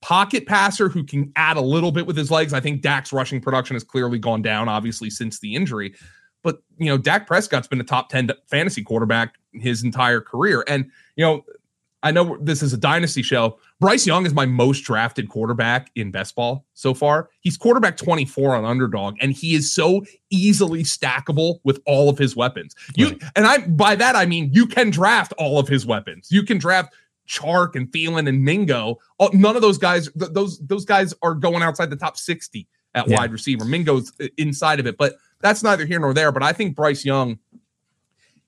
Pocket 0.00 0.46
passer 0.46 0.88
who 0.88 1.04
can 1.04 1.32
add 1.36 1.56
a 1.56 1.60
little 1.60 1.90
bit 1.90 2.06
with 2.06 2.16
his 2.16 2.30
legs. 2.30 2.52
I 2.52 2.60
think 2.60 2.82
Dak's 2.82 3.12
rushing 3.12 3.40
production 3.40 3.74
has 3.74 3.84
clearly 3.84 4.18
gone 4.18 4.42
down, 4.42 4.68
obviously, 4.68 5.10
since 5.10 5.40
the 5.40 5.54
injury. 5.54 5.94
But, 6.42 6.62
you 6.78 6.86
know, 6.86 6.96
Dak 6.98 7.26
Prescott's 7.26 7.66
been 7.66 7.80
a 7.80 7.84
top 7.84 8.08
10 8.08 8.30
fantasy 8.46 8.82
quarterback 8.82 9.34
his 9.52 9.82
entire 9.82 10.20
career. 10.20 10.64
And, 10.68 10.90
you 11.16 11.24
know, 11.24 11.44
I 12.02 12.12
know 12.12 12.38
this 12.40 12.62
is 12.62 12.72
a 12.72 12.76
dynasty 12.76 13.22
show. 13.22 13.58
Bryce 13.80 14.06
Young 14.06 14.24
is 14.24 14.32
my 14.32 14.46
most 14.46 14.80
drafted 14.80 15.28
quarterback 15.28 15.90
in 15.96 16.10
best 16.10 16.34
ball 16.36 16.64
so 16.74 16.94
far. 16.94 17.28
He's 17.40 17.56
quarterback 17.56 17.96
24 17.96 18.54
on 18.54 18.64
underdog, 18.64 19.16
and 19.20 19.32
he 19.32 19.54
is 19.54 19.72
so 19.72 20.04
easily 20.30 20.84
stackable 20.84 21.58
with 21.64 21.80
all 21.86 22.08
of 22.08 22.16
his 22.16 22.36
weapons. 22.36 22.74
You 22.94 23.08
right. 23.08 23.22
and 23.34 23.46
I 23.46 23.58
by 23.66 23.96
that 23.96 24.14
I 24.14 24.26
mean 24.26 24.50
you 24.52 24.66
can 24.66 24.90
draft 24.90 25.32
all 25.38 25.58
of 25.58 25.66
his 25.66 25.86
weapons. 25.86 26.28
You 26.30 26.44
can 26.44 26.58
draft 26.58 26.94
Chark 27.28 27.76
and 27.76 27.90
Thielen 27.90 28.28
and 28.28 28.42
Mingo. 28.42 28.98
None 29.32 29.56
of 29.56 29.62
those 29.62 29.78
guys, 29.78 30.08
those 30.14 30.58
those 30.60 30.84
guys 30.84 31.14
are 31.22 31.34
going 31.34 31.62
outside 31.62 31.90
the 31.90 31.96
top 31.96 32.16
60 32.16 32.66
at 32.94 33.08
yeah. 33.08 33.18
wide 33.18 33.32
receiver. 33.32 33.64
Mingo's 33.64 34.12
uh, 34.20 34.26
inside 34.36 34.80
of 34.80 34.86
it, 34.86 34.96
but 34.96 35.16
that's 35.40 35.62
neither 35.62 35.86
here 35.86 36.00
nor 36.00 36.14
there. 36.14 36.32
But 36.32 36.42
I 36.42 36.52
think 36.52 36.74
Bryce 36.74 37.04
Young, 37.04 37.38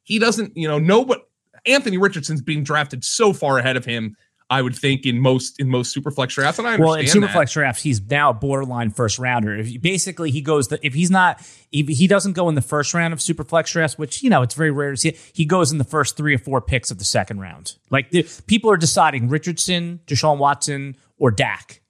he 0.03 0.19
doesn't, 0.19 0.57
you 0.57 0.67
know, 0.67 0.79
know 0.79 1.01
what 1.01 1.29
Anthony 1.67 1.99
Richardson's 1.99 2.43
being 2.43 2.65
drafted 2.65 3.05
so 3.05 3.33
far 3.33 3.59
ahead 3.59 3.77
of 3.77 3.85
him. 3.85 4.17
I 4.51 4.63
would 4.63 4.75
think 4.75 5.07
in 5.07 5.21
most 5.21 5.61
in 5.61 5.69
most 5.69 5.97
superflex 5.97 6.31
drafts, 6.31 6.59
and 6.59 6.67
I 6.67 6.73
understand. 6.73 6.85
Well, 6.85 6.95
in 6.95 7.07
superflex 7.07 7.53
drafts, 7.53 7.85
he's 7.85 8.03
now 8.03 8.31
a 8.31 8.35
borderline 8.35 8.91
first 8.91 9.21
rounder. 9.21 9.57
If 9.57 9.81
basically 9.81 10.33
he 10.33 10.43
goes 10.43 10.67
the, 10.69 10.85
if 10.85 10.93
he's 10.93 11.11
not 11.11 11.41
if 11.71 11.87
he 11.87 12.09
doesn't 12.09 12.33
go 12.33 12.49
in 12.49 12.57
the 12.57 12.61
first 12.61 12.93
round 12.93 13.13
of 13.13 13.21
superflex 13.21 13.71
drafts, 13.71 13.97
which 13.97 14.25
you 14.25 14.29
know 14.29 14.43
it's 14.43 14.55
very 14.55 14.73
rare 14.73 14.91
to 14.91 14.97
see. 14.97 15.17
He 15.33 15.45
goes 15.45 15.71
in 15.71 15.79
the 15.79 15.85
first 15.85 16.17
three 16.17 16.35
or 16.35 16.39
four 16.39 16.61
picks 16.61 16.91
of 16.91 16.99
the 16.99 17.05
second 17.05 17.39
round. 17.39 17.77
Like 17.91 18.11
the, 18.11 18.27
people 18.49 18.73
are 18.73 18.77
deciding 18.77 19.29
Richardson, 19.29 20.01
Deshaun 20.07 20.39
Watson, 20.39 20.97
or 21.17 21.31
Dak. 21.31 21.81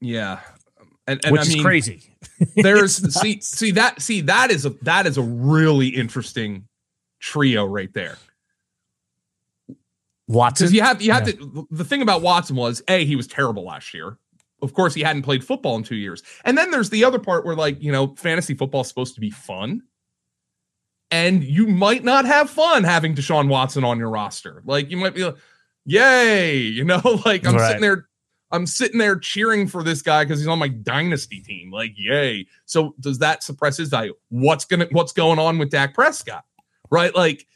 Yeah, 0.00 0.38
and, 1.08 1.24
and 1.24 1.32
which 1.32 1.40
I 1.40 1.44
is 1.44 1.54
mean, 1.54 1.64
crazy. 1.64 2.02
there's 2.56 2.94
see 3.20 3.40
see 3.40 3.72
that 3.72 4.00
see 4.00 4.20
that 4.20 4.52
is 4.52 4.66
a 4.66 4.70
that 4.82 5.06
is 5.06 5.18
a 5.18 5.22
really 5.22 5.88
interesting 5.88 6.68
trio 7.18 7.64
right 7.64 7.92
there. 7.92 8.18
Watson. 10.28 10.72
You 10.72 10.82
have 10.82 11.00
you 11.00 11.12
have 11.12 11.26
yeah. 11.26 11.34
to 11.34 11.68
the 11.70 11.84
thing 11.84 12.02
about 12.02 12.22
Watson 12.22 12.56
was 12.56 12.82
A, 12.88 13.04
he 13.04 13.16
was 13.16 13.26
terrible 13.26 13.64
last 13.64 13.94
year. 13.94 14.18
Of 14.62 14.72
course, 14.72 14.94
he 14.94 15.02
hadn't 15.02 15.22
played 15.22 15.44
football 15.44 15.76
in 15.76 15.82
two 15.82 15.96
years. 15.96 16.22
And 16.44 16.56
then 16.56 16.70
there's 16.70 16.90
the 16.90 17.04
other 17.04 17.18
part 17.18 17.44
where, 17.44 17.54
like, 17.54 17.80
you 17.82 17.92
know, 17.92 18.14
fantasy 18.16 18.54
football 18.54 18.80
is 18.80 18.88
supposed 18.88 19.14
to 19.14 19.20
be 19.20 19.30
fun. 19.30 19.82
And 21.10 21.44
you 21.44 21.66
might 21.66 22.04
not 22.04 22.24
have 22.24 22.50
fun 22.50 22.82
having 22.82 23.14
Deshaun 23.14 23.48
Watson 23.48 23.84
on 23.84 23.98
your 23.98 24.08
roster. 24.08 24.62
Like, 24.64 24.90
you 24.90 24.96
might 24.96 25.14
be 25.14 25.24
like, 25.24 25.36
yay, 25.84 26.56
you 26.56 26.84
know, 26.84 27.00
like 27.26 27.46
I'm 27.46 27.54
right. 27.54 27.68
sitting 27.68 27.82
there, 27.82 28.08
I'm 28.50 28.66
sitting 28.66 28.98
there 28.98 29.18
cheering 29.18 29.68
for 29.68 29.82
this 29.82 30.00
guy 30.00 30.24
because 30.24 30.40
he's 30.40 30.48
on 30.48 30.58
my 30.58 30.68
dynasty 30.68 31.40
team. 31.40 31.70
Like, 31.70 31.92
yay. 31.96 32.46
So 32.64 32.94
does 32.98 33.18
that 33.18 33.42
suppress 33.42 33.76
his 33.76 33.90
value? 33.90 34.14
What's 34.30 34.64
gonna 34.64 34.88
what's 34.90 35.12
going 35.12 35.38
on 35.38 35.58
with 35.58 35.70
Dak 35.70 35.94
Prescott? 35.94 36.44
Right? 36.90 37.14
Like 37.14 37.46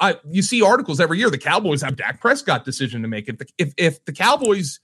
I, 0.00 0.16
you 0.28 0.42
see 0.42 0.62
articles 0.62 1.00
every 1.00 1.18
year. 1.18 1.30
The 1.30 1.38
Cowboys 1.38 1.82
have 1.82 1.96
Dak 1.96 2.20
Prescott 2.20 2.64
decision 2.64 3.02
to 3.02 3.08
make. 3.08 3.28
If 3.28 3.38
the, 3.38 3.46
if, 3.58 3.74
if 3.76 4.04
the 4.04 4.12
Cowboys 4.12 4.80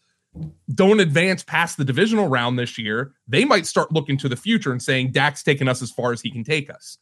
don't 0.75 1.01
advance 1.01 1.43
past 1.43 1.77
the 1.77 1.85
divisional 1.85 2.29
round 2.29 2.59
this 2.59 2.79
year, 2.79 3.13
they 3.29 3.45
might 3.45 3.67
start 3.67 3.93
looking 3.93 4.17
to 4.19 4.29
the 4.29 4.37
future 4.37 4.73
and 4.73 4.83
saying 4.83 5.13
Dak's 5.13 5.43
taken 5.43 5.69
us 5.69 5.83
as 5.83 5.91
far 5.91 6.13
as 6.13 6.21
he 6.21 6.31
can 6.31 6.45
take 6.45 6.71
us. 6.71 6.99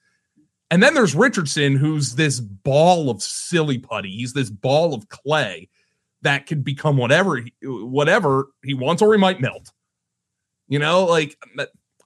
And 0.70 0.82
then 0.82 0.94
there's 0.94 1.14
Richardson, 1.14 1.76
who's 1.76 2.14
this 2.14 2.40
ball 2.40 3.10
of 3.10 3.22
silly 3.22 3.78
putty. 3.78 4.10
He's 4.10 4.32
this 4.32 4.50
ball 4.50 4.94
of 4.94 5.08
clay 5.08 5.68
that 6.22 6.46
could 6.46 6.64
become 6.64 6.96
whatever 6.96 7.42
whatever 7.62 8.48
he 8.64 8.74
wants, 8.74 9.02
or 9.02 9.12
he 9.12 9.18
might 9.18 9.40
melt. 9.40 9.70
You 10.68 10.78
know, 10.78 11.04
like 11.04 11.36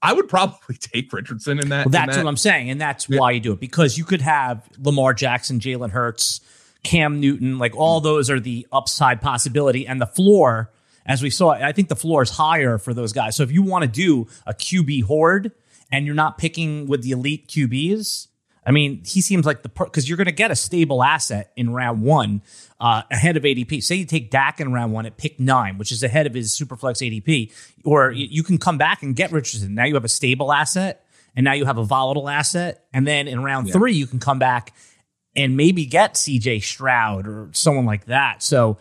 I 0.06 0.12
would 0.12 0.28
probably 0.28 0.76
take 0.80 1.12
Richardson 1.12 1.58
in 1.58 1.68
that. 1.70 1.86
Well, 1.86 1.90
that's 1.90 2.14
that. 2.14 2.24
what 2.24 2.28
I'm 2.28 2.36
saying, 2.36 2.70
and 2.70 2.80
that's 2.80 3.08
yeah. 3.08 3.18
why 3.18 3.32
you 3.32 3.40
do 3.40 3.52
it 3.52 3.60
because 3.60 3.98
you 3.98 4.04
could 4.04 4.22
have 4.22 4.68
Lamar 4.78 5.12
Jackson, 5.14 5.58
Jalen 5.58 5.90
Hurts, 5.90 6.40
Cam 6.84 7.18
Newton, 7.20 7.58
like 7.58 7.74
all 7.74 8.00
those 8.00 8.30
are 8.30 8.38
the 8.38 8.66
upside 8.70 9.20
possibility, 9.20 9.84
and 9.84 10.00
the 10.00 10.06
floor, 10.06 10.70
as 11.04 11.22
we 11.22 11.30
saw, 11.30 11.50
I 11.50 11.72
think 11.72 11.88
the 11.88 11.96
floor 11.96 12.22
is 12.22 12.30
higher 12.30 12.78
for 12.78 12.94
those 12.94 13.12
guys. 13.12 13.34
So 13.34 13.42
if 13.42 13.50
you 13.50 13.62
want 13.62 13.82
to 13.82 13.88
do 13.88 14.28
a 14.46 14.54
QB 14.54 15.02
hoard 15.04 15.50
and 15.90 16.06
you're 16.06 16.14
not 16.14 16.38
picking 16.38 16.86
with 16.86 17.02
the 17.02 17.10
elite 17.10 17.48
QBs, 17.48 18.28
I 18.66 18.72
mean, 18.72 19.02
he 19.04 19.20
seems 19.20 19.46
like 19.46 19.62
the 19.62 19.68
because 19.68 20.08
you're 20.08 20.16
going 20.16 20.26
to 20.26 20.32
get 20.32 20.50
a 20.50 20.56
stable 20.56 21.02
asset 21.02 21.52
in 21.54 21.70
round 21.72 22.02
one 22.02 22.42
uh, 22.80 23.02
ahead 23.12 23.36
of 23.36 23.44
ADP. 23.44 23.82
Say 23.82 23.94
you 23.94 24.04
take 24.04 24.30
Dak 24.30 24.60
in 24.60 24.72
round 24.72 24.92
one 24.92 25.06
at 25.06 25.16
pick 25.16 25.38
nine, 25.38 25.78
which 25.78 25.92
is 25.92 26.02
ahead 26.02 26.26
of 26.26 26.34
his 26.34 26.52
superflex 26.52 27.00
ADP, 27.00 27.52
or 27.84 28.10
you 28.10 28.42
can 28.42 28.58
come 28.58 28.76
back 28.76 29.04
and 29.04 29.14
get 29.14 29.30
Richardson. 29.30 29.74
Now 29.74 29.84
you 29.84 29.94
have 29.94 30.04
a 30.04 30.08
stable 30.08 30.52
asset, 30.52 31.06
and 31.36 31.44
now 31.44 31.52
you 31.52 31.64
have 31.64 31.78
a 31.78 31.84
volatile 31.84 32.28
asset, 32.28 32.84
and 32.92 33.06
then 33.06 33.28
in 33.28 33.40
round 33.42 33.68
yeah. 33.68 33.72
three 33.72 33.94
you 33.94 34.06
can 34.06 34.18
come 34.18 34.40
back 34.40 34.74
and 35.36 35.56
maybe 35.56 35.86
get 35.86 36.14
CJ 36.14 36.64
Stroud 36.64 37.28
or 37.28 37.50
someone 37.52 37.86
like 37.86 38.06
that. 38.06 38.42
So 38.42 38.78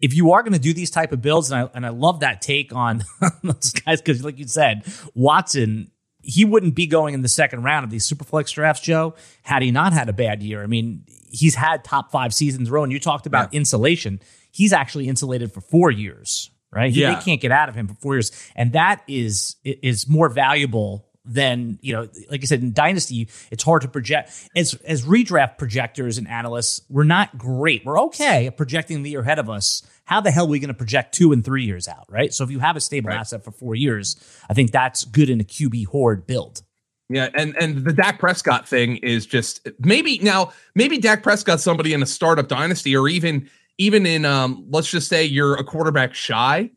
if 0.00 0.14
you 0.14 0.32
are 0.32 0.42
going 0.42 0.52
to 0.52 0.58
do 0.58 0.72
these 0.72 0.90
type 0.90 1.12
of 1.12 1.22
builds, 1.22 1.52
and 1.52 1.60
I 1.60 1.70
and 1.74 1.86
I 1.86 1.90
love 1.90 2.20
that 2.20 2.42
take 2.42 2.74
on 2.74 3.04
those 3.44 3.72
guys 3.72 4.00
because, 4.00 4.24
like 4.24 4.38
you 4.38 4.48
said, 4.48 4.84
Watson 5.14 5.92
he 6.28 6.44
wouldn't 6.44 6.74
be 6.74 6.86
going 6.86 7.14
in 7.14 7.22
the 7.22 7.28
second 7.28 7.62
round 7.62 7.84
of 7.84 7.90
these 7.90 8.06
superflex 8.06 8.52
drafts, 8.52 8.82
Joe, 8.82 9.14
had 9.42 9.62
he 9.62 9.70
not 9.70 9.94
had 9.94 10.10
a 10.10 10.12
bad 10.12 10.42
year. 10.42 10.62
I 10.62 10.66
mean, 10.66 11.04
he's 11.30 11.54
had 11.54 11.84
top 11.84 12.12
five 12.12 12.34
seasons 12.34 12.70
row, 12.70 12.82
and 12.82 12.92
you 12.92 13.00
talked 13.00 13.24
about 13.24 13.52
yeah. 13.52 13.58
insulation. 13.60 14.20
He's 14.50 14.74
actually 14.74 15.08
insulated 15.08 15.52
for 15.52 15.62
four 15.62 15.90
years, 15.90 16.50
right? 16.70 16.92
Yeah. 16.92 17.14
They 17.14 17.22
can't 17.22 17.40
get 17.40 17.50
out 17.50 17.70
of 17.70 17.74
him 17.74 17.88
for 17.88 17.94
four 17.94 18.14
years, 18.14 18.30
and 18.54 18.74
that 18.74 19.02
is 19.08 19.56
is 19.64 20.06
more 20.06 20.28
valuable 20.28 21.07
than 21.28 21.78
you 21.82 21.92
know. 21.92 22.08
Like 22.30 22.42
I 22.42 22.46
said, 22.46 22.62
in 22.62 22.72
dynasty, 22.72 23.28
it's 23.50 23.62
hard 23.62 23.82
to 23.82 23.88
project. 23.88 24.30
As 24.56 24.74
as 24.84 25.04
redraft 25.04 25.58
projectors 25.58 26.18
and 26.18 26.26
analysts, 26.26 26.82
we're 26.88 27.04
not 27.04 27.36
great. 27.38 27.84
We're 27.84 28.00
okay 28.02 28.46
at 28.46 28.56
projecting 28.56 29.02
the 29.02 29.10
year 29.10 29.20
ahead 29.20 29.38
of 29.38 29.48
us 29.48 29.82
how 30.08 30.22
the 30.22 30.30
hell 30.30 30.46
are 30.46 30.48
we 30.48 30.58
going 30.58 30.68
to 30.68 30.74
project 30.74 31.14
two 31.14 31.32
and 31.32 31.44
three 31.44 31.64
years 31.64 31.86
out, 31.86 32.06
right? 32.08 32.32
So 32.32 32.42
if 32.42 32.50
you 32.50 32.60
have 32.60 32.76
a 32.76 32.80
stable 32.80 33.08
right. 33.08 33.18
asset 33.18 33.44
for 33.44 33.50
four 33.50 33.74
years, 33.74 34.16
I 34.48 34.54
think 34.54 34.70
that's 34.70 35.04
good 35.04 35.28
in 35.28 35.38
a 35.38 35.44
QB 35.44 35.86
hoard 35.86 36.26
build. 36.26 36.62
Yeah, 37.10 37.28
and 37.34 37.54
and 37.56 37.84
the 37.84 37.92
Dak 37.92 38.18
Prescott 38.18 38.68
thing 38.68 38.96
is 38.98 39.24
just 39.26 39.66
maybe 39.80 40.18
now 40.18 40.52
maybe 40.74 40.98
Dak 40.98 41.22
Prescott 41.22 41.60
somebody 41.60 41.94
in 41.94 42.02
a 42.02 42.06
startup 42.06 42.48
dynasty 42.48 42.94
or 42.96 43.08
even 43.08 43.48
even 43.78 44.04
in 44.04 44.26
um 44.26 44.66
let's 44.68 44.90
just 44.90 45.08
say 45.08 45.24
you're 45.24 45.54
a 45.54 45.64
quarterback 45.64 46.14
shy 46.14 46.70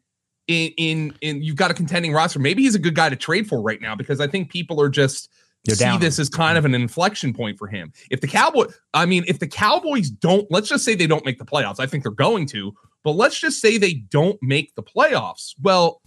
in 0.52 0.74
in 0.78 1.14
in 1.22 1.44
you've 1.44 1.56
got 1.56 1.72
a 1.72 1.74
contending 1.74 2.14
roster. 2.14 2.40
Maybe 2.40 2.64
he's 2.64 2.76
a 2.76 2.80
good 2.80 2.96
guy 2.96 3.10
to 3.10 3.16
trade 3.16 3.48
for 3.48 3.62
right 3.62 3.82
now 3.82 3.96
because 3.96 4.20
I 4.20 4.28
think 4.28 4.50
people 4.50 4.82
are 4.82 4.90
just 4.90 5.30
You're 5.64 5.76
see 5.76 5.86
down. 5.86 6.00
this 6.00 6.20
as 6.20 6.30
kind 6.30 6.58
of 6.58 6.66
an 6.66 6.76
inflection 6.76 7.34
point 7.34 7.58
for 7.58 7.68
him. 7.68 7.92
If 8.10 8.22
the 8.22 8.28
Cowboy, 8.28 8.66
I 8.94 9.06
mean, 9.06 9.24
if 9.28 9.40
the 9.40 9.48
Cowboys 9.48 10.10
don't, 10.10 10.46
let's 10.50 10.70
just 10.70 10.84
say 10.86 10.96
they 10.96 11.08
don't 11.08 11.26
make 11.26 11.40
the 11.40 11.46
playoffs. 11.46 11.80
I 11.80 11.86
think 11.88 12.04
they're 12.04 12.12
going 12.12 12.46
to. 12.48 12.74
But 13.04 13.12
let's 13.12 13.40
just 13.40 13.62
say 13.62 13.78
they 13.78 13.94
don't 13.94 14.38
make 14.44 14.76
the 14.76 14.84
playoffs. 14.84 15.56
Well, 15.62 16.02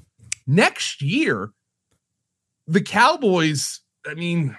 next 0.46 1.02
year, 1.02 1.50
the 2.66 2.80
Cowboys, 2.80 3.80
I 4.06 4.14
mean, 4.14 4.56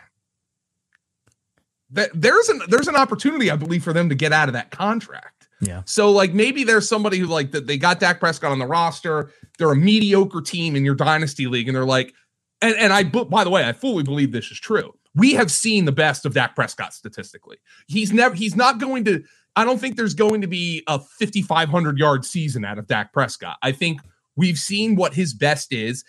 that 1.91 2.09
there's 2.13 2.49
an 2.49 2.61
there's 2.67 2.88
an 2.88 2.95
opportunity, 2.95 3.51
I 3.51 3.55
believe, 3.55 3.83
for 3.83 3.93
them 3.93 4.09
to 4.09 4.15
get 4.15 4.33
out 4.33 4.49
of 4.49 4.53
that 4.53 4.71
contract. 4.71 5.34
Yeah. 5.62 5.82
So 5.86 6.12
like 6.12 6.34
maybe 6.34 6.64
there's 6.64 6.88
somebody 6.88 7.18
who 7.18 7.28
like 7.28 7.51
that 7.51 7.68
they 7.68 7.78
got 7.78 7.99
Dak 7.99 8.20
Prescott 8.20 8.51
on 8.51 8.60
the 8.60 8.66
roster. 8.66 9.32
They're 9.58 9.72
a 9.72 9.76
mediocre 9.76 10.41
team 10.41 10.76
in 10.76 10.84
your 10.84 10.95
dynasty 10.95 11.47
league, 11.47 11.68
and 11.68 11.76
they're 11.76 11.86
like, 11.86 12.14
and 12.62 12.76
and 12.76 12.91
I 12.91 13.03
by 13.03 13.43
the 13.43 13.49
way, 13.49 13.68
I 13.68 13.74
fully 13.74 14.03
believe 14.03 14.32
this 14.32 14.51
is 14.51 14.60
true. 14.60 14.93
We 15.16 15.34
have 15.34 15.49
seen 15.49 15.86
the 15.86 15.91
best 15.91 16.26
of 16.26 16.34
Dak 16.34 16.56
Prescott 16.56 16.93
statistically. 16.93 17.58
He's 17.88 18.12
never 18.12 18.36
he's 18.36 18.56
not 18.56 18.80
going 18.80 19.06
to. 19.06 19.24
I 19.56 19.64
don't 19.64 19.80
think 19.80 19.95
there's 19.95 20.14
going 20.14 20.41
to 20.41 20.47
be 20.47 20.84
a 20.88 20.99
5,500 20.99 21.97
yard 21.97 22.26
season 22.26 22.66
out 22.66 22.78
of 22.78 22.88
Dak 22.88 23.14
Prescott. 23.14 23.58
I 23.62 23.72
think 23.72 24.01
we've 24.36 24.58
seen 24.58 24.95
what 24.95 25.14
his 25.14 25.34
best 25.34 25.72
is. 25.72 26.03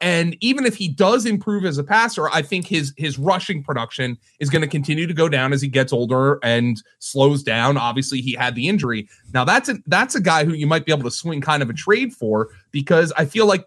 And 0.00 0.36
even 0.40 0.64
if 0.64 0.76
he 0.76 0.88
does 0.88 1.26
improve 1.26 1.64
as 1.64 1.76
a 1.76 1.84
passer, 1.84 2.28
I 2.30 2.42
think 2.42 2.66
his 2.66 2.94
his 2.96 3.18
rushing 3.18 3.64
production 3.64 4.16
is 4.38 4.48
going 4.48 4.62
to 4.62 4.68
continue 4.68 5.08
to 5.08 5.14
go 5.14 5.28
down 5.28 5.52
as 5.52 5.60
he 5.60 5.68
gets 5.68 5.92
older 5.92 6.38
and 6.42 6.80
slows 7.00 7.42
down. 7.42 7.76
Obviously, 7.76 8.20
he 8.20 8.34
had 8.34 8.54
the 8.54 8.68
injury. 8.68 9.08
Now 9.34 9.44
that's 9.44 9.68
a 9.68 9.76
that's 9.86 10.14
a 10.14 10.20
guy 10.20 10.44
who 10.44 10.52
you 10.52 10.68
might 10.68 10.86
be 10.86 10.92
able 10.92 11.02
to 11.04 11.10
swing 11.10 11.40
kind 11.40 11.62
of 11.62 11.70
a 11.70 11.72
trade 11.72 12.12
for 12.12 12.50
because 12.70 13.12
I 13.16 13.24
feel 13.24 13.46
like 13.46 13.64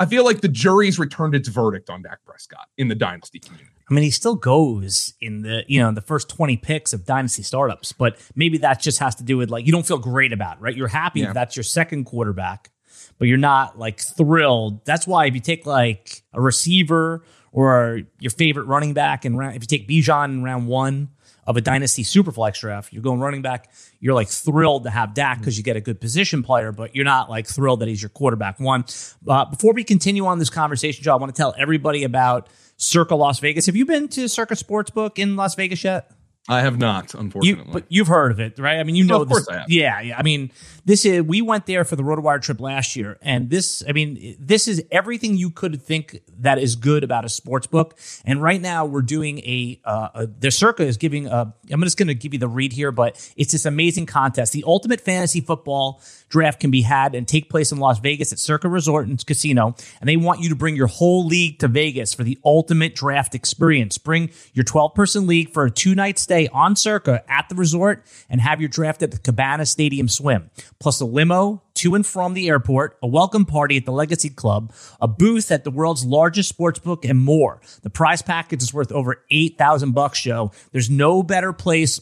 I 0.00 0.06
feel 0.06 0.24
like 0.24 0.40
the 0.40 0.48
jury's 0.48 0.98
returned 0.98 1.36
its 1.36 1.48
verdict 1.48 1.90
on 1.90 2.02
Dak 2.02 2.24
Prescott 2.24 2.68
in 2.76 2.88
the 2.88 2.94
dynasty 2.96 3.38
community. 3.38 3.70
I 3.90 3.94
mean, 3.94 4.04
he 4.04 4.10
still 4.10 4.34
goes 4.34 5.14
in 5.20 5.42
the 5.42 5.64
you 5.68 5.80
know 5.80 5.92
the 5.92 6.00
first 6.00 6.28
twenty 6.28 6.56
picks 6.56 6.92
of 6.92 7.06
dynasty 7.06 7.44
startups, 7.44 7.92
but 7.92 8.18
maybe 8.34 8.58
that 8.58 8.80
just 8.80 8.98
has 8.98 9.14
to 9.16 9.22
do 9.22 9.36
with 9.36 9.48
like 9.48 9.64
you 9.64 9.70
don't 9.70 9.86
feel 9.86 9.98
great 9.98 10.32
about 10.32 10.56
it, 10.56 10.60
right? 10.60 10.74
You're 10.74 10.88
happy 10.88 11.20
yeah. 11.20 11.32
that's 11.32 11.56
your 11.56 11.62
second 11.62 12.04
quarterback 12.04 12.70
but 13.18 13.28
you're 13.28 13.38
not 13.38 13.78
like 13.78 14.00
thrilled. 14.00 14.84
That's 14.84 15.06
why 15.06 15.26
if 15.26 15.34
you 15.34 15.40
take 15.40 15.66
like 15.66 16.22
a 16.32 16.40
receiver 16.40 17.24
or 17.52 18.02
your 18.20 18.30
favorite 18.30 18.64
running 18.64 18.94
back 18.94 19.24
and 19.24 19.40
if 19.54 19.62
you 19.62 19.66
take 19.66 19.88
Bijan 19.88 20.26
in 20.26 20.42
round 20.42 20.68
one 20.68 21.08
of 21.46 21.56
a 21.56 21.62
dynasty 21.62 22.04
superflex 22.04 22.60
draft, 22.60 22.92
you're 22.92 23.02
going 23.02 23.20
running 23.20 23.40
back. 23.40 23.70
You're 24.00 24.14
like 24.14 24.28
thrilled 24.28 24.84
to 24.84 24.90
have 24.90 25.14
Dak 25.14 25.38
because 25.38 25.56
you 25.56 25.64
get 25.64 25.76
a 25.76 25.80
good 25.80 25.98
position 25.98 26.42
player, 26.42 26.72
but 26.72 26.94
you're 26.94 27.06
not 27.06 27.30
like 27.30 27.46
thrilled 27.46 27.80
that 27.80 27.88
he's 27.88 28.02
your 28.02 28.10
quarterback 28.10 28.60
one. 28.60 28.84
Uh, 29.26 29.46
before 29.46 29.72
we 29.72 29.82
continue 29.82 30.26
on 30.26 30.38
this 30.38 30.50
conversation, 30.50 31.02
Joe, 31.02 31.14
I 31.14 31.16
want 31.16 31.34
to 31.34 31.40
tell 31.40 31.54
everybody 31.56 32.04
about 32.04 32.48
Circa 32.76 33.14
Las 33.14 33.40
Vegas. 33.40 33.64
Have 33.64 33.76
you 33.76 33.86
been 33.86 34.08
to 34.08 34.28
Circa 34.28 34.54
Sportsbook 34.54 35.18
in 35.18 35.36
Las 35.36 35.54
Vegas 35.54 35.82
yet? 35.82 36.10
I 36.50 36.62
have 36.62 36.78
not, 36.78 37.12
unfortunately. 37.14 37.64
You, 37.66 37.72
but 37.72 37.84
you've 37.90 38.08
heard 38.08 38.32
of 38.32 38.40
it, 38.40 38.58
right? 38.58 38.78
I 38.78 38.82
mean, 38.82 38.96
you 38.96 39.04
know, 39.04 39.20
of 39.20 39.28
course 39.28 39.46
this, 39.46 39.48
I 39.48 39.58
have. 39.60 39.70
Yeah, 39.70 40.00
yeah. 40.00 40.18
I 40.18 40.22
mean, 40.22 40.50
this 40.86 41.04
is 41.04 41.22
we 41.22 41.42
went 41.42 41.66
there 41.66 41.84
for 41.84 41.94
the 41.94 42.02
RotoWire 42.02 42.40
trip 42.40 42.58
last 42.58 42.96
year, 42.96 43.18
and 43.20 43.50
this, 43.50 43.84
I 43.86 43.92
mean, 43.92 44.34
this 44.40 44.66
is 44.66 44.82
everything 44.90 45.36
you 45.36 45.50
could 45.50 45.82
think 45.82 46.22
that 46.38 46.58
is 46.58 46.74
good 46.74 47.04
about 47.04 47.26
a 47.26 47.28
sports 47.28 47.66
book. 47.66 47.98
And 48.24 48.42
right 48.42 48.60
now, 48.60 48.86
we're 48.86 49.02
doing 49.02 49.40
a, 49.40 49.78
uh, 49.84 50.08
a 50.14 50.26
the 50.26 50.50
Circa 50.50 50.84
is 50.84 50.96
giving 50.96 51.26
a. 51.26 51.54
I'm 51.70 51.82
just 51.82 51.98
going 51.98 52.08
to 52.08 52.14
give 52.14 52.32
you 52.32 52.38
the 52.38 52.48
read 52.48 52.72
here, 52.72 52.92
but 52.92 53.16
it's 53.36 53.52
this 53.52 53.66
amazing 53.66 54.06
contest. 54.06 54.54
The 54.54 54.64
ultimate 54.66 55.02
fantasy 55.02 55.42
football 55.42 56.00
draft 56.30 56.60
can 56.60 56.70
be 56.70 56.80
had 56.80 57.14
and 57.14 57.28
take 57.28 57.50
place 57.50 57.72
in 57.72 57.78
Las 57.78 57.98
Vegas 57.98 58.32
at 58.32 58.38
Circa 58.38 58.70
Resort 58.70 59.06
and 59.06 59.24
Casino, 59.26 59.74
and 60.00 60.08
they 60.08 60.16
want 60.16 60.40
you 60.40 60.48
to 60.48 60.56
bring 60.56 60.76
your 60.76 60.86
whole 60.86 61.26
league 61.26 61.58
to 61.58 61.68
Vegas 61.68 62.14
for 62.14 62.24
the 62.24 62.38
ultimate 62.42 62.94
draft 62.94 63.34
experience. 63.34 63.98
Bring 63.98 64.30
your 64.54 64.64
12 64.64 64.94
person 64.94 65.26
league 65.26 65.50
for 65.52 65.66
a 65.66 65.70
two 65.70 65.94
night 65.94 66.18
stay 66.18 66.37
on 66.46 66.76
Circa 66.76 67.24
at 67.28 67.48
the 67.48 67.56
resort 67.56 68.04
and 68.30 68.40
have 68.40 68.60
your 68.60 68.68
draft 68.68 69.02
at 69.02 69.10
the 69.10 69.18
Cabana 69.18 69.66
Stadium 69.66 70.08
swim, 70.08 70.50
plus 70.78 71.00
a 71.00 71.04
limo 71.04 71.62
to 71.74 71.96
and 71.96 72.06
from 72.06 72.34
the 72.34 72.48
airport, 72.48 72.96
a 73.02 73.08
welcome 73.08 73.44
party 73.44 73.76
at 73.76 73.84
the 73.84 73.92
Legacy 73.92 74.30
Club, 74.30 74.72
a 75.00 75.08
booth 75.08 75.50
at 75.50 75.64
the 75.64 75.70
world's 75.70 76.04
largest 76.04 76.48
sports 76.48 76.78
book, 76.78 77.04
and 77.04 77.18
more. 77.18 77.60
The 77.82 77.90
prize 77.90 78.22
package 78.22 78.62
is 78.62 78.72
worth 78.72 78.92
over 78.92 79.24
8000 79.30 79.92
bucks, 79.92 80.20
Joe. 80.20 80.52
There's 80.70 80.88
no 80.88 81.24
better 81.24 81.52
place 81.52 82.00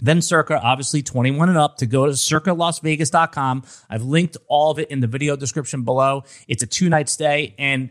then 0.00 0.22
Circa, 0.22 0.60
obviously 0.60 1.02
21 1.02 1.48
and 1.48 1.58
up, 1.58 1.78
to 1.78 1.86
go 1.86 2.06
to 2.06 2.12
circalasvegas.com. 2.12 3.64
I've 3.90 4.02
linked 4.02 4.36
all 4.46 4.70
of 4.70 4.78
it 4.78 4.90
in 4.90 5.00
the 5.00 5.06
video 5.06 5.36
description 5.36 5.82
below. 5.82 6.24
It's 6.46 6.62
a 6.62 6.66
two 6.66 6.88
night 6.88 7.08
stay. 7.08 7.54
And 7.58 7.90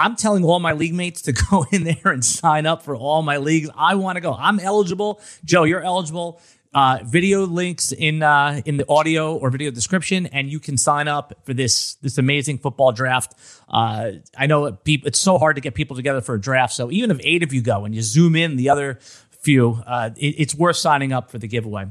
I'm 0.00 0.16
telling 0.16 0.44
all 0.44 0.60
my 0.60 0.72
league 0.72 0.94
mates 0.94 1.22
to 1.22 1.32
go 1.50 1.66
in 1.70 1.84
there 1.84 2.06
and 2.06 2.24
sign 2.24 2.66
up 2.66 2.82
for 2.82 2.96
all 2.96 3.22
my 3.22 3.36
leagues. 3.36 3.68
I 3.76 3.94
want 3.96 4.16
to 4.16 4.20
go. 4.20 4.32
I'm 4.32 4.58
eligible. 4.58 5.20
Joe, 5.44 5.64
you're 5.64 5.82
eligible. 5.82 6.40
Uh, 6.72 7.00
video 7.04 7.46
links 7.46 7.90
in 7.90 8.22
uh, 8.22 8.62
in 8.64 8.76
the 8.76 8.88
audio 8.88 9.36
or 9.36 9.50
video 9.50 9.72
description, 9.72 10.26
and 10.26 10.48
you 10.48 10.60
can 10.60 10.76
sign 10.76 11.08
up 11.08 11.32
for 11.44 11.52
this 11.52 11.94
this 11.94 12.16
amazing 12.16 12.58
football 12.58 12.92
draft. 12.92 13.34
Uh, 13.68 14.12
I 14.38 14.46
know 14.46 14.70
people, 14.72 15.08
it's 15.08 15.18
so 15.18 15.36
hard 15.36 15.56
to 15.56 15.60
get 15.60 15.74
people 15.74 15.96
together 15.96 16.20
for 16.20 16.36
a 16.36 16.40
draft, 16.40 16.72
so 16.72 16.88
even 16.92 17.10
if 17.10 17.18
eight 17.24 17.42
of 17.42 17.52
you 17.52 17.60
go 17.60 17.84
and 17.84 17.92
you 17.92 18.02
zoom 18.02 18.36
in 18.36 18.54
the 18.54 18.70
other 18.70 19.00
few, 19.40 19.82
uh, 19.84 20.10
it, 20.16 20.36
it's 20.38 20.54
worth 20.54 20.76
signing 20.76 21.12
up 21.12 21.28
for 21.28 21.38
the 21.38 21.48
giveaway. 21.48 21.88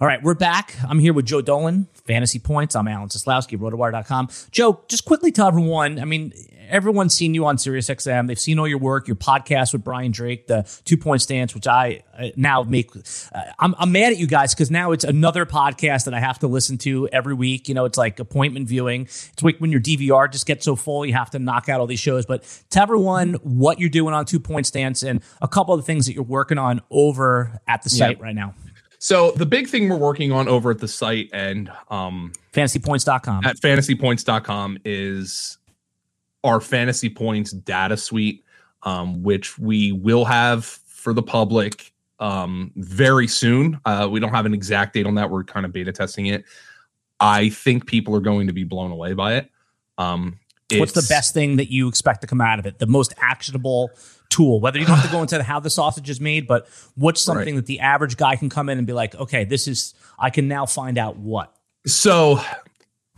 All 0.00 0.06
right, 0.06 0.22
we're 0.22 0.34
back. 0.34 0.76
I'm 0.88 1.00
here 1.00 1.12
with 1.12 1.26
Joe 1.26 1.40
Dolan, 1.40 1.88
Fantasy 2.06 2.38
Points. 2.38 2.76
I'm 2.76 2.86
Alan 2.86 3.08
Seslowsky, 3.08 3.58
rotowire.com. 3.58 4.28
Joe, 4.52 4.80
just 4.88 5.04
quickly 5.04 5.32
tell 5.32 5.48
everyone, 5.48 5.98
I 5.98 6.04
mean, 6.04 6.32
everyone's 6.72 7.14
seen 7.14 7.34
you 7.34 7.46
on 7.46 7.56
SiriusXM. 7.56 8.26
They've 8.26 8.40
seen 8.40 8.58
all 8.58 8.66
your 8.66 8.78
work, 8.78 9.06
your 9.06 9.16
podcast 9.16 9.72
with 9.72 9.84
Brian 9.84 10.10
Drake, 10.10 10.46
the 10.48 10.68
two 10.84 10.96
point 10.96 11.22
stance, 11.22 11.54
which 11.54 11.68
I 11.68 12.02
uh, 12.18 12.28
now 12.34 12.62
make. 12.62 12.90
Uh, 12.96 13.42
I'm, 13.58 13.74
I'm 13.78 13.92
mad 13.92 14.12
at 14.12 14.18
you 14.18 14.26
guys 14.26 14.54
because 14.54 14.70
now 14.70 14.92
it's 14.92 15.04
another 15.04 15.46
podcast 15.46 16.06
that 16.06 16.14
I 16.14 16.20
have 16.20 16.38
to 16.40 16.48
listen 16.48 16.78
to 16.78 17.08
every 17.08 17.34
week. 17.34 17.68
You 17.68 17.74
know, 17.74 17.84
it's 17.84 17.98
like 17.98 18.18
appointment 18.18 18.66
viewing. 18.66 19.02
It's 19.02 19.42
like 19.42 19.58
when 19.58 19.70
your 19.70 19.80
DVR 19.80 20.32
just 20.32 20.46
gets 20.46 20.64
so 20.64 20.74
full, 20.74 21.06
you 21.06 21.12
have 21.12 21.30
to 21.30 21.38
knock 21.38 21.68
out 21.68 21.80
all 21.80 21.86
these 21.86 22.00
shows. 22.00 22.26
But 22.26 22.42
tell 22.70 22.82
everyone 22.84 23.34
what 23.42 23.78
you're 23.78 23.90
doing 23.90 24.14
on 24.14 24.24
two 24.24 24.40
point 24.40 24.66
stance 24.66 25.02
and 25.02 25.22
a 25.40 25.48
couple 25.48 25.74
of 25.74 25.80
the 25.80 25.86
things 25.86 26.06
that 26.06 26.14
you're 26.14 26.24
working 26.24 26.58
on 26.58 26.80
over 26.90 27.60
at 27.68 27.82
the 27.82 27.90
site 27.90 28.20
right 28.20 28.34
now. 28.34 28.54
So 28.98 29.32
the 29.32 29.46
big 29.46 29.66
thing 29.66 29.88
we're 29.88 29.96
working 29.96 30.30
on 30.30 30.46
over 30.46 30.70
at 30.70 30.78
the 30.78 30.88
site 30.88 31.28
and 31.32 31.70
um 31.90 32.32
fantasypoints.com 32.52 33.44
at 33.44 33.56
fantasypoints.com 33.56 34.78
is 34.84 35.58
our 36.44 36.60
fantasy 36.60 37.08
points 37.08 37.52
data 37.52 37.96
suite 37.96 38.44
um 38.82 39.22
which 39.22 39.58
we 39.58 39.92
will 39.92 40.24
have 40.24 40.64
for 40.64 41.12
the 41.12 41.22
public 41.22 41.92
um 42.18 42.70
very 42.76 43.26
soon. 43.26 43.80
Uh 43.84 44.08
we 44.10 44.20
don't 44.20 44.32
have 44.32 44.46
an 44.46 44.54
exact 44.54 44.94
date 44.94 45.06
on 45.06 45.14
that. 45.16 45.30
We're 45.30 45.44
kind 45.44 45.66
of 45.66 45.72
beta 45.72 45.92
testing 45.92 46.26
it. 46.26 46.44
I 47.20 47.50
think 47.50 47.86
people 47.86 48.16
are 48.16 48.20
going 48.20 48.48
to 48.48 48.52
be 48.52 48.64
blown 48.64 48.90
away 48.90 49.12
by 49.14 49.34
it. 49.34 49.50
Um 49.98 50.38
What's 50.78 50.92
the 50.92 51.06
best 51.08 51.34
thing 51.34 51.56
that 51.56 51.70
you 51.70 51.88
expect 51.88 52.22
to 52.22 52.26
come 52.26 52.40
out 52.40 52.58
of 52.58 52.66
it? 52.66 52.78
The 52.78 52.86
most 52.86 53.12
actionable 53.20 53.90
tool, 54.28 54.60
whether 54.60 54.78
you 54.78 54.86
don't 54.86 54.96
have 54.96 55.06
to 55.06 55.12
go 55.12 55.22
into 55.22 55.42
how 55.42 55.60
the 55.60 55.70
sausage 55.70 56.10
is 56.10 56.20
made, 56.20 56.46
but 56.46 56.66
what's 56.96 57.20
something 57.20 57.54
right. 57.54 57.60
that 57.60 57.66
the 57.66 57.80
average 57.80 58.16
guy 58.16 58.36
can 58.36 58.48
come 58.48 58.68
in 58.68 58.78
and 58.78 58.86
be 58.86 58.92
like, 58.92 59.14
okay, 59.14 59.44
this 59.44 59.68
is, 59.68 59.94
I 60.18 60.30
can 60.30 60.48
now 60.48 60.66
find 60.66 60.98
out 60.98 61.16
what. 61.16 61.54
So 61.86 62.40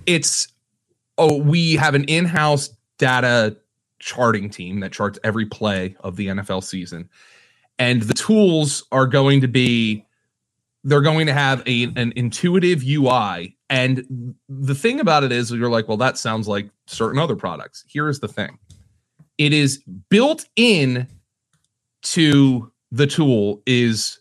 it's, 0.07 0.49
oh, 1.17 1.37
we 1.37 1.77
have 1.77 1.95
an 1.95 2.05
in 2.05 2.25
house 2.25 2.71
data 2.99 3.57
charting 3.99 4.51
team 4.51 4.81
that 4.81 4.93
charts 4.93 5.19
every 5.25 5.47
play 5.47 5.97
of 6.01 6.17
the 6.17 6.29
NFL 6.29 6.63
season. 6.63 7.09
And 7.79 8.03
the 8.03 8.15
tools 8.15 8.85
are 8.93 9.07
going 9.07 9.41
to 9.41 9.49
be, 9.49 10.07
they're 10.85 11.01
going 11.01 11.27
to 11.27 11.33
have 11.33 11.63
a, 11.67 11.85
an 11.97 12.13
intuitive 12.15 12.83
UI. 12.87 13.57
And 13.71 14.35
the 14.49 14.75
thing 14.75 15.01
about 15.01 15.25
it 15.25 15.33
is, 15.33 15.51
you're 15.51 15.71
like, 15.71 15.89
well, 15.89 15.97
that 15.97 16.19
sounds 16.19 16.47
like 16.47 16.69
certain 16.87 17.19
other 17.19 17.37
products. 17.37 17.85
Here 17.89 18.09
is 18.09 18.21
the 18.21 18.29
thing 18.29 18.59
it 19.39 19.53
is 19.53 19.83
built 20.09 20.45
in 20.57 21.09
to 22.03 22.71
the 22.93 23.07
tool 23.07 23.63
is 23.67 24.21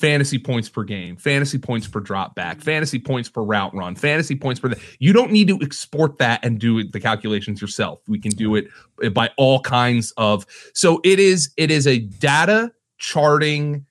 fantasy 0.00 0.38
points 0.38 0.68
per 0.68 0.82
game, 0.82 1.14
fantasy 1.16 1.58
points 1.58 1.86
per 1.86 2.00
drop 2.00 2.34
back, 2.34 2.60
fantasy 2.60 2.98
points 2.98 3.28
per 3.28 3.42
route 3.42 3.74
run, 3.74 3.94
fantasy 3.94 4.34
points 4.34 4.58
per 4.58 4.68
the, 4.68 4.80
you 4.98 5.12
don't 5.12 5.30
need 5.30 5.46
to 5.48 5.58
export 5.60 6.16
that 6.18 6.42
and 6.42 6.58
do 6.58 6.82
the 6.82 6.98
calculations 6.98 7.60
yourself. 7.60 8.00
We 8.08 8.18
can 8.18 8.32
do 8.32 8.56
it 8.56 8.68
eh, 9.02 9.10
by 9.10 9.30
all 9.36 9.60
kinds 9.60 10.12
of 10.16 10.46
so 10.72 11.00
it 11.04 11.20
is 11.20 11.50
it 11.58 11.70
is 11.70 11.86
a 11.86 11.98
data 11.98 12.72
charting 12.96 13.84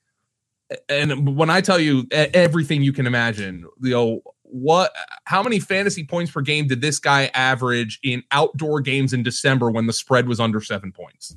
and 0.88 1.36
when 1.36 1.50
I 1.50 1.60
tell 1.60 1.78
you 1.78 2.06
everything 2.12 2.82
you 2.82 2.92
can 2.92 3.06
imagine, 3.06 3.66
you 3.80 3.90
know, 3.90 4.20
what 4.42 4.92
how 5.24 5.42
many 5.44 5.60
fantasy 5.60 6.04
points 6.04 6.32
per 6.32 6.40
game 6.40 6.66
did 6.66 6.80
this 6.80 6.98
guy 6.98 7.30
average 7.34 8.00
in 8.02 8.24
outdoor 8.32 8.80
games 8.80 9.12
in 9.12 9.22
December 9.22 9.70
when 9.70 9.86
the 9.86 9.92
spread 9.92 10.26
was 10.26 10.40
under 10.40 10.60
7 10.60 10.90
points? 10.90 11.36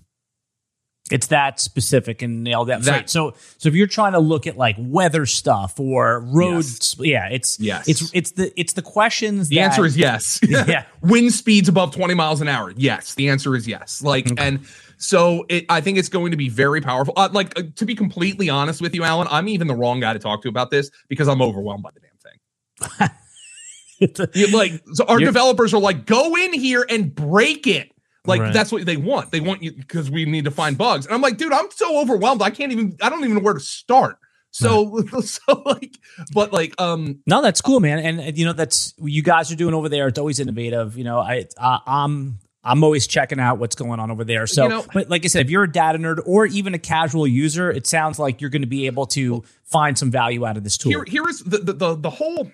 It's 1.11 1.27
that 1.27 1.59
specific 1.59 2.21
and 2.21 2.45
nailed 2.45 2.69
that. 2.69 2.83
that 2.83 3.09
so 3.09 3.33
so 3.57 3.67
if 3.67 3.75
you're 3.75 3.87
trying 3.87 4.13
to 4.13 4.19
look 4.19 4.47
at 4.47 4.57
like 4.57 4.77
weather 4.79 5.25
stuff 5.25 5.77
or 5.77 6.21
roads, 6.21 6.95
yes. 6.97 7.05
yeah, 7.05 7.27
it's 7.29 7.59
yes. 7.59 7.87
it's 7.89 8.11
it's 8.13 8.31
the 8.31 8.59
it's 8.59 8.73
the 8.73 8.81
questions. 8.81 9.49
The 9.49 9.57
that, 9.57 9.61
answer 9.63 9.85
is 9.85 9.97
yes. 9.97 10.39
yeah, 10.47 10.85
wind 11.01 11.33
speeds 11.33 11.67
above 11.67 11.93
20 11.93 12.13
miles 12.13 12.39
an 12.39 12.47
hour. 12.47 12.73
Yes, 12.77 13.15
the 13.15 13.27
answer 13.27 13.53
is 13.53 13.67
yes. 13.67 14.01
Like 14.01 14.31
okay. 14.31 14.47
and 14.47 14.65
so 14.97 15.45
it, 15.49 15.65
I 15.67 15.81
think 15.81 15.97
it's 15.97 16.07
going 16.07 16.31
to 16.31 16.37
be 16.37 16.47
very 16.47 16.79
powerful. 16.79 17.13
Uh, 17.17 17.27
like 17.33 17.59
uh, 17.59 17.63
to 17.75 17.85
be 17.85 17.95
completely 17.95 18.49
honest 18.49 18.81
with 18.81 18.95
you, 18.95 19.03
Alan, 19.03 19.27
I'm 19.29 19.49
even 19.49 19.67
the 19.67 19.75
wrong 19.75 19.99
guy 19.99 20.13
to 20.13 20.19
talk 20.19 20.41
to 20.43 20.49
about 20.49 20.71
this 20.71 20.89
because 21.09 21.27
I'm 21.27 21.41
overwhelmed 21.41 21.83
by 21.83 21.89
the 21.91 21.99
damn 21.99 23.09
thing. 23.09 24.51
like 24.53 24.81
so 24.93 25.05
our 25.05 25.19
developers 25.19 25.73
are 25.73 25.81
like, 25.81 26.05
go 26.05 26.35
in 26.37 26.53
here 26.53 26.85
and 26.89 27.13
break 27.13 27.67
it. 27.67 27.92
Like 28.25 28.41
Right. 28.41 28.53
that's 28.53 28.71
what 28.71 28.85
they 28.85 28.97
want. 28.97 29.31
They 29.31 29.41
want 29.41 29.61
you 29.63 29.71
because 29.73 30.09
we 30.09 30.25
need 30.25 30.45
to 30.45 30.51
find 30.51 30.77
bugs. 30.77 31.05
And 31.05 31.13
I'm 31.13 31.21
like, 31.21 31.37
dude, 31.37 31.51
I'm 31.51 31.69
so 31.71 31.99
overwhelmed. 32.01 32.41
I 32.41 32.49
can't 32.51 32.71
even. 32.71 32.95
I 33.01 33.09
don't 33.09 33.19
even 33.23 33.35
know 33.35 33.41
where 33.41 33.53
to 33.53 33.59
start. 33.59 34.17
So, 34.51 35.03
so 35.21 35.63
like, 35.65 35.97
but 36.33 36.53
like, 36.53 36.79
um, 36.79 37.19
No, 37.27 37.41
that's 37.41 37.59
cool, 37.59 37.79
man. 37.79 37.99
And, 37.99 38.19
and, 38.21 38.37
you 38.37 38.45
know, 38.45 38.53
that's 38.53 38.93
what 38.97 39.11
you 39.11 39.23
guys 39.23 39.51
are 39.51 39.55
doing 39.55 39.73
over 39.73 39.89
there. 39.89 40.07
It's 40.07 40.19
always 40.19 40.39
innovative. 40.39 40.95
You 40.97 41.03
know, 41.03 41.19
I 41.19 41.47
uh, 41.57 41.79
I'm 41.87 42.39
I'm 42.63 42.81
always 42.83 43.07
checking 43.07 43.39
out 43.41 43.57
what's 43.57 43.75
going 43.75 43.99
on 43.99 44.09
over 44.09 44.23
there. 44.23 44.47
So, 44.47 44.63
You 44.63 44.69
know- 44.69 44.85
but 44.93 45.09
like 45.09 45.25
I 45.25 45.27
said, 45.27 45.45
if 45.45 45.51
you're 45.51 45.63
a 45.63 45.71
data 45.71 45.97
nerd 45.97 46.21
or 46.25 46.45
even 46.45 46.73
a 46.73 46.79
casual 46.79 47.27
user, 47.27 47.69
it 47.71 47.87
sounds 47.87 48.19
like 48.19 48.39
you're 48.39 48.49
going 48.51 48.61
to 48.61 48.67
be 48.69 48.85
able 48.85 49.05
to 49.07 49.43
find 49.65 49.97
some 49.97 50.11
value 50.11 50.45
out 50.45 50.55
of 50.55 50.63
this 50.63 50.77
tool. 50.77 50.91
here 50.91 51.03
here 51.05 51.27
is 51.27 51.39
the, 51.39 51.57
the 51.57 51.73
the 51.73 51.95
the 51.95 52.09
whole 52.09 52.49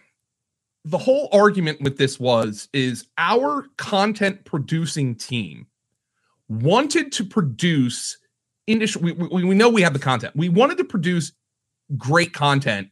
the 0.85 0.97
whole 0.97 1.29
argument 1.31 1.81
with 1.81 1.97
this 1.97 2.19
was 2.19 2.69
is 2.73 3.07
our 3.17 3.67
content 3.77 4.45
producing 4.45 5.15
team 5.15 5.67
wanted 6.47 7.11
to 7.11 7.23
produce 7.23 8.17
industry 8.67 9.11
we, 9.11 9.27
we, 9.27 9.43
we 9.43 9.55
know 9.55 9.69
we 9.69 9.81
have 9.81 9.93
the 9.93 9.99
content. 9.99 10.35
We 10.35 10.49
wanted 10.49 10.77
to 10.77 10.83
produce 10.83 11.31
great 11.97 12.33
content 12.33 12.89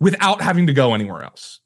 without 0.00 0.40
having 0.40 0.66
to 0.66 0.72
go 0.72 0.94
anywhere 0.94 1.22
else. 1.22 1.60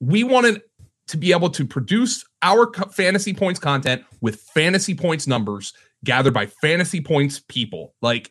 We 0.00 0.22
wanted 0.22 0.62
to 1.08 1.16
be 1.16 1.32
able 1.32 1.50
to 1.50 1.66
produce 1.66 2.24
our 2.42 2.72
fantasy 2.92 3.32
points 3.32 3.58
content 3.58 4.04
with 4.20 4.40
fantasy 4.40 4.94
points 4.94 5.26
numbers 5.26 5.72
gathered 6.04 6.34
by 6.34 6.46
fantasy 6.46 7.00
points 7.00 7.40
people 7.48 7.94
like 8.02 8.30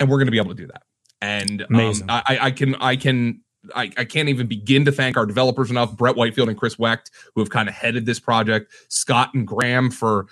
and 0.00 0.08
we're 0.08 0.16
going 0.16 0.26
to 0.26 0.32
be 0.32 0.38
able 0.38 0.48
to 0.48 0.54
do 0.54 0.66
that. 0.66 0.82
And 1.20 1.62
um, 1.62 1.92
I, 2.08 2.22
I 2.26 2.38
I 2.46 2.50
can 2.50 2.74
I 2.76 2.96
can 2.96 3.42
I, 3.74 3.90
I 3.96 4.04
can't 4.04 4.28
even 4.28 4.46
begin 4.46 4.84
to 4.86 4.92
thank 4.92 5.16
our 5.16 5.26
developers 5.26 5.70
enough, 5.70 5.96
Brett 5.96 6.16
Whitefield 6.16 6.48
and 6.48 6.58
Chris 6.58 6.78
Wecht, 6.78 7.10
who 7.34 7.40
have 7.40 7.50
kind 7.50 7.68
of 7.68 7.74
headed 7.74 8.06
this 8.06 8.18
project, 8.18 8.72
Scott 8.88 9.34
and 9.34 9.46
Graham 9.46 9.90
for 9.90 10.26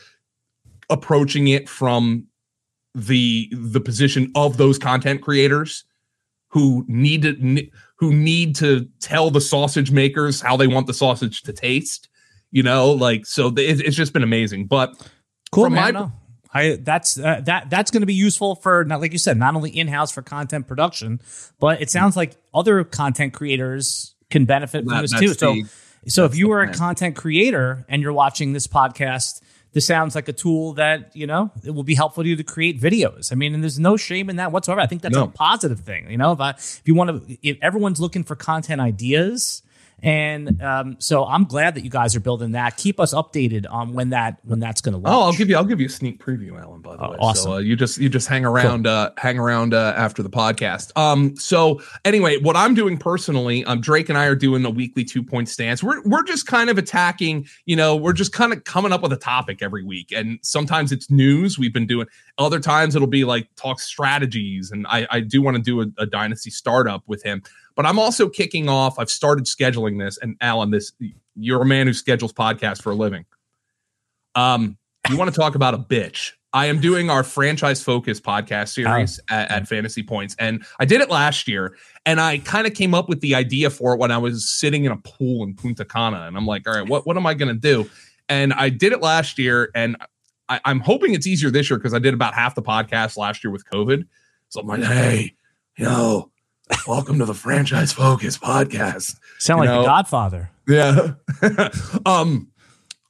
approaching 0.91 1.49
it 1.49 1.69
from 1.69 2.27
the 2.95 3.53
the 3.53 3.81
position 3.81 4.33
of 4.35 4.57
those 4.57 4.79
content 4.79 5.21
creators 5.21 5.85
who 6.49 6.85
need 6.89 7.23
to 7.23 7.69
who 7.97 8.13
need 8.15 8.55
to 8.57 8.89
tell 9.01 9.31
the 9.31 9.41
sausage 9.41 9.91
makers 9.91 10.41
how 10.41 10.57
they 10.57 10.67
want 10.67 10.87
the 10.87 10.95
sausage 10.95 11.43
to 11.43 11.53
taste. 11.53 12.09
You 12.51 12.63
know, 12.63 12.91
like 12.91 13.27
so 13.27 13.53
it's, 13.57 13.95
just 13.95 14.15
been 14.15 14.23
amazing. 14.23 14.67
But 14.67 14.95
Cool, 15.51 15.65
From 15.65 15.75
man. 15.75 15.95
my- 15.95 16.01
no. 16.01 16.13
I 16.53 16.79
that's 16.81 17.19
uh, 17.19 17.43
that 17.45 17.69
that's 17.71 17.91
going 17.91 18.01
to 18.03 18.07
be 18.07 18.15
useful 18.15 18.55
for 18.57 18.85
not 18.85 19.01
like 19.01 19.13
you 19.13 19.19
said, 19.19 19.37
not 19.37 19.55
only 19.55 19.71
in 19.71 19.89
house 19.89 20.11
for 20.11 20.23
content 20.23 20.67
production, 20.67 21.21
but 21.61 21.81
it 21.83 21.91
sounds 21.91 22.17
like 22.17 22.37
other 22.55 22.85
content 22.85 23.35
creators 23.35 24.15
can 24.31 24.45
benefit 24.45 24.85
from 24.87 25.03
this 25.03 25.13
too. 25.19 25.35
So, 25.35 25.53
the- 25.55 25.65
so 26.07 26.25
if 26.25 26.35
you 26.37 26.51
are 26.53 26.63
a 26.63 26.73
content 26.73 27.17
creator 27.17 27.85
and 27.89 28.01
you're 28.01 28.13
watching 28.15 28.53
this 28.55 28.67
podcast, 28.67 29.43
this 29.73 29.85
sounds 29.85 30.15
like 30.15 30.29
a 30.29 30.33
tool 30.33 30.73
that 30.75 31.15
you 31.15 31.27
know 31.27 31.51
it 31.65 31.73
will 31.73 31.83
be 31.83 31.95
helpful 31.95 32.23
to 32.23 32.29
you 32.29 32.37
to 32.37 32.45
create 32.45 32.81
videos. 32.81 33.31
I 33.31 33.35
mean, 33.35 33.53
and 33.53 33.63
there's 33.63 33.79
no 33.79 33.97
shame 33.99 34.31
in 34.31 34.37
that 34.37 34.51
whatsoever. 34.51 34.81
I 34.81 34.87
think 34.87 35.03
that's 35.03 35.15
No. 35.15 35.25
a 35.25 35.29
positive 35.29 35.81
thing. 35.81 36.11
You 36.11 36.17
know, 36.17 36.33
if 36.33 36.41
I 36.41 36.51
if 36.51 36.83
you 36.87 36.95
want 36.95 37.29
to, 37.29 37.39
if 37.47 37.59
everyone's 37.61 38.01
looking 38.01 38.25
for 38.25 38.35
content 38.37 38.81
ideas. 38.81 39.63
And 40.03 40.63
um, 40.63 40.97
so 41.01 41.25
I'm 41.25 41.45
glad 41.45 41.75
that 41.75 41.83
you 41.83 41.91
guys 41.91 42.15
are 42.15 42.21
building 42.21 42.53
that. 42.53 42.77
Keep 42.77 43.01
us 43.01 43.13
updated 43.13 43.67
on 43.69 43.95
when 43.95 44.11
that 44.11 44.39
when 44.45 44.61
that's 44.61 44.81
going 44.81 44.93
to 44.93 44.99
launch. 44.99 45.13
Oh, 45.13 45.23
I'll 45.27 45.33
give 45.33 45.49
you. 45.51 45.57
I'll 45.57 45.65
give 45.65 45.81
you 45.81 45.87
a 45.87 45.91
sneak 45.91 46.23
preview, 46.23 46.61
Alan. 46.61 46.81
By 46.83 46.97
the 46.97 47.05
Oh, 47.05 47.11
way, 47.11 47.17
awesome. 47.19 47.45
So 47.45 47.53
uh, 47.55 47.59
you 47.59 47.75
just 47.75 47.99
you 47.99 48.09
just 48.09 48.29
hang 48.29 48.45
around, 48.45 48.87
uh, 48.87 49.11
hang 49.19 49.39
around 49.39 49.75
uh, 49.75 49.95
after 49.97 50.23
the 50.23 50.31
podcast. 50.31 50.97
Um. 50.97 51.37
So 51.37 51.81
anyway, 52.05 52.39
what 52.39 52.55
I'm 52.55 52.75
doing 52.75 52.97
personally, 52.97 53.65
um, 53.65 53.81
Drake 53.81 54.09
and 54.09 54.17
I 54.17 54.27
are 54.27 54.37
doing 54.37 54.65
a 54.65 54.71
weekly 54.71 55.03
two 55.05 55.23
point 55.23 55.49
stance. 55.49 55.83
We're 55.83 56.01
we're 56.05 56.23
just 56.25 56.47
kind 56.47 56.71
of 56.71 56.79
attacking. 56.79 57.47
You 57.67 57.75
know, 57.75 57.97
we're 57.97 58.13
just 58.13 58.33
kind 58.33 58.53
of 58.53 58.63
coming 58.65 58.93
up 58.93 59.03
with 59.03 59.13
a 59.13 59.17
topic 59.17 59.63
every 59.63 59.83
week, 59.83 60.13
and 60.13 60.39
sometimes 60.43 60.93
it's 60.93 61.11
news. 61.11 61.59
We've 61.59 61.75
been 61.75 61.87
doing. 61.89 62.07
Other 62.39 62.61
times 62.61 62.95
it'll 62.95 63.09
be 63.09 63.25
like 63.25 63.49
talk 63.57 63.81
strategies, 63.81 64.71
and 64.71 64.87
I 64.87 65.09
I 65.11 65.21
do 65.21 65.43
want 65.43 65.57
to 65.57 65.63
do 65.63 65.81
a, 65.81 65.87
a 66.03 66.07
dynasty 66.07 66.51
startup 66.51 67.03
with 67.09 67.23
him. 67.25 67.43
But 67.75 67.87
I'm 67.87 67.99
also 68.01 68.29
kicking 68.29 68.69
off. 68.69 68.99
I've 68.99 69.11
started 69.11 69.45
scheduling 69.45 69.88
this, 69.97 70.19
and 70.19 70.37
Alan, 70.41 70.71
this 70.71 70.93
you're 71.35 71.63
a 71.63 71.67
man 71.67 71.87
who 71.87 71.95
schedules 71.95 72.33
podcasts 72.33 72.83
for 72.83 72.91
a 72.91 72.95
living. 72.95 73.25
Um, 74.35 74.77
you 75.09 75.17
want 75.17 75.33
to 75.33 75.41
talk 75.41 75.55
about 75.55 75.73
a 75.73 75.79
bitch? 75.79 76.33
I 76.53 76.67
am 76.67 76.81
doing 76.81 77.11
our 77.11 77.23
franchise 77.23 77.83
focus 77.83 78.21
podcast 78.21 78.69
series 78.69 79.21
at, 79.31 79.51
at 79.51 79.69
Fantasy 79.69 80.03
Points, 80.03 80.35
and 80.39 80.65
I 80.81 80.85
did 80.85 81.01
it 81.01 81.11
last 81.11 81.47
year. 81.47 81.77
And 82.07 82.21
I 82.21 82.39
kind 82.39 82.67
of 82.67 82.75
came 82.75 82.95
up 82.95 83.09
with 83.09 83.21
the 83.21 83.35
idea 83.35 83.71
for 83.71 83.95
it 83.95 83.99
when 83.99 84.11
I 84.11 84.19
was 84.19 84.49
sitting 84.49 84.85
in 84.85 84.93
a 84.93 84.97
pool 84.97 85.45
in 85.45 85.55
Punta 85.55 85.85
Cana, 85.85 86.23
and 86.27 86.37
I'm 86.37 86.47
like, 86.47 86.67
all 86.67 86.75
right, 86.75 86.89
what 86.89 87.07
what 87.07 87.17
am 87.17 87.27
I 87.27 87.35
going 87.35 87.55
to 87.55 87.61
do? 87.61 87.89
And 88.29 88.53
I 88.55 88.69
did 88.69 88.93
it 88.93 89.01
last 89.01 89.39
year, 89.39 89.71
and 89.75 89.97
I, 90.49 90.61
I'm 90.65 90.81
hoping 90.81 91.15
it's 91.15 91.27
easier 91.27 91.51
this 91.51 91.71
year 91.71 91.79
because 91.79 91.95
I 91.95 91.99
did 91.99 92.15
about 92.15 92.35
half 92.35 92.55
the 92.55 92.63
podcast 92.63 93.17
last 93.17 93.45
year 93.45 93.51
with 93.51 93.65
COVID. 93.67 94.07
So 94.49 94.61
I'm 94.61 94.67
like, 94.67 94.83
hey, 94.83 95.35
you 95.77 95.85
know, 95.85 96.31
welcome 96.87 97.19
to 97.19 97.25
the 97.25 97.35
franchise 97.35 97.93
focus 97.93 98.37
podcast. 98.39 99.17
Sound 99.39 99.65
You 99.65 99.69
like 99.71 99.75
know- 99.77 99.83
the 99.83 99.87
Godfather. 99.89 100.51
Yeah. 100.69 101.15
um, 102.07 102.49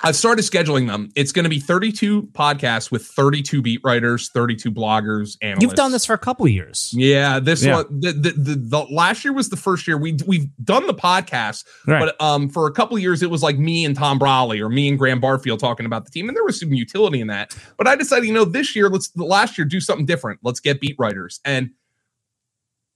I've 0.01 0.15
started 0.15 0.43
scheduling 0.43 0.87
them. 0.87 1.09
It's 1.17 1.33
going 1.33 1.43
to 1.43 1.49
be 1.49 1.59
32 1.59 2.29
podcasts 2.29 2.89
with 2.93 3.05
32 3.05 3.61
beat 3.63 3.81
writers, 3.83 4.29
32 4.33 4.71
bloggers, 4.71 5.37
analysts. 5.43 5.63
You've 5.63 5.75
done 5.75 5.91
this 5.91 6.05
for 6.07 6.13
a 6.13 6.19
couple 6.19 6.47
of 6.47 6.53
years. 6.53 6.93
Yeah, 6.97 7.41
this 7.41 7.65
Yeah. 7.65 7.83
one 7.83 7.99
the, 7.99 8.13
the, 8.13 8.31
the, 8.31 8.55
the 8.55 8.79
last 8.95 9.25
year 9.25 9.33
was 9.35 9.49
the 9.49 9.57
first 9.57 9.89
year 9.89 9.99
we 9.99 10.17
we've 10.25 10.47
done 10.63 10.87
the 10.87 10.95
podcast, 10.95 11.65
Right. 11.85 11.99
but 11.99 12.21
um 12.25 12.49
for 12.49 12.69
a 12.69 12.73
couple 12.73 12.97
of 12.97 13.03
years 13.03 13.25
it 13.25 13.31
was 13.31 13.43
like 13.43 13.59
me 13.59 13.85
and 13.85 13.97
Tom 13.97 14.21
Brolley 14.21 14.61
or 14.61 14.69
me 14.69 14.87
and 14.89 14.97
Graham 14.97 15.19
Barfield 15.19 15.59
talking 15.59 15.85
about 15.85 16.05
the 16.05 16.13
team, 16.13 16.29
and 16.29 16.37
there 16.37 16.45
was 16.45 16.61
some 16.61 16.73
utility 16.73 17.21
in 17.21 17.27
that. 17.27 17.57
But 17.77 17.89
I 17.89 17.97
decided, 17.97 18.27
you 18.29 18.33
know, 18.35 18.45
this 18.45 18.77
year 18.77 18.89
let's 18.89 19.09
the 19.09 19.25
last 19.25 19.59
year 19.59 19.65
do 19.65 19.81
something 19.81 20.07
different. 20.07 20.39
Let's 20.45 20.61
get 20.61 20.81
beat 20.81 20.95
writers 20.97 21.41
and 21.45 21.71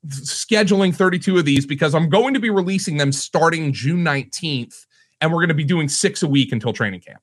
scheduling 0.08 0.94
32 0.94 1.38
of 1.38 1.44
these 1.44 1.66
because 1.66 1.94
I'm 1.94 2.08
going 2.08 2.34
to 2.34 2.40
be 2.40 2.50
releasing 2.50 2.96
them 2.96 3.12
starting 3.12 3.72
June 3.72 4.04
19th, 4.04 4.86
and 5.20 5.32
we're 5.32 5.38
going 5.38 5.48
to 5.48 5.54
be 5.54 5.64
doing 5.64 5.88
six 5.88 6.22
a 6.22 6.28
week 6.28 6.52
until 6.52 6.72
training 6.72 7.00
camp. 7.00 7.20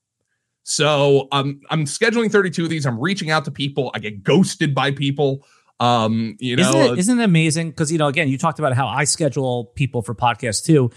So 0.62 1.28
um, 1.32 1.60
I'm 1.70 1.84
scheduling 1.84 2.30
32 2.30 2.64
of 2.64 2.70
these. 2.70 2.86
I'm 2.86 2.98
reaching 2.98 3.30
out 3.30 3.44
to 3.46 3.50
people. 3.50 3.90
I 3.94 3.98
get 3.98 4.22
ghosted 4.22 4.74
by 4.74 4.92
people. 4.92 5.44
Um, 5.80 6.36
you 6.38 6.56
know, 6.56 6.68
isn't, 6.68 6.80
it, 6.80 6.98
isn't 6.98 7.20
it 7.20 7.24
amazing? 7.24 7.70
Because 7.70 7.90
you 7.90 7.96
know, 7.96 8.06
again, 8.06 8.28
you 8.28 8.36
talked 8.36 8.58
about 8.58 8.74
how 8.74 8.86
I 8.86 9.04
schedule 9.04 9.72
people 9.74 10.02
for 10.02 10.14
podcasts 10.14 10.62
too. 10.62 10.90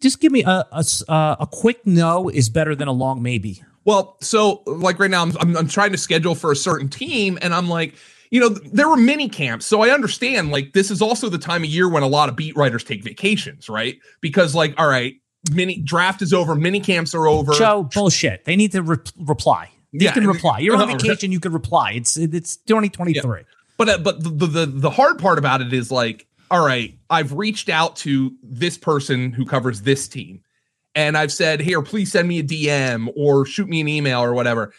Just, 0.00 0.20
give 0.20 0.32
me 0.32 0.42
a, 0.44 0.66
a 0.72 1.36
a 1.40 1.46
quick 1.50 1.86
no 1.86 2.30
is 2.30 2.48
better 2.48 2.74
than 2.74 2.88
a 2.88 2.92
long 2.92 3.22
maybe. 3.22 3.62
Well, 3.84 4.16
so 4.20 4.62
like 4.66 4.98
right 4.98 5.10
now, 5.10 5.22
I'm, 5.22 5.36
I'm 5.38 5.56
I'm 5.58 5.68
trying 5.68 5.92
to 5.92 5.98
schedule 5.98 6.34
for 6.34 6.50
a 6.50 6.56
certain 6.56 6.88
team, 6.88 7.38
and 7.42 7.54
I'm 7.54 7.68
like, 7.68 7.94
you 8.30 8.40
know, 8.40 8.48
there 8.48 8.88
were 8.88 8.96
mini 8.96 9.28
camps, 9.28 9.66
so 9.66 9.82
I 9.82 9.90
understand. 9.90 10.50
Like, 10.50 10.72
this 10.72 10.90
is 10.90 11.00
also 11.00 11.28
the 11.28 11.38
time 11.38 11.62
of 11.62 11.70
year 11.70 11.88
when 11.88 12.02
a 12.02 12.08
lot 12.08 12.28
of 12.28 12.36
beat 12.36 12.56
writers 12.56 12.84
take 12.84 13.02
vacations, 13.02 13.68
right? 13.68 13.98
Because 14.20 14.54
like, 14.54 14.74
all 14.78 14.88
right, 14.88 15.14
mini 15.52 15.80
draft 15.80 16.22
is 16.22 16.32
over, 16.32 16.54
mini 16.54 16.80
camps 16.80 17.14
are 17.14 17.26
over. 17.26 17.52
Joe, 17.52 17.88
bullshit. 17.94 18.44
They 18.44 18.56
need 18.56 18.72
to 18.72 18.82
re- 18.82 18.96
reply. 19.18 19.70
You 19.92 20.00
Yeah, 20.04 20.12
can 20.12 20.26
reply. 20.26 20.58
You're 20.58 20.76
on 20.76 20.88
vacation. 20.98 21.32
You 21.32 21.40
can 21.40 21.52
reply. 21.52 21.92
It's 21.92 22.16
it's 22.16 22.56
2023. 22.58 23.42
But 23.78 23.88
uh, 23.88 23.98
but 23.98 24.22
the 24.22 24.30
the 24.30 24.66
the 24.66 24.90
hard 24.90 25.18
part 25.18 25.38
about 25.38 25.60
it 25.62 25.72
is 25.72 25.90
like, 25.90 26.26
all 26.50 26.64
right, 26.64 26.94
I've 27.08 27.32
reached 27.32 27.68
out 27.68 27.96
to 27.96 28.34
this 28.42 28.76
person 28.76 29.32
who 29.32 29.46
covers 29.46 29.82
this 29.82 30.08
team, 30.08 30.42
and 30.94 31.16
I've 31.16 31.32
said, 31.32 31.60
here, 31.60 31.80
please 31.80 32.12
send 32.12 32.28
me 32.28 32.40
a 32.40 32.42
DM 32.42 33.10
or 33.16 33.46
shoot 33.46 33.68
me 33.68 33.80
an 33.80 33.88
email 33.88 34.20
or 34.22 34.34
whatever. 34.34 34.74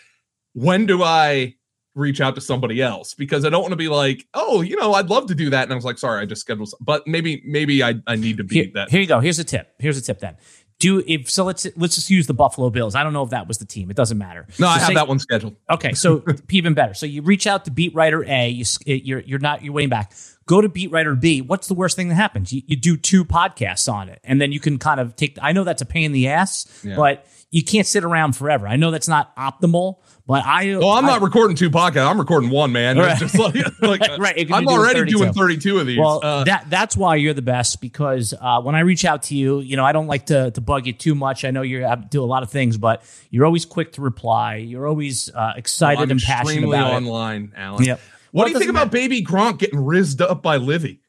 When 0.53 0.85
do 0.85 1.01
I 1.01 1.55
reach 1.95 2.21
out 2.21 2.35
to 2.35 2.41
somebody 2.41 2.81
else? 2.81 3.13
Because 3.13 3.45
I 3.45 3.49
don't 3.49 3.61
want 3.61 3.71
to 3.71 3.77
be 3.77 3.89
like, 3.89 4.25
oh, 4.33 4.61
you 4.61 4.75
know, 4.75 4.93
I'd 4.93 5.09
love 5.09 5.27
to 5.27 5.35
do 5.35 5.49
that, 5.49 5.63
and 5.63 5.71
I 5.71 5.75
was 5.75 5.85
like, 5.85 5.97
sorry, 5.97 6.21
I 6.21 6.25
just 6.25 6.41
scheduled. 6.41 6.69
Some. 6.69 6.79
But 6.81 7.05
maybe 7.07 7.41
maybe 7.45 7.83
I 7.83 7.95
I 8.07 8.15
need 8.15 8.37
to 8.37 8.43
be 8.43 8.55
Here, 8.55 8.71
that. 8.75 8.89
here 8.89 9.01
you 9.01 9.07
go. 9.07 9.19
Here's 9.19 9.39
a 9.39 9.43
tip. 9.43 9.73
Here's 9.79 9.97
a 9.97 10.01
tip 10.01 10.19
then. 10.19 10.37
Do 10.79 11.03
if 11.05 11.29
so 11.29 11.43
let's 11.43 11.67
let's 11.75 11.95
just 11.95 12.09
use 12.09 12.25
the 12.25 12.33
Buffalo 12.33 12.69
Bills. 12.69 12.95
I 12.95 13.03
don't 13.03 13.11
know 13.11 13.23
if 13.23 13.31
that 13.31 13.49
was 13.49 13.57
the 13.57 13.65
team. 13.65 13.89
It 13.91 13.97
doesn't 13.97 14.17
matter. 14.17 14.47
no, 14.59 14.67
I 14.67 14.77
have 14.77 14.87
say- 14.87 14.93
that 14.93 15.09
one 15.09 15.19
scheduled. 15.19 15.57
Okay, 15.69 15.91
so 15.93 16.23
even 16.51 16.73
better. 16.73 16.93
So 16.93 17.05
you 17.05 17.21
reach 17.21 17.47
out 17.47 17.65
to 17.65 17.71
beat 17.71 17.93
writer 17.93 18.23
A. 18.25 18.47
You 18.47 18.63
you're 18.85 19.19
you're 19.19 19.39
not 19.39 19.61
you're 19.61 19.73
waiting 19.73 19.89
back. 19.89 20.13
Go 20.49 20.61
to 20.61 20.67
beat 20.67 20.89
writer 20.91 21.13
B. 21.13 21.41
What's 21.41 21.67
the 21.67 21.75
worst 21.75 21.95
thing 21.95 22.09
that 22.09 22.15
happens? 22.15 22.51
You, 22.51 22.63
you 22.65 22.75
do 22.75 22.97
two 22.97 23.23
podcasts 23.23 23.87
on 23.91 24.09
it, 24.09 24.19
and 24.23 24.41
then 24.41 24.51
you 24.51 24.59
can 24.59 24.79
kind 24.79 24.99
of 24.99 25.15
take. 25.15 25.37
I 25.39 25.51
know 25.51 25.63
that's 25.63 25.83
a 25.83 25.85
pain 25.85 26.05
in 26.05 26.11
the 26.11 26.29
ass, 26.29 26.65
Yeah. 26.83 26.95
but 26.95 27.27
you 27.51 27.63
can't 27.63 27.85
sit 27.85 28.03
around 28.03 28.33
forever. 28.33 28.67
I 28.67 28.75
know 28.75 28.89
that's 28.89 29.07
not 29.07 29.35
optimal, 29.35 29.97
but 30.25 30.43
I. 30.47 30.75
Well, 30.75 30.89
I'm 30.89 31.05
I- 31.05 31.09
not 31.09 31.21
recording 31.21 31.55
two 31.55 31.69
podcasts. 31.69 32.09
I'm 32.09 32.17
recording 32.19 32.49
one, 32.49 32.71
man. 32.71 32.97
Right. 32.97 33.15
Just 33.15 33.37
like, 33.37 33.53
like 33.81 34.01
Right, 34.17 34.39
I'm 34.51 34.63
doing 34.65 34.69
already 34.79 34.99
32. 35.01 35.17
doing 35.19 35.33
32 35.33 35.77
of 35.81 35.85
these. 35.85 35.99
Well, 35.99 36.19
Uh, 36.23 36.43
that 36.45 36.65
that's 36.67 36.97
why 36.97 37.17
you're 37.17 37.35
the 37.35 37.43
best 37.43 37.79
because 37.79 38.33
uh, 38.41 38.59
when 38.61 38.73
I 38.73 38.79
reach 38.79 39.05
out 39.05 39.21
to 39.23 39.35
you, 39.35 39.59
you 39.59 39.77
know, 39.77 39.85
I 39.85 39.91
don't 39.91 40.07
like 40.07 40.25
to 40.27 40.49
to 40.49 40.61
bug 40.61 40.87
you 40.87 40.93
too 40.93 41.13
much. 41.13 41.45
I 41.45 41.51
know 41.51 41.61
you 41.61 41.87
do 42.09 42.23
a 42.23 42.25
lot 42.25 42.41
of 42.41 42.49
things, 42.49 42.75
but 42.77 43.03
you're 43.29 43.45
always 43.45 43.65
quick 43.65 43.93
to 43.93 44.01
reply. 44.01 44.55
You're 44.55 44.87
always 44.87 45.29
uh, 45.31 45.53
excited 45.55 46.01
I'm 46.01 46.09
and 46.11 46.19
passionate 46.19 46.67
about 46.67 46.91
it. 46.93 46.95
online, 46.95 47.53
Alan. 47.55 47.83
Yep. 47.83 47.99
What 48.31 48.45
do 48.45 48.51
you 48.51 48.59
think 48.59 48.69
about 48.69 48.91
Baby 48.91 49.23
Gronk 49.23 49.59
getting 49.59 49.79
rizzed 49.79 50.21
up 50.21 50.41
by 50.41 50.57
Livvy? 50.57 51.01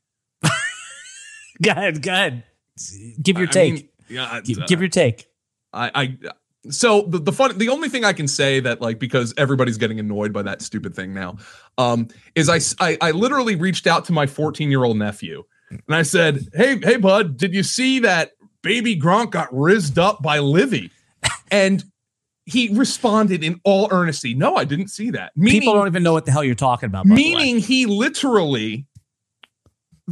Go 1.62 1.70
ahead, 1.70 2.02
go 2.02 2.10
ahead. 2.10 2.44
Give 3.22 3.36
your 3.36 3.48
I 3.48 3.50
take. 3.50 3.74
mean, 3.74 3.88
yeah, 4.08 4.40
give, 4.42 4.58
uh, 4.58 4.66
give 4.66 4.80
your 4.80 4.88
take. 4.88 5.26
I, 5.74 5.90
I 5.94 6.18
so 6.68 7.02
the, 7.02 7.18
the 7.18 7.32
fun 7.32 7.56
the 7.56 7.68
only 7.68 7.88
thing 7.88 8.04
i 8.04 8.12
can 8.12 8.28
say 8.28 8.60
that 8.60 8.80
like 8.80 8.98
because 8.98 9.32
everybody's 9.36 9.78
getting 9.78 9.98
annoyed 9.98 10.32
by 10.32 10.42
that 10.42 10.60
stupid 10.60 10.94
thing 10.94 11.14
now 11.14 11.36
um 11.78 12.08
is 12.34 12.48
i 12.48 12.58
i, 12.84 12.98
I 13.00 13.10
literally 13.12 13.56
reached 13.56 13.86
out 13.86 14.04
to 14.06 14.12
my 14.12 14.26
14 14.26 14.70
year 14.70 14.84
old 14.84 14.98
nephew 14.98 15.44
and 15.70 15.96
i 15.96 16.02
said 16.02 16.48
hey 16.54 16.78
hey 16.82 16.96
bud 16.96 17.36
did 17.38 17.54
you 17.54 17.62
see 17.62 18.00
that 18.00 18.32
baby 18.62 18.98
gronk 18.98 19.30
got 19.30 19.48
rizzed 19.52 19.98
up 19.98 20.22
by 20.22 20.38
livvy 20.38 20.90
and 21.50 21.84
he 22.50 22.68
responded 22.74 23.44
in 23.44 23.60
all 23.64 23.88
earnesty 23.92 24.34
no 24.34 24.56
i 24.56 24.64
didn't 24.64 24.88
see 24.88 25.10
that 25.10 25.32
meaning, 25.36 25.60
people 25.60 25.74
don't 25.74 25.86
even 25.86 26.02
know 26.02 26.12
what 26.12 26.26
the 26.26 26.32
hell 26.32 26.44
you're 26.44 26.54
talking 26.54 26.86
about 26.86 27.06
meaning 27.06 27.58
he 27.58 27.86
literally 27.86 28.86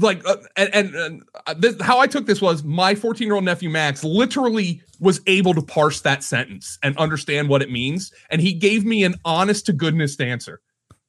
like 0.03 0.27
uh, 0.27 0.37
and, 0.57 0.95
and, 0.95 1.23
uh, 1.47 1.55
this, 1.55 1.81
how 1.81 1.99
I 1.99 2.07
took 2.07 2.27
this 2.27 2.41
was 2.41 2.63
my 2.63 2.95
14 2.95 3.27
year 3.27 3.35
old 3.35 3.45
nephew 3.45 3.69
Max 3.69 4.05
literally 4.05 4.83
was 5.01 5.21
able 5.27 5.55
to 5.55 5.63
parse 5.63 6.01
that 6.03 6.23
sentence 6.23 6.79
and 6.83 6.97
understand 6.99 7.49
what 7.49 7.63
it 7.63 7.71
means, 7.71 8.13
and 8.31 8.41
he 8.41 8.53
gave 8.53 8.85
me 8.85 9.05
an 9.05 9.15
honest 9.25 9.67
to 9.67 9.73
goodness 9.73 10.19
answer. 10.21 10.61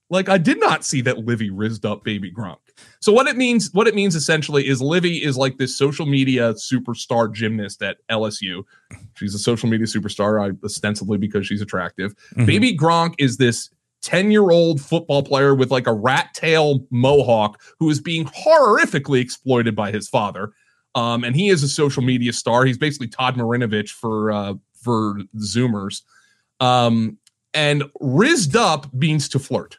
Like 0.10 0.30
I 0.30 0.38
did 0.38 0.60
not 0.60 0.84
see 0.84 1.02
that 1.02 1.20
Livvy 1.20 1.50
rizzed 1.50 1.86
up 1.86 2.04
baby 2.04 2.32
Gronk. 2.32 2.58
So 3.00 3.14
what 3.14 3.28
it 3.28 3.38
means, 3.38 3.70
what 3.74 3.88
it 3.88 3.96
means 3.96 4.16
essentially 4.16 4.68
is 4.68 4.82
Livvy 4.82 5.24
is 5.24 5.38
like 5.38 5.58
this 5.58 5.78
social 5.78 6.06
media 6.06 6.54
superstar 6.54 7.34
gymnast 7.34 7.82
at 7.82 7.98
LSU. 8.10 8.64
She's 9.16 9.34
a 9.34 9.40
social 9.40 9.70
media 9.70 9.88
superstar, 9.88 10.58
ostensibly 10.64 11.18
because 11.18 11.48
she's 11.48 11.62
attractive. 11.62 12.14
Mm-hmm. 12.32 12.46
Baby 12.46 12.78
Gronk 12.78 13.16
is 13.18 13.38
this 13.38 13.70
10 14.02 14.32
year 14.32 14.52
old 14.52 14.82
football 14.82 15.24
player 15.24 15.56
with 15.56 15.72
like 15.72 15.88
a 15.88 15.94
rat 15.94 16.34
tail 16.34 16.86
mohawk 16.92 17.62
who 17.80 17.90
is 17.90 18.00
being 18.00 18.26
horrifically 18.26 19.22
exploited 19.22 19.76
by 19.76 19.92
his 19.92 20.08
father. 20.08 20.52
Um, 20.96 21.24
and 21.24 21.36
he 21.36 21.50
is 21.50 21.64
a 21.64 21.68
social 21.68 22.02
media 22.02 22.34
star. 22.34 22.66
He's 22.66 22.78
basically 22.78 23.08
Todd 23.08 23.36
Marinovich 23.36 23.90
for 23.92 24.32
uh, 24.32 24.54
for 24.74 25.20
Zoomers. 25.38 26.02
Um, 26.60 27.18
and 27.54 27.84
rizzed 28.00 28.56
up 28.56 28.94
means 28.94 29.30
to 29.30 29.40
flirt. 29.40 29.78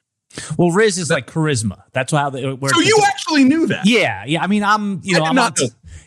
Well, 0.57 0.71
Riz 0.71 0.99
is 0.99 1.11
like 1.11 1.27
charisma. 1.27 1.83
That's 1.93 2.13
how 2.13 2.31
they 2.31 2.47
work. 2.53 2.73
So 2.73 2.81
you 2.81 2.99
actually 3.07 3.45
knew 3.45 3.67
that? 3.67 3.87
Yeah, 3.87 4.25
yeah. 4.25 4.43
I 4.43 4.47
mean, 4.47 4.63
I'm 4.63 5.01
you 5.03 5.19
know 5.19 5.25
I'm 5.25 5.39
on, 5.39 5.55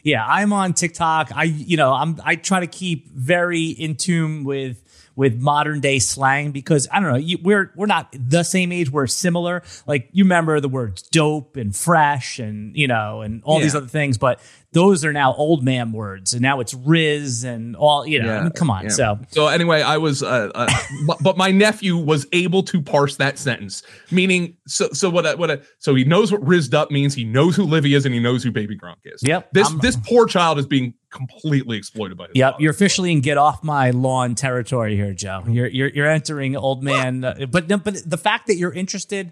yeah 0.04 0.26
I'm 0.26 0.54
on 0.54 0.74
TikTok. 0.74 1.32
I 1.36 1.44
you 1.44 1.78
know 1.78 1.94
I'm 1.94 2.20
I 2.24 2.36
try 2.36 2.60
to 2.60 2.68
keep 2.68 3.12
very 3.12 3.66
in 3.66 3.96
tune 3.96 4.44
with 4.44 4.83
with 5.16 5.40
modern 5.40 5.80
day 5.80 6.00
slang 6.00 6.52
because 6.52 6.88
I 6.92 7.00
don't 7.00 7.12
know, 7.12 7.18
you, 7.18 7.38
we're 7.42 7.72
we're 7.76 7.86
not 7.86 8.14
the 8.14 8.44
same 8.44 8.72
age. 8.72 8.90
We're 8.90 9.08
similar. 9.08 9.64
Like 9.86 10.10
you 10.12 10.24
remember 10.24 10.60
the 10.60 10.70
words 10.70 11.02
dope 11.04 11.56
and 11.56 11.76
fresh 11.76 12.40
and 12.40 12.76
you 12.76 12.88
know 12.88 13.22
and 13.22 13.42
all 13.44 13.58
yeah. 13.58 13.64
these 13.64 13.76
other 13.76 13.88
things, 13.88 14.18
but 14.18 14.40
those 14.74 15.06
are 15.06 15.14
now 15.14 15.34
old 15.36 15.64
man 15.64 15.92
words, 15.92 16.34
and 16.34 16.42
now 16.42 16.60
it's 16.60 16.74
Riz 16.74 17.44
and 17.44 17.76
all. 17.76 18.06
You 18.06 18.22
know, 18.22 18.26
yeah, 18.26 18.40
I 18.40 18.44
mean, 18.44 18.52
come 18.52 18.70
on. 18.70 18.86
Yeah. 18.86 18.90
So 18.90 19.20
so 19.30 19.48
anyway, 19.48 19.82
I 19.82 19.98
was, 19.98 20.24
uh, 20.24 20.52
uh 20.54 20.68
but 21.22 21.38
my 21.38 21.52
nephew 21.52 21.96
was 21.96 22.26
able 22.32 22.64
to 22.64 22.82
parse 22.82 23.16
that 23.18 23.38
sentence, 23.38 23.84
meaning 24.12 24.58
so 24.68 24.90
so 24.92 25.10
what 25.10 25.26
I, 25.26 25.36
what 25.36 25.52
I, 25.52 25.60
so 25.78 25.96
he 25.96 26.04
knows 26.04 26.32
what 26.32 26.42
rizzed 26.42 26.74
up 26.74 26.92
means. 26.92 27.14
He 27.14 27.24
knows 27.24 27.56
who 27.56 27.64
Livvy 27.64 27.94
is, 27.94 28.06
and 28.06 28.14
he 28.14 28.20
knows 28.20 28.44
who 28.44 28.52
Baby 28.52 28.78
Gronk 28.78 28.98
is. 29.06 29.22
Yep. 29.24 29.54
This 29.54 29.70
I'm, 29.70 29.78
this 29.80 29.96
poor 29.96 30.26
child 30.26 30.58
is 30.58 30.66
being 30.66 30.96
completely 31.14 31.78
exploited 31.78 32.18
by. 32.18 32.26
You. 32.26 32.32
Yep. 32.36 32.52
Father. 32.54 32.62
You're 32.64 32.72
officially 32.72 33.12
in 33.12 33.22
get 33.22 33.38
off 33.38 33.64
my 33.64 33.92
lawn 33.92 34.36
territory 34.36 34.96
here, 34.96 35.14
Joe. 35.14 35.44
You're 35.48 35.68
you're 35.68 35.90
you're 35.90 36.10
entering 36.10 36.56
old 36.56 36.84
man. 36.84 37.24
Uh, 37.24 37.46
but 37.50 37.68
but 37.68 38.10
the 38.10 38.18
fact 38.18 38.48
that 38.48 38.58
you're 38.58 38.74
interested 38.74 39.32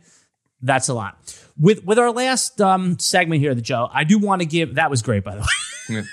that's 0.62 0.90
a 0.90 0.94
lot. 0.94 1.18
With 1.58 1.84
with 1.84 1.98
our 1.98 2.12
last 2.12 2.62
um, 2.62 3.00
segment 3.00 3.42
here, 3.42 3.56
the 3.56 3.62
Joe, 3.62 3.90
I 3.92 4.04
do 4.04 4.20
want 4.20 4.42
to 4.42 4.46
give. 4.46 4.76
That 4.76 4.90
was 4.90 5.02
great, 5.02 5.24
by 5.24 5.36
the 5.36 5.42
way. 5.42 5.48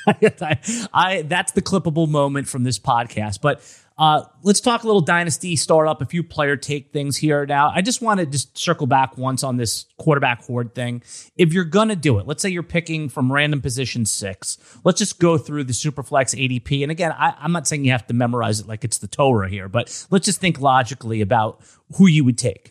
I, 0.41 0.59
I, 0.93 1.23
that's 1.23 1.53
the 1.53 1.63
clippable 1.63 2.09
moment 2.09 2.49
from 2.49 2.65
this 2.65 2.79
podcast. 2.79 3.41
But 3.41 3.61
uh, 3.99 4.23
let's 4.43 4.61
talk 4.61 4.85
a 4.85 4.87
little 4.87 5.01
dynasty 5.01 5.57
startup, 5.57 6.01
a 6.01 6.05
few 6.07 6.23
player 6.23 6.57
take 6.57 6.93
things 6.93 7.17
here. 7.17 7.45
Now, 7.47 7.73
I 7.75 7.83
just 7.83 8.01
want 8.01 8.21
to 8.21 8.27
just 8.27 8.57
circle 8.57 8.87
back 8.87 9.19
once 9.19 9.43
on 9.43 9.57
this 9.57 9.87
quarterback 9.99 10.45
hoard 10.45 10.73
thing. 10.75 11.03
If 11.37 11.53
you're 11.53 11.65
gonna 11.65 11.97
do 11.97 12.19
it, 12.19 12.27
let's 12.27 12.41
say 12.41 12.49
you're 12.49 12.63
picking 12.63 13.09
from 13.09 13.33
random 13.33 13.61
position 13.61 14.07
six. 14.07 14.57
Let's 14.85 15.01
just 15.01 15.19
go 15.19 15.37
through 15.37 15.65
the 15.65 15.73
Superflex 15.73 16.35
ADP. 16.37 16.83
And 16.83 16.93
again, 16.93 17.13
I, 17.13 17.35
I'm 17.41 17.51
not 17.51 17.67
saying 17.67 17.85
you 17.85 17.91
have 17.91 18.07
to 18.07 18.15
memorize 18.15 18.61
it 18.61 18.69
like 18.69 18.85
it's 18.85 18.99
the 18.99 19.09
Torah 19.09 19.49
here, 19.49 19.69
but 19.69 20.07
let's 20.11 20.27
just 20.27 20.41
think 20.41 20.61
logically 20.61 21.21
about 21.21 21.61
who 21.97 22.07
you 22.07 22.25
would 22.25 22.39
take. 22.39 22.71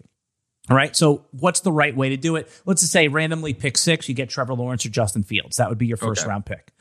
All 0.69 0.75
right. 0.75 0.95
So, 0.95 1.25
what's 1.32 1.61
the 1.61 1.71
right 1.71 1.95
way 1.95 2.09
to 2.09 2.17
do 2.17 2.36
it? 2.38 2.49
Let's 2.65 2.82
just 2.82 2.93
say 2.93 3.07
randomly 3.09 3.53
pick 3.53 3.78
six, 3.78 4.07
you 4.07 4.15
get 4.15 4.30
Trevor 4.30 4.53
Lawrence 4.53 4.86
or 4.86 4.89
Justin 4.89 5.23
Fields. 5.23 5.57
That 5.57 5.69
would 5.69 5.78
be 5.78 5.88
your 5.88 5.97
first 5.97 6.21
okay. 6.21 6.30
round 6.30 6.45
pick. 6.45 6.71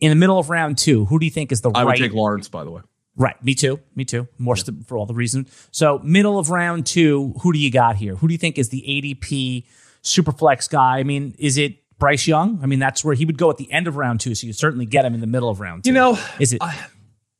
In 0.00 0.10
the 0.10 0.16
middle 0.16 0.38
of 0.38 0.48
round 0.48 0.78
two, 0.78 1.04
who 1.06 1.18
do 1.18 1.26
you 1.26 1.30
think 1.30 1.52
is 1.52 1.60
the 1.60 1.70
I 1.70 1.72
right? 1.72 1.82
I 1.82 1.84
would 1.84 1.96
take 1.96 2.12
Lawrence, 2.12 2.48
by 2.48 2.64
the 2.64 2.70
way. 2.70 2.80
Right. 3.16 3.42
Me 3.44 3.54
too. 3.54 3.80
Me 3.94 4.04
too. 4.04 4.28
More 4.38 4.56
yeah. 4.56 4.62
st- 4.64 4.86
for 4.86 4.96
all 4.96 5.06
the 5.06 5.14
reasons. 5.14 5.68
So, 5.70 6.00
middle 6.04 6.38
of 6.38 6.50
round 6.50 6.86
two, 6.86 7.34
who 7.42 7.52
do 7.52 7.58
you 7.58 7.70
got 7.70 7.96
here? 7.96 8.16
Who 8.16 8.28
do 8.28 8.34
you 8.34 8.38
think 8.38 8.58
is 8.58 8.68
the 8.70 8.82
ADP 8.88 9.66
super 10.02 10.32
flex 10.32 10.68
guy? 10.68 10.98
I 10.98 11.02
mean, 11.02 11.34
is 11.38 11.58
it 11.58 11.76
Bryce 11.98 12.26
Young? 12.26 12.60
I 12.62 12.66
mean, 12.66 12.78
that's 12.78 13.04
where 13.04 13.14
he 13.14 13.24
would 13.24 13.36
go 13.38 13.50
at 13.50 13.56
the 13.56 13.70
end 13.72 13.86
of 13.86 13.96
round 13.96 14.20
two. 14.20 14.34
So, 14.34 14.46
you 14.46 14.52
certainly 14.52 14.86
get 14.86 15.04
him 15.04 15.14
in 15.14 15.20
the 15.20 15.26
middle 15.26 15.50
of 15.50 15.60
round 15.60 15.84
two. 15.84 15.90
You 15.90 15.94
know, 15.94 16.18
is 16.38 16.52
it? 16.52 16.62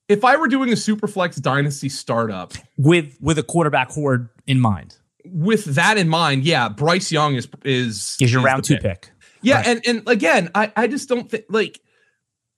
if 0.09 0.25
I 0.25 0.37
were 0.37 0.49
doing 0.49 0.73
a 0.73 0.77
super 0.77 1.07
flex 1.07 1.37
dynasty 1.37 1.89
startup 1.89 2.53
with 2.77 3.17
with 3.21 3.39
a 3.39 3.45
quarterback 3.45 3.91
horde 3.91 4.29
in 4.47 4.61
mind 4.61 4.97
with 5.25 5.65
that 5.77 5.99
in 5.99 6.09
mind, 6.09 6.45
yeah, 6.45 6.69
Bryce 6.69 7.13
Young 7.13 7.35
is 7.35 7.49
is 7.65 8.17
is 8.21 8.33
your 8.33 8.41
is 8.41 8.45
round 8.45 8.65
two 8.65 8.75
pick. 8.75 8.83
pick. 8.83 9.11
Yeah, 9.43 9.57
right. 9.57 9.67
and 9.67 9.83
and 9.87 10.09
again, 10.09 10.51
I 10.55 10.73
I 10.77 10.87
just 10.87 11.09
don't 11.09 11.31
think 11.31 11.45
like 11.49 11.81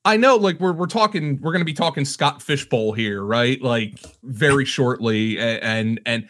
I 0.05 0.17
know 0.17 0.37
like 0.37 0.59
we're 0.59 0.73
we're 0.73 0.87
talking 0.87 1.41
we're 1.41 1.53
going 1.53 1.61
to 1.61 1.67
be 1.67 1.73
talking 1.73 2.05
Scott 2.05 2.43
Fish 2.43 2.69
Bowl 2.69 2.93
here, 2.93 3.23
right? 3.23 3.61
Like 3.63 4.01
very 4.23 4.65
shortly 4.65 5.39
and 5.39 5.63
and, 5.63 6.01
and 6.07 6.29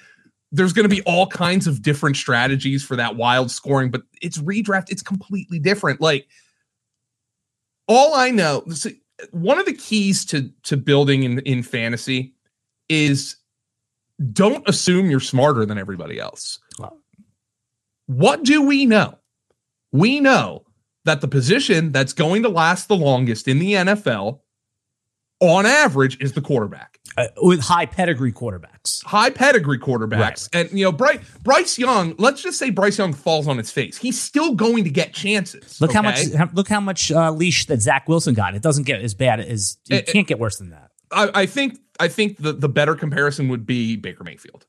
there's 0.50 0.74
going 0.74 0.88
to 0.88 0.94
be 0.94 1.02
all 1.02 1.26
kinds 1.26 1.66
of 1.66 1.80
different 1.80 2.16
strategies 2.16 2.84
for 2.84 2.94
that 2.96 3.16
wild 3.16 3.50
scoring, 3.50 3.90
but 3.90 4.02
it's 4.20 4.36
redraft, 4.38 4.90
it's 4.90 5.02
completely 5.02 5.58
different. 5.58 6.00
Like 6.00 6.28
all 7.88 8.14
I 8.14 8.30
know, 8.30 8.64
one 9.30 9.58
of 9.58 9.64
the 9.64 9.72
keys 9.72 10.24
to 10.26 10.50
to 10.64 10.76
building 10.76 11.22
in 11.22 11.38
in 11.40 11.62
fantasy 11.62 12.34
is 12.88 13.36
don't 14.32 14.68
assume 14.68 15.10
you're 15.10 15.20
smarter 15.20 15.64
than 15.64 15.78
everybody 15.78 16.20
else. 16.20 16.58
What 18.06 18.42
do 18.42 18.62
we 18.62 18.84
know? 18.84 19.18
We 19.92 20.20
know 20.20 20.64
that 21.04 21.20
the 21.20 21.28
position 21.28 21.92
that's 21.92 22.12
going 22.12 22.42
to 22.42 22.48
last 22.48 22.88
the 22.88 22.96
longest 22.96 23.48
in 23.48 23.58
the 23.58 23.74
NFL 23.74 24.40
on 25.40 25.66
average 25.66 26.20
is 26.20 26.32
the 26.32 26.40
quarterback. 26.40 26.98
Uh, 27.16 27.26
with 27.42 27.60
high 27.60 27.84
pedigree 27.84 28.32
quarterbacks. 28.32 29.04
High 29.04 29.28
pedigree 29.28 29.78
quarterbacks. 29.78 30.48
Right. 30.54 30.66
And 30.70 30.78
you 30.78 30.84
know, 30.84 30.92
Bryce, 30.92 31.18
Bryce 31.42 31.78
Young, 31.78 32.14
let's 32.16 32.42
just 32.42 32.58
say 32.58 32.70
Bryce 32.70 32.96
Young 32.96 33.12
falls 33.12 33.48
on 33.48 33.58
his 33.58 33.70
face. 33.70 33.98
He's 33.98 34.18
still 34.18 34.54
going 34.54 34.84
to 34.84 34.90
get 34.90 35.12
chances. 35.12 35.80
Look 35.80 35.90
okay? 35.90 35.96
how 35.96 36.02
much 36.02 36.52
look 36.54 36.68
how 36.68 36.80
much 36.80 37.12
uh, 37.12 37.30
leash 37.30 37.66
that 37.66 37.82
Zach 37.82 38.08
Wilson 38.08 38.32
got. 38.34 38.54
It 38.54 38.62
doesn't 38.62 38.84
get 38.84 39.02
as 39.02 39.14
bad 39.14 39.40
as 39.40 39.76
it, 39.90 40.08
it 40.08 40.12
can't 40.12 40.26
get 40.26 40.38
worse 40.38 40.56
than 40.56 40.70
that. 40.70 40.90
I, 41.10 41.30
I 41.34 41.46
think 41.46 41.78
I 42.00 42.08
think 42.08 42.38
the 42.38 42.52
the 42.52 42.68
better 42.68 42.94
comparison 42.94 43.48
would 43.48 43.66
be 43.66 43.96
Baker 43.96 44.24
Mayfield. 44.24 44.66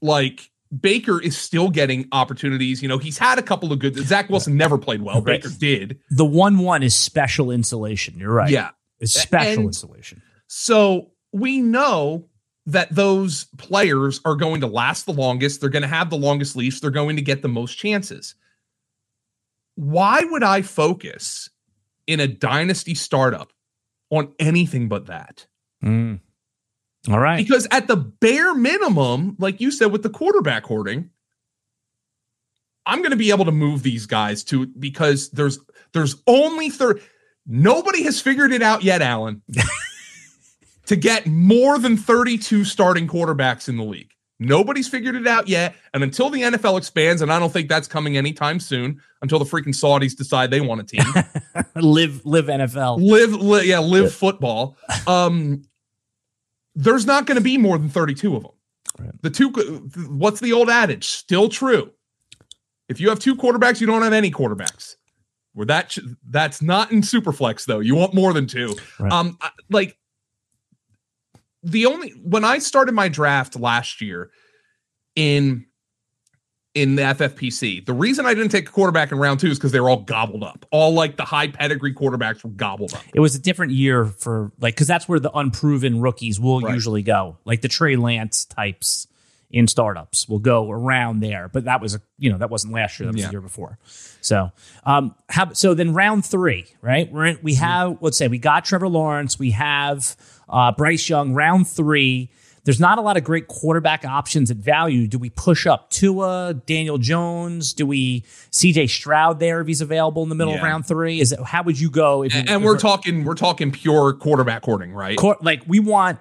Like 0.00 0.50
Baker 0.80 1.20
is 1.20 1.36
still 1.36 1.70
getting 1.70 2.08
opportunities. 2.12 2.82
You 2.82 2.88
know, 2.88 2.98
he's 2.98 3.18
had 3.18 3.38
a 3.38 3.42
couple 3.42 3.72
of 3.72 3.78
good. 3.78 3.96
Zach 3.96 4.28
Wilson 4.28 4.56
never 4.56 4.78
played 4.78 5.02
well. 5.02 5.16
Right. 5.16 5.42
Baker 5.42 5.54
did. 5.56 6.00
The 6.10 6.24
one 6.24 6.58
one 6.58 6.82
is 6.82 6.94
special 6.94 7.50
insulation. 7.50 8.18
You're 8.18 8.32
right. 8.32 8.50
Yeah, 8.50 8.70
it's 8.98 9.12
special 9.12 9.52
and 9.52 9.64
insulation. 9.64 10.22
So 10.48 11.10
we 11.32 11.60
know 11.60 12.28
that 12.66 12.92
those 12.92 13.44
players 13.58 14.20
are 14.24 14.34
going 14.34 14.60
to 14.60 14.66
last 14.66 15.06
the 15.06 15.12
longest. 15.12 15.60
They're 15.60 15.70
going 15.70 15.82
to 15.82 15.88
have 15.88 16.10
the 16.10 16.16
longest 16.16 16.56
leash. 16.56 16.80
They're 16.80 16.90
going 16.90 17.16
to 17.16 17.22
get 17.22 17.42
the 17.42 17.48
most 17.48 17.78
chances. 17.78 18.34
Why 19.76 20.24
would 20.24 20.42
I 20.42 20.62
focus 20.62 21.48
in 22.06 22.18
a 22.18 22.26
dynasty 22.26 22.94
startup 22.94 23.52
on 24.10 24.32
anything 24.40 24.88
but 24.88 25.06
that? 25.06 25.46
Mm. 25.84 26.20
All 27.08 27.18
right. 27.20 27.36
Because 27.36 27.66
at 27.70 27.86
the 27.86 27.96
bare 27.96 28.54
minimum, 28.54 29.36
like 29.38 29.60
you 29.60 29.70
said 29.70 29.92
with 29.92 30.02
the 30.02 30.10
quarterback 30.10 30.64
hoarding, 30.64 31.10
I'm 32.84 32.98
going 32.98 33.10
to 33.10 33.16
be 33.16 33.30
able 33.30 33.44
to 33.44 33.52
move 33.52 33.82
these 33.82 34.06
guys 34.06 34.44
to 34.44 34.66
because 34.66 35.30
there's 35.30 35.58
there's 35.92 36.16
only 36.26 36.70
third. 36.70 37.00
Nobody 37.46 38.02
has 38.04 38.20
figured 38.20 38.52
it 38.52 38.62
out 38.62 38.82
yet, 38.82 39.02
Alan, 39.02 39.42
to 40.86 40.96
get 40.96 41.26
more 41.26 41.78
than 41.78 41.96
32 41.96 42.64
starting 42.64 43.06
quarterbacks 43.06 43.68
in 43.68 43.76
the 43.76 43.84
league. 43.84 44.10
Nobody's 44.38 44.88
figured 44.88 45.14
it 45.14 45.26
out 45.26 45.48
yet. 45.48 45.74
And 45.94 46.02
until 46.02 46.28
the 46.28 46.42
NFL 46.42 46.76
expands, 46.76 47.22
and 47.22 47.32
I 47.32 47.38
don't 47.38 47.52
think 47.52 47.68
that's 47.68 47.88
coming 47.88 48.16
anytime 48.16 48.60
soon, 48.60 49.00
until 49.22 49.38
the 49.38 49.46
freaking 49.46 49.68
Saudis 49.68 50.14
decide 50.14 50.50
they 50.50 50.60
want 50.60 50.82
a 50.82 50.84
team. 50.84 51.04
live, 51.76 52.24
live 52.26 52.46
NFL. 52.46 53.00
Live, 53.00 53.32
li- 53.32 53.68
yeah, 53.68 53.78
live 53.78 54.12
football. 54.12 54.76
Um, 55.06 55.62
there's 56.76 57.06
not 57.06 57.26
going 57.26 57.36
to 57.36 57.42
be 57.42 57.58
more 57.58 57.78
than 57.78 57.88
32 57.88 58.36
of 58.36 58.42
them. 58.42 58.52
Right. 58.98 59.22
The 59.22 59.30
two, 59.30 59.50
what's 60.08 60.40
the 60.40 60.52
old 60.52 60.70
adage? 60.70 61.06
Still 61.06 61.48
true. 61.48 61.90
If 62.88 63.00
you 63.00 63.08
have 63.08 63.18
two 63.18 63.34
quarterbacks, 63.34 63.80
you 63.80 63.86
don't 63.86 64.02
have 64.02 64.12
any 64.12 64.30
quarterbacks. 64.30 64.94
Where 65.54 65.66
that 65.66 65.96
that's 66.28 66.60
not 66.60 66.92
in 66.92 67.00
Superflex 67.00 67.64
though. 67.64 67.80
You 67.80 67.94
want 67.94 68.12
more 68.12 68.34
than 68.34 68.46
two. 68.46 68.76
Right. 69.00 69.10
Um, 69.10 69.38
like 69.70 69.96
the 71.62 71.86
only 71.86 72.10
when 72.10 72.44
I 72.44 72.58
started 72.58 72.92
my 72.92 73.08
draft 73.08 73.58
last 73.58 74.02
year 74.02 74.30
in 75.14 75.64
in 76.76 76.94
the 76.94 77.02
FFPC, 77.02 77.86
the 77.86 77.94
reason 77.94 78.26
I 78.26 78.34
didn't 78.34 78.50
take 78.50 78.68
a 78.68 78.72
quarterback 78.72 79.10
in 79.10 79.18
round 79.18 79.40
two 79.40 79.46
is 79.46 79.58
because 79.58 79.72
they 79.72 79.80
were 79.80 79.88
all 79.88 80.02
gobbled 80.02 80.44
up. 80.44 80.66
All 80.70 80.92
like 80.92 81.16
the 81.16 81.24
high 81.24 81.48
pedigree 81.48 81.94
quarterbacks 81.94 82.44
were 82.44 82.50
gobbled 82.50 82.92
up. 82.92 83.02
It 83.14 83.20
was 83.20 83.34
a 83.34 83.38
different 83.38 83.72
year 83.72 84.04
for 84.04 84.52
like 84.60 84.74
because 84.74 84.86
that's 84.86 85.08
where 85.08 85.18
the 85.18 85.32
unproven 85.32 86.02
rookies 86.02 86.38
will 86.38 86.60
right. 86.60 86.74
usually 86.74 87.00
go, 87.00 87.38
like 87.46 87.62
the 87.62 87.68
Trey 87.68 87.96
Lance 87.96 88.44
types 88.44 89.06
in 89.50 89.68
startups 89.68 90.28
will 90.28 90.38
go 90.38 90.70
around 90.70 91.20
there. 91.20 91.48
But 91.48 91.64
that 91.64 91.80
was 91.80 91.94
a 91.94 92.02
you 92.18 92.30
know 92.30 92.36
that 92.36 92.50
wasn't 92.50 92.74
last 92.74 93.00
year; 93.00 93.06
that 93.06 93.14
was 93.14 93.22
yeah. 93.22 93.28
the 93.28 93.32
year 93.32 93.40
before. 93.40 93.78
So, 94.20 94.52
um, 94.84 95.14
how, 95.30 95.54
so 95.54 95.72
then 95.72 95.94
round 95.94 96.26
three, 96.26 96.66
right? 96.82 97.10
We're 97.10 97.24
in, 97.24 97.38
we 97.42 97.54
mm-hmm. 97.54 97.64
have 97.64 97.98
let's 98.02 98.18
say 98.18 98.28
we 98.28 98.38
got 98.38 98.66
Trevor 98.66 98.88
Lawrence, 98.88 99.38
we 99.38 99.52
have 99.52 100.14
uh, 100.46 100.72
Bryce 100.72 101.08
Young. 101.08 101.32
Round 101.32 101.66
three 101.66 102.28
there's 102.66 102.80
not 102.80 102.98
a 102.98 103.00
lot 103.00 103.16
of 103.16 103.22
great 103.22 103.46
quarterback 103.46 104.04
options 104.04 104.50
at 104.50 104.56
value. 104.56 105.06
Do 105.06 105.18
we 105.18 105.30
push 105.30 105.68
up 105.68 105.88
Tua, 105.88 106.52
Daniel 106.66 106.98
Jones? 106.98 107.72
Do 107.72 107.86
we 107.86 108.22
CJ 108.50 108.90
Stroud 108.90 109.38
there 109.38 109.60
if 109.60 109.68
he's 109.68 109.80
available 109.80 110.24
in 110.24 110.28
the 110.28 110.34
middle 110.34 110.52
yeah. 110.52 110.58
of 110.58 110.64
round 110.64 110.84
three? 110.84 111.20
Is 111.20 111.30
it 111.30 111.40
how 111.40 111.62
would 111.62 111.78
you 111.78 111.88
go? 111.88 112.24
If 112.24 112.34
and, 112.34 112.50
and 112.50 112.64
we're, 112.64 112.76
talking 112.76 113.24
we're 113.24 113.36
talking 113.36 113.70
pure 113.70 114.12
quarterback 114.14 114.64
hoarding, 114.64 114.92
right? 114.92 115.16
like 115.42 115.62
we 115.68 115.78
want 115.78 116.18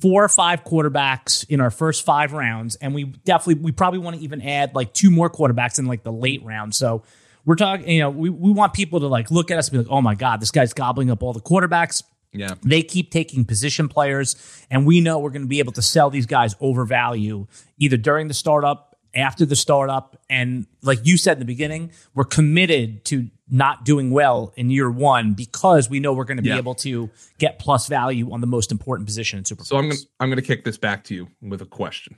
four 0.00 0.22
or 0.22 0.28
five 0.28 0.62
quarterbacks 0.62 1.44
in 1.48 1.60
our 1.60 1.70
first 1.72 2.04
five 2.04 2.32
rounds, 2.32 2.76
and 2.76 2.94
we 2.94 3.04
definitely 3.04 3.60
we 3.60 3.72
probably 3.72 3.98
want 3.98 4.16
to 4.16 4.22
even 4.22 4.40
add 4.40 4.76
like 4.76 4.94
two 4.94 5.10
more 5.10 5.28
quarterbacks 5.28 5.80
in 5.80 5.86
like 5.86 6.04
the 6.04 6.12
late 6.12 6.44
round. 6.44 6.76
So 6.76 7.02
we're 7.44 7.56
talking, 7.56 7.88
you 7.88 8.00
know, 8.00 8.10
we, 8.10 8.30
we 8.30 8.52
want 8.52 8.72
people 8.72 9.00
to 9.00 9.08
like 9.08 9.32
look 9.32 9.50
at 9.50 9.58
us 9.58 9.68
and 9.68 9.72
be 9.72 9.78
like, 9.78 9.92
oh 9.92 10.00
my 10.00 10.14
God, 10.14 10.40
this 10.40 10.52
guy's 10.52 10.72
gobbling 10.72 11.10
up 11.10 11.24
all 11.24 11.32
the 11.32 11.40
quarterbacks. 11.40 12.04
Yeah. 12.32 12.54
They 12.62 12.82
keep 12.82 13.10
taking 13.10 13.44
position 13.44 13.88
players, 13.88 14.36
and 14.70 14.86
we 14.86 15.00
know 15.00 15.18
we're 15.18 15.30
going 15.30 15.42
to 15.42 15.48
be 15.48 15.60
able 15.60 15.72
to 15.72 15.82
sell 15.82 16.10
these 16.10 16.26
guys 16.26 16.54
over 16.60 16.84
value 16.84 17.46
either 17.78 17.96
during 17.96 18.28
the 18.28 18.34
startup, 18.34 18.96
after 19.14 19.46
the 19.46 19.56
startup. 19.56 20.20
And 20.28 20.66
like 20.82 21.00
you 21.04 21.16
said 21.16 21.34
in 21.34 21.38
the 21.40 21.44
beginning, 21.46 21.90
we're 22.14 22.24
committed 22.24 23.04
to 23.06 23.28
not 23.50 23.84
doing 23.84 24.10
well 24.10 24.52
in 24.56 24.70
year 24.70 24.90
one 24.90 25.32
because 25.32 25.88
we 25.88 26.00
know 26.00 26.12
we're 26.12 26.24
going 26.24 26.36
to 26.36 26.42
be 26.42 26.50
yeah. 26.50 26.58
able 26.58 26.74
to 26.74 27.10
get 27.38 27.58
plus 27.58 27.86
value 27.86 28.30
on 28.32 28.40
the 28.40 28.46
most 28.46 28.70
important 28.70 29.06
position 29.06 29.38
in 29.38 29.44
Super. 29.44 29.64
So 29.64 29.76
I'm 29.76 29.84
going 29.84 29.96
to 29.96 30.06
I'm 30.20 30.28
going 30.28 30.36
to 30.36 30.46
kick 30.46 30.64
this 30.64 30.76
back 30.76 31.04
to 31.04 31.14
you 31.14 31.28
with 31.40 31.62
a 31.62 31.66
question. 31.66 32.16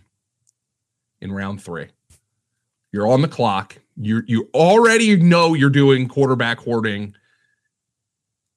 In 1.20 1.30
round 1.32 1.62
three, 1.62 1.88
you're 2.92 3.06
on 3.06 3.22
the 3.22 3.28
clock. 3.28 3.78
You 3.96 4.22
you 4.26 4.48
already 4.54 5.16
know 5.16 5.54
you're 5.54 5.70
doing 5.70 6.08
quarterback 6.08 6.58
hoarding 6.58 7.14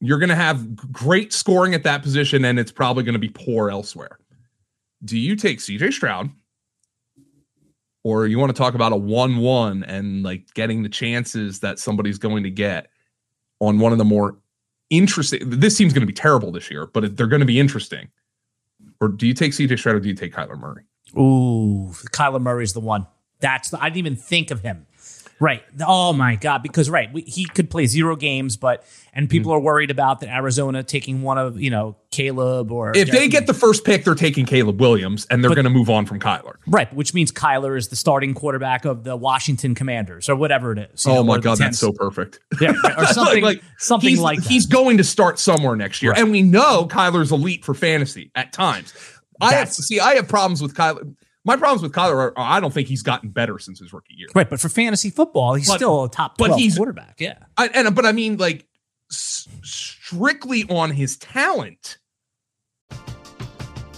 you're 0.04 0.20
going 0.20 0.30
to 0.30 0.36
have 0.36 0.91
great 0.91 1.32
scoring 1.32 1.74
at 1.74 1.84
that 1.84 2.04
position, 2.04 2.43
and 2.43 2.60
it's 2.60 2.74
probably 2.74 3.04
going 3.04 3.14
to 3.14 3.20
be 3.20 3.30
poor 3.30 3.70
elsewhere. 3.70 4.20
Do 5.06 5.18
you 5.18 5.38
take 5.38 5.60
CJ 5.60 5.93
Stroud, 5.93 6.30
or 8.04 8.28
you 8.28 8.38
want 8.38 8.54
to 8.54 8.58
talk 8.58 8.74
about 8.74 8.91
a 8.91 8.97
one-one 8.97 9.84
and 9.86 10.22
like 10.22 10.54
getting 10.56 10.84
the 10.84 10.89
chances 10.89 11.62
that 11.62 11.80
somebody's 11.80 12.18
going 12.18 12.43
to 12.43 12.49
get 12.49 12.88
on 13.62 13.80
one 13.80 13.93
of 13.93 13.97
the 13.97 14.04
more 14.04 14.38
interesting? 14.89 15.39
This 15.45 15.78
seems 15.78 15.93
going 15.93 16.01
to 16.01 16.08
be 16.08 16.12
terrible 16.12 16.51
this 16.51 16.70
year, 16.70 16.86
but 16.88 17.16
they're 17.16 17.28
going 17.28 17.39
to 17.39 17.45
be 17.45 17.60
interesting. 17.60 18.10
Or 18.99 19.08
do 19.08 19.26
you 19.26 19.34
take 19.34 19.54
CJ 19.54 19.80
Stroud 19.80 19.95
or 19.95 19.99
do 20.01 20.10
you 20.10 20.16
take 20.16 20.34
Kyler 20.34 20.60
Murray? 20.60 20.84
Ooh, 21.18 21.93
Kyler 22.12 22.41
Murray's 22.41 22.74
the 22.74 22.82
one. 22.82 23.08
That's 23.39 23.70
the, 23.70 23.82
I 23.82 23.86
didn't 23.88 23.99
even 23.99 24.16
think 24.18 24.51
of 24.51 24.62
him. 24.64 24.86
Right. 25.39 25.63
Oh 25.86 26.13
my 26.13 26.36
God. 26.36 26.63
Because 26.63 26.89
right, 26.89 27.11
we, 27.11 27.21
he 27.21 27.45
could 27.45 27.69
play 27.69 27.86
zero 27.86 28.15
games, 28.15 28.55
but 28.55 28.86
and 29.13 29.29
people 29.29 29.51
mm. 29.51 29.55
are 29.55 29.59
worried 29.59 29.91
about 29.91 30.21
that 30.21 30.29
Arizona 30.29 30.84
taking 30.84 31.21
one 31.21 31.38
of 31.38 31.59
you 31.59 31.69
know 31.69 31.95
Caleb 32.11 32.71
or 32.71 32.95
if 32.95 33.09
they 33.11 33.27
get 33.27 33.47
the 33.47 33.53
first 33.53 33.84
pick, 33.84 34.03
they're 34.05 34.15
taking 34.15 34.45
Caleb 34.45 34.79
Williams, 34.79 35.25
and 35.29 35.43
they're 35.43 35.53
going 35.53 35.65
to 35.65 35.69
move 35.69 35.89
on 35.89 36.05
from 36.05 36.19
Kyler. 36.19 36.55
Right, 36.67 36.91
which 36.93 37.13
means 37.13 37.31
Kyler 37.31 37.77
is 37.77 37.89
the 37.89 37.95
starting 37.95 38.34
quarterback 38.34 38.86
of 38.86 39.03
the 39.03 39.15
Washington 39.15 39.75
Commanders 39.75 40.29
or 40.29 40.36
whatever 40.36 40.71
it 40.71 40.79
is. 40.93 41.05
Oh 41.05 41.15
know, 41.15 41.23
my 41.23 41.39
God, 41.39 41.57
that's 41.57 41.79
so 41.79 41.91
perfect. 41.91 42.39
Yeah, 42.61 42.73
or 42.97 43.05
something 43.07 43.43
like, 43.43 43.57
like 43.57 43.63
something 43.79 44.09
he's, 44.09 44.19
like 44.19 44.39
that. 44.39 44.47
he's 44.47 44.67
going 44.67 44.97
to 44.97 45.03
start 45.03 45.39
somewhere 45.39 45.75
next 45.75 46.01
year, 46.01 46.11
right. 46.11 46.21
and 46.21 46.31
we 46.31 46.41
know 46.41 46.88
Kyler's 46.88 47.31
elite 47.31 47.65
for 47.65 47.73
fantasy 47.73 48.31
at 48.36 48.53
times. 48.53 48.93
I 49.41 49.53
have 49.55 49.73
see. 49.73 49.99
I 49.99 50.13
have 50.15 50.27
problems 50.27 50.61
with 50.61 50.75
Kyler. 50.75 51.15
My 51.46 51.58
problems 51.58 51.82
with 51.82 51.91
Kyler 51.91 52.16
are, 52.16 52.34
I 52.38 52.62
don't 52.62 52.74
think 52.74 52.88
he's 52.88 53.04
gotten 53.04 53.30
better 53.30 53.60
since 53.60 53.80
his 53.80 53.91
rookie 53.91 54.14
year. 54.16 54.30
Right, 54.34 54.50
but 54.50 54.62
for 54.62 54.70
fantasy 54.70 55.10
football, 55.10 55.56
he's 55.56 55.68
but, 55.68 55.76
still 55.76 56.06
a 56.06 56.10
top 56.10 56.38
twelve 56.38 56.52
but 56.52 56.60
he's, 56.60 56.78
quarterback. 56.78 57.16
Yeah, 57.20 57.38
I, 57.58 57.68
and 57.68 57.94
but 57.94 58.06
I 58.06 58.14
mean, 58.14 58.38
like 58.38 58.66
s- 59.12 59.48
strictly 59.62 60.64
on 60.70 60.91
his 60.91 61.18
talent. 61.18 61.98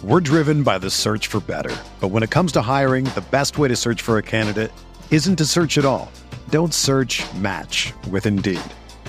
We're 0.03 0.21
driven 0.21 0.63
by 0.63 0.79
the 0.79 0.89
search 0.89 1.27
for 1.27 1.39
better, 1.39 1.75
but 1.99 2.07
when 2.09 2.23
it 2.23 2.31
comes 2.31 2.51
to 2.53 2.61
hiring, 2.61 3.05
the 3.05 3.25
best 3.31 3.57
way 3.57 3.67
to 3.67 3.75
search 3.75 4.01
for 4.01 4.17
a 4.17 4.23
candidate 4.23 4.71
isn't 5.11 5.35
to 5.35 5.45
search 5.45 5.77
at 5.77 5.85
all. 5.85 6.11
Don't 6.49 6.73
search. 6.73 7.23
Match 7.35 7.93
with 8.09 8.25
Indeed. 8.25 8.59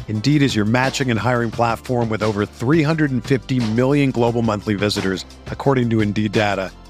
Indeed 0.08 0.42
is 0.42 0.54
your 0.54 0.64
matching 0.66 1.10
and 1.10 1.18
hiring 1.18 1.50
platform 1.50 2.08
with 2.08 2.22
over 2.22 2.44
350 2.46 3.72
million 3.72 4.10
global 4.10 4.42
monthly 4.42 4.74
visitors, 4.74 5.24
according 5.46 5.90
to 5.90 6.00
Indeed 6.00 6.32
data 6.32 6.70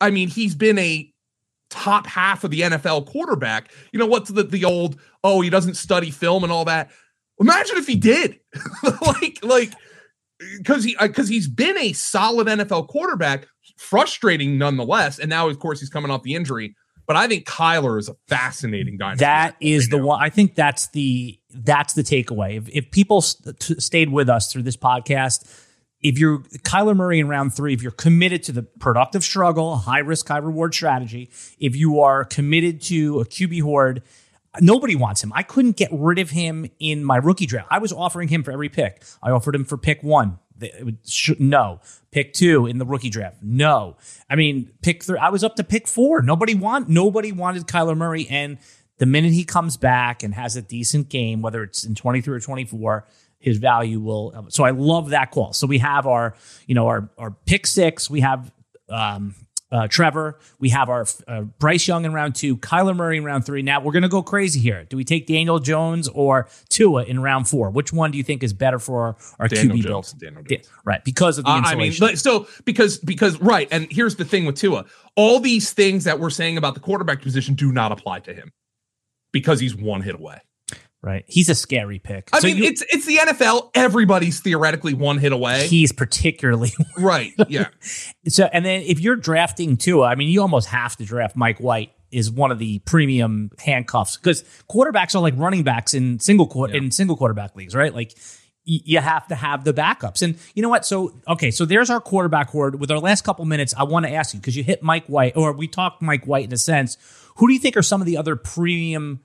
I 0.00 0.10
mean, 0.10 0.28
he's 0.28 0.54
been 0.54 0.78
a 0.78 1.12
top 1.70 2.06
half 2.06 2.44
of 2.44 2.50
the 2.50 2.60
NFL 2.60 3.06
quarterback. 3.06 3.72
You 3.92 3.98
know, 3.98 4.06
what's 4.06 4.30
the, 4.30 4.42
the 4.42 4.64
old, 4.64 5.00
oh, 5.24 5.40
he 5.40 5.50
doesn't 5.50 5.74
study 5.74 6.10
film 6.10 6.42
and 6.42 6.52
all 6.52 6.64
that. 6.66 6.90
Imagine 7.38 7.76
if 7.78 7.86
he 7.86 7.96
did. 7.96 8.38
like, 9.02 9.38
like, 9.42 9.72
because 10.58 10.84
he 10.84 10.96
uh, 10.96 11.06
because 11.06 11.28
he's 11.28 11.48
been 11.48 11.76
a 11.78 11.92
solid 11.92 12.46
NFL 12.46 12.88
quarterback, 12.88 13.46
frustrating 13.76 14.58
nonetheless. 14.58 15.18
And 15.18 15.28
now, 15.28 15.48
of 15.48 15.58
course, 15.58 15.80
he's 15.80 15.90
coming 15.90 16.10
off 16.10 16.22
the 16.22 16.34
injury. 16.34 16.74
But 17.06 17.16
I 17.16 17.26
think 17.26 17.44
Kyler 17.44 17.98
is 17.98 18.08
a 18.08 18.14
fascinating 18.28 18.96
dynasty. 18.96 19.24
That 19.24 19.56
is 19.60 19.86
right 19.86 19.90
the 19.90 19.96
now. 19.98 20.06
one. 20.06 20.22
I 20.22 20.30
think 20.30 20.54
that's 20.54 20.88
the 20.88 21.38
that's 21.50 21.94
the 21.94 22.02
takeaway. 22.02 22.56
If, 22.56 22.68
if 22.68 22.90
people 22.90 23.20
st- 23.20 23.82
stayed 23.82 24.10
with 24.10 24.28
us 24.28 24.52
through 24.52 24.62
this 24.62 24.76
podcast, 24.76 25.44
if 26.02 26.18
you're 26.18 26.38
Kyler 26.38 26.96
Murray 26.96 27.20
in 27.20 27.28
round 27.28 27.54
three, 27.54 27.74
if 27.74 27.82
you're 27.82 27.92
committed 27.92 28.42
to 28.44 28.52
the 28.52 28.62
productive 28.62 29.22
struggle, 29.22 29.76
high 29.76 29.98
risk, 29.98 30.28
high 30.28 30.38
reward 30.38 30.74
strategy, 30.74 31.30
if 31.58 31.76
you 31.76 32.00
are 32.00 32.24
committed 32.24 32.80
to 32.82 33.20
a 33.20 33.24
QB 33.26 33.62
hoard, 33.62 34.02
nobody 34.60 34.96
wants 34.96 35.22
him. 35.22 35.32
I 35.34 35.42
couldn't 35.42 35.76
get 35.76 35.90
rid 35.92 36.18
of 36.18 36.30
him 36.30 36.70
in 36.78 37.04
my 37.04 37.16
rookie 37.16 37.46
draft. 37.46 37.68
I 37.70 37.78
was 37.78 37.92
offering 37.92 38.28
him 38.28 38.42
for 38.42 38.50
every 38.50 38.68
pick. 38.68 39.02
I 39.22 39.30
offered 39.30 39.54
him 39.54 39.64
for 39.64 39.76
pick 39.76 40.02
one. 40.02 40.38
No. 41.38 41.80
Pick 42.10 42.32
two 42.32 42.66
in 42.66 42.78
the 42.78 42.84
rookie 42.86 43.10
draft. 43.10 43.38
No. 43.42 43.96
I 44.28 44.36
mean, 44.36 44.70
pick 44.82 45.02
three. 45.04 45.18
I 45.18 45.30
was 45.30 45.44
up 45.44 45.56
to 45.56 45.64
pick 45.64 45.86
four. 45.86 46.22
Nobody 46.22 46.54
want. 46.54 46.88
Nobody 46.88 47.32
wanted 47.32 47.66
Kyler 47.66 47.96
Murray, 47.96 48.26
and 48.28 48.58
the 48.98 49.06
minute 49.06 49.32
he 49.32 49.44
comes 49.44 49.76
back 49.76 50.22
and 50.22 50.34
has 50.34 50.56
a 50.56 50.62
decent 50.62 51.08
game, 51.08 51.40
whether 51.40 51.62
it's 51.62 51.84
in 51.84 51.94
twenty 51.94 52.20
three 52.20 52.36
or 52.36 52.40
twenty 52.40 52.64
four, 52.64 53.06
his 53.40 53.58
value 53.58 53.98
will. 53.98 54.46
So 54.48 54.64
I 54.64 54.70
love 54.70 55.10
that 55.10 55.30
call. 55.32 55.52
So 55.52 55.66
we 55.66 55.78
have 55.78 56.06
our, 56.06 56.34
you 56.66 56.74
know, 56.74 56.86
our 56.86 57.10
our 57.18 57.32
pick 57.46 57.66
six. 57.66 58.08
We 58.08 58.20
have 58.20 58.52
um, 58.88 59.34
uh, 59.72 59.86
Trevor. 59.88 60.38
We 60.58 60.70
have 60.70 60.88
our 60.88 61.06
uh, 61.28 61.42
Bryce 61.42 61.86
Young 61.86 62.04
in 62.04 62.12
round 62.12 62.34
two, 62.34 62.56
Kyler 62.56 62.94
Murray 62.94 63.18
in 63.18 63.24
round 63.24 63.46
three. 63.46 63.62
Now 63.62 63.80
we're 63.80 63.92
going 63.92 64.02
to 64.02 64.08
go 64.08 64.22
crazy 64.22 64.60
here. 64.60 64.84
Do 64.84 64.96
we 64.96 65.04
take 65.04 65.26
Daniel 65.26 65.58
Jones 65.58 66.08
or 66.08 66.48
Tua 66.68 67.04
in 67.04 67.20
round 67.20 67.48
four? 67.48 67.70
Which 67.70 67.92
one 67.92 68.10
do 68.10 68.18
you 68.18 68.24
think 68.24 68.42
is 68.42 68.52
better 68.52 68.78
for 68.78 69.02
our, 69.02 69.16
our 69.38 69.48
Daniel 69.48 69.76
QB 69.76 69.82
Jones. 69.82 70.12
build? 70.12 70.20
Daniel 70.20 70.42
Jones. 70.42 70.68
right, 70.84 71.04
because 71.04 71.38
of 71.38 71.44
the 71.44 71.50
Uh, 71.50 71.62
I 71.64 71.74
mean, 71.76 71.92
but 71.98 72.18
so 72.18 72.46
because 72.64 72.98
because 72.98 73.40
right, 73.40 73.68
and 73.70 73.86
here's 73.90 74.16
the 74.16 74.24
thing 74.24 74.44
with 74.44 74.56
Tua: 74.56 74.84
all 75.16 75.40
these 75.40 75.72
things 75.72 76.04
that 76.04 76.18
we're 76.18 76.30
saying 76.30 76.58
about 76.58 76.74
the 76.74 76.80
quarterback 76.80 77.22
position 77.22 77.54
do 77.54 77.72
not 77.72 77.92
apply 77.92 78.20
to 78.20 78.34
him 78.34 78.52
because 79.32 79.60
he's 79.60 79.74
one 79.74 80.02
hit 80.02 80.16
away. 80.16 80.40
Right, 81.02 81.24
he's 81.26 81.48
a 81.48 81.54
scary 81.54 81.98
pick. 81.98 82.28
I 82.32 82.40
So 82.40 82.48
mean, 82.48 82.58
you- 82.58 82.64
it's 82.64 82.82
it's 82.90 83.06
the 83.06 83.16
NFL. 83.16 83.70
Everybody's 83.74 84.40
theoretically 84.40 84.92
one 84.92 85.16
hit 85.16 85.32
away. 85.32 85.66
he's 85.66 85.92
particularly 85.92 86.72
right? 86.98 87.32
Yeah. 87.48 87.68
So, 88.28 88.50
and 88.52 88.64
then 88.66 88.82
if 88.82 89.00
you're 89.00 89.16
drafting 89.16 89.78
Tua, 89.78 90.06
I 90.08 90.14
mean, 90.14 90.28
you 90.28 90.42
almost 90.42 90.68
have 90.68 90.96
to 90.96 91.04
draft 91.06 91.36
Mike 91.36 91.58
White 91.58 91.92
is 92.10 92.30
one 92.30 92.50
of 92.50 92.58
the 92.58 92.80
premium 92.80 93.50
handcuffs 93.64 94.18
because 94.18 94.42
quarterbacks 94.70 95.14
are 95.14 95.20
like 95.20 95.32
running 95.38 95.62
backs 95.62 95.94
in 95.94 96.18
single 96.20 96.46
quarter 96.46 96.76
in 96.76 96.90
single 96.90 97.16
quarterback 97.16 97.56
leagues, 97.56 97.74
right? 97.74 97.94
Like 97.94 98.12
y- 98.66 98.80
you 98.84 98.98
have 98.98 99.26
to 99.28 99.34
have 99.34 99.64
the 99.64 99.72
backups. 99.72 100.20
And 100.20 100.36
you 100.54 100.60
know 100.62 100.68
what? 100.68 100.84
So, 100.84 101.14
okay, 101.28 101.50
so 101.50 101.64
there's 101.64 101.88
our 101.88 102.00
quarterback 102.00 102.50
hoard. 102.50 102.78
With 102.78 102.90
our 102.90 102.98
last 102.98 103.22
couple 103.24 103.46
minutes, 103.46 103.72
I 103.74 103.84
want 103.84 104.04
to 104.04 104.12
ask 104.12 104.34
you 104.34 104.40
because 104.40 104.54
you 104.54 104.64
hit 104.64 104.82
Mike 104.82 105.06
White, 105.06 105.34
or 105.34 105.52
we 105.52 105.66
talked 105.66 106.02
Mike 106.02 106.26
White 106.26 106.44
in 106.44 106.52
a 106.52 106.58
sense. 106.58 106.98
Who 107.36 107.46
do 107.46 107.54
you 107.54 107.58
think 107.60 107.76
are 107.78 107.82
some 107.82 108.02
of 108.02 108.06
the 108.06 108.18
other 108.18 108.36
premium 108.36 109.20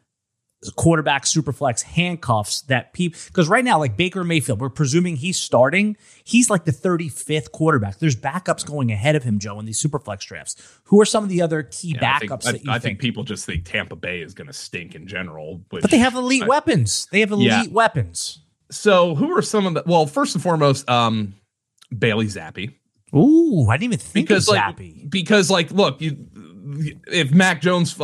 quarterback 0.72 1.24
superflex 1.26 1.82
handcuffs 1.84 2.62
that 2.64 2.94
people 2.94 3.20
because 3.28 3.48
right 3.48 3.64
now 3.64 3.78
like 3.80 3.96
Baker 3.98 4.24
Mayfield 4.24 4.60
we're 4.62 4.70
presuming 4.70 5.16
he's 5.16 5.38
starting 5.38 5.98
he's 6.24 6.50
like 6.50 6.66
the 6.66 6.72
35th 6.72 7.52
quarterback 7.52 8.00
there's 8.00 8.16
backups 8.16 8.66
going 8.66 8.92
ahead 8.92 9.16
of 9.16 9.24
him 9.24 9.40
Joe 9.40 9.60
in 9.60 9.66
these 9.66 9.82
superflex 9.82 10.20
drafts 10.26 10.56
who 10.86 11.00
are 11.02 11.06
some 11.06 11.24
of 11.24 11.30
the 11.30 11.42
other 11.42 11.64
key 11.64 11.96
Yeah, 12.00 12.14
I 12.16 12.20
think, 12.20 12.32
backups 12.32 12.48
I, 12.48 12.52
that 12.54 12.64
you 12.66 12.72
I 12.72 12.74
think, 12.76 12.84
think 12.84 13.00
people 13.00 13.24
just 13.24 13.46
think 13.46 13.66
Tampa 13.66 13.96
Bay 13.96 14.22
is 14.22 14.34
going 14.34 14.48
to 14.48 14.54
stink 14.54 14.96
in 14.96 15.08
general. 15.08 15.62
Which, 15.70 15.82
but 15.82 15.92
they 15.92 16.00
have 16.00 16.16
elite 16.16 16.44
I- 16.44 16.48
weapons 16.48 17.08
they 17.12 17.20
have 17.22 17.32
elite 17.32 17.48
Yeah. 17.48 17.64
weapons 17.72 18.40
So 18.72 19.14
who 19.16 19.32
are 19.38 19.42
some 19.44 19.68
of 19.68 19.74
the? 19.76 19.84
Well, 19.86 20.08
first 20.08 20.34
and 20.36 20.42
foremost, 20.44 20.90
um, 20.90 21.36
Bailey 21.98 22.26
Zappe. 22.26 22.74
Ooh 23.16 23.68
I 23.70 23.78
didn't 23.78 23.94
even 23.94 24.00
think 24.00 24.28
because 24.28 24.48
of 24.50 24.56
like 24.56 24.76
Zappe 24.76 25.10
because 25.10 25.50
like 25.52 25.72
look 25.72 26.02
you 26.02 26.18
if 27.08 27.32
Mac 27.32 27.62
Jones 27.62 27.96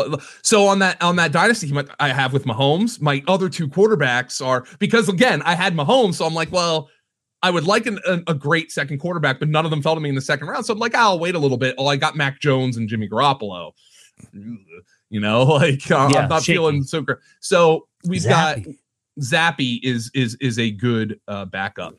so 0.41 0.65
on 0.67 0.79
that 0.79 1.01
on 1.01 1.15
that 1.15 1.31
dynasty 1.31 1.71
I 1.99 2.09
have 2.09 2.33
with 2.33 2.45
Mahomes. 2.45 3.01
My 3.01 3.23
other 3.27 3.49
two 3.49 3.67
quarterbacks 3.67 4.45
are 4.45 4.65
because 4.79 5.09
again 5.09 5.41
I 5.43 5.55
had 5.55 5.75
Mahomes 5.75 6.15
so 6.15 6.25
I'm 6.25 6.33
like 6.33 6.51
well 6.51 6.89
I 7.43 7.49
would 7.49 7.65
like 7.65 7.87
an, 7.87 7.99
a, 8.07 8.19
a 8.27 8.33
great 8.35 8.71
second 8.71 8.99
quarterback 8.99 9.39
but 9.39 9.49
none 9.49 9.65
of 9.65 9.71
them 9.71 9.81
fell 9.81 9.95
to 9.95 10.01
me 10.01 10.09
in 10.09 10.15
the 10.15 10.21
second 10.21 10.47
round. 10.47 10.65
So 10.65 10.73
I'm 10.73 10.79
like 10.79 10.95
I'll 10.95 11.19
wait 11.19 11.35
a 11.35 11.39
little 11.39 11.57
bit. 11.57 11.75
Oh 11.77 11.87
I 11.87 11.95
got 11.97 12.15
Mac 12.15 12.39
Jones 12.39 12.77
and 12.77 12.87
Jimmy 12.87 13.09
Garoppolo. 13.09 13.71
You 14.33 15.19
know 15.19 15.43
like 15.43 15.89
uh, 15.89 16.09
Yeah, 16.11 16.19
I'm 16.21 16.29
not 16.29 16.43
shaky. 16.43 16.53
feeling 16.57 16.83
so 16.83 17.01
great. 17.01 17.17
So 17.39 17.87
we've 18.05 18.23
got 18.23 18.57
Zappe. 18.57 18.77
Zappe 19.19 19.79
is 19.83 20.11
is 20.13 20.35
is 20.39 20.59
a 20.59 20.71
good 20.71 21.19
uh, 21.27 21.45
backup. 21.45 21.95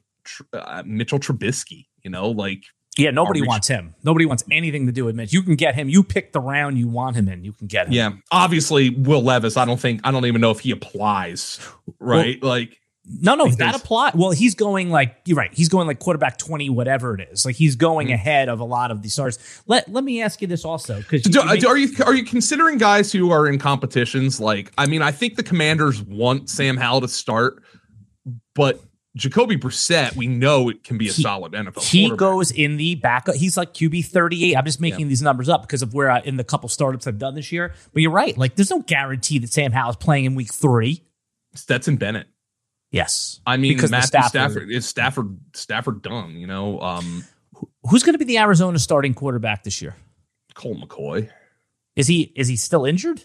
Uh, 0.53 0.83
Mitchell 0.87 1.19
Trubisky 1.19 1.87
you 2.05 2.11
know 2.11 2.31
like 2.31 2.63
yeah 2.99 3.11
nobody 3.11 3.41
reach- 3.41 3.49
wants 3.49 3.69
him 3.69 3.95
nobody 4.03 4.27
wants 4.27 4.45
anything 4.51 4.87
to 4.87 4.93
do 4.93 5.05
with 5.05 5.15
Mitch 5.17 5.33
you 5.33 5.43
can 5.43 5.57
get 5.57 5.75
him 5.75 5.89
you 5.89 6.03
pick 6.03 6.33
the 6.33 6.41
round 6.41 6.79
you 6.79 6.89
want 6.89 7.17
him 7.17 7.29
in 7.29 7.45
you 7.45 7.53
can 7.53 7.67
get 7.67 7.87
him 7.87 7.93
Yeah, 7.93 8.11
obviously 8.31 8.91
Will 8.91 9.23
Levis. 9.23 9.57
I 9.57 9.65
don't 9.65 9.81
think 9.81 10.01
I 10.05 10.11
don't 10.11 10.27
even 10.27 10.41
know 10.41 10.51
if 10.51 10.61
he 10.61 10.71
applies. 10.71 11.59
Right, 11.99 12.43
like 12.43 12.79
No, 13.05 13.35
no, 13.35 13.49
that 13.49 13.75
apply. 13.75 14.13
Well, 14.15 14.31
he's 14.31 14.55
going 14.55 14.91
like 14.91 15.17
you're 15.25 15.37
right. 15.37 15.53
He's 15.53 15.69
going 15.69 15.87
like 15.87 15.99
quarterback 15.99 16.39
twenty, 16.39 16.71
whatever 16.71 17.15
it 17.19 17.29
is. 17.33 17.45
Like 17.45 17.57
he's 17.57 17.75
going 17.77 18.09
Mm-hmm. 18.09 18.15
ahead 18.15 18.49
of 18.49 18.61
a 18.61 18.65
lot 18.65 18.91
of 18.91 19.03
the 19.03 19.09
stars. 19.09 19.39
Let 19.67 19.89
Let 19.91 20.05
me 20.05 20.23
ask 20.23 20.41
you 20.41 20.47
this 20.47 20.65
also 20.65 20.99
because 20.99 21.25
are 21.37 21.77
you 21.77 21.89
are 22.07 22.15
you 22.15 22.25
considering 22.25 22.79
guys 22.79 23.11
who 23.11 23.31
are 23.33 23.49
in 23.49 23.59
competitions? 23.59 24.39
Like, 24.41 24.71
I 24.79 24.87
mean, 24.87 25.03
I 25.03 25.11
think 25.13 25.35
the 25.37 25.43
Commanders 25.43 26.01
want 26.03 26.49
Sam 26.49 26.77
Howell 26.77 27.01
to 27.01 27.09
start, 27.09 27.63
but 28.55 28.81
Jacoby 29.15 29.57
Brissett, 29.59 30.17
we 30.17 30.27
know 30.27 30.71
it 30.71 30.85
can 30.85 30.97
be 30.97 31.09
a 31.09 31.13
He- 31.13 31.23
solid 31.23 31.53
NFL. 31.53 31.83
he 31.83 32.11
goes 32.17 32.51
in 32.51 32.79
the 32.79 32.95
backup. 32.95 33.35
He's 33.35 33.57
like 33.59 33.75
QB 33.75 34.07
thirty 34.07 34.45
eight. 34.51 34.57
I'm 34.57 34.65
just 34.65 34.81
making 34.81 35.09
these 35.09 35.21
numbers 35.21 35.49
up 35.51 35.63
because 35.63 35.83
of 35.83 35.93
where 35.93 36.11
I, 36.11 36.21
in 36.21 36.37
the 36.39 36.45
couple 36.45 36.69
startups 36.71 37.07
I've 37.07 37.19
done 37.19 37.35
this 37.35 37.53
year. 37.53 37.75
But 37.93 38.01
you're 38.03 38.11
right. 38.11 38.37
Like 38.39 38.55
there's 38.57 38.71
no 38.71 38.81
guarantee 38.81 39.39
that 39.41 39.53
Sam 39.53 39.71
Howell's 39.73 39.97
playing 39.97 40.25
in 40.25 40.35
week 40.35 40.53
three. 40.53 41.03
Stetson 41.55 41.97
Bennett. 41.97 42.27
Yes, 42.91 43.41
I 43.47 43.57
mean, 43.59 43.75
Because 43.75 43.91
the 43.91 43.97
Matthew 43.97 44.07
Stafford- 44.09 44.31
Stafford. 44.53 44.71
is 44.71 44.87
Stafford 44.87 45.39
Stafford 45.55 46.03
done. 46.03 46.37
You 46.37 46.47
know, 46.47 46.81
um, 46.81 47.25
who's 47.91 48.03
going 48.03 48.15
to 48.15 48.19
be 48.19 48.25
the 48.27 48.39
Arizona 48.39 48.79
starting 48.79 49.13
quarterback 49.15 49.63
this 49.65 49.81
year? 49.83 49.95
Colt 50.55 50.79
McCoy. 50.79 51.29
Is 51.97 52.07
he 52.07 52.33
is 52.37 52.49
he 52.49 52.57
still 52.57 52.85
injured? 52.87 53.23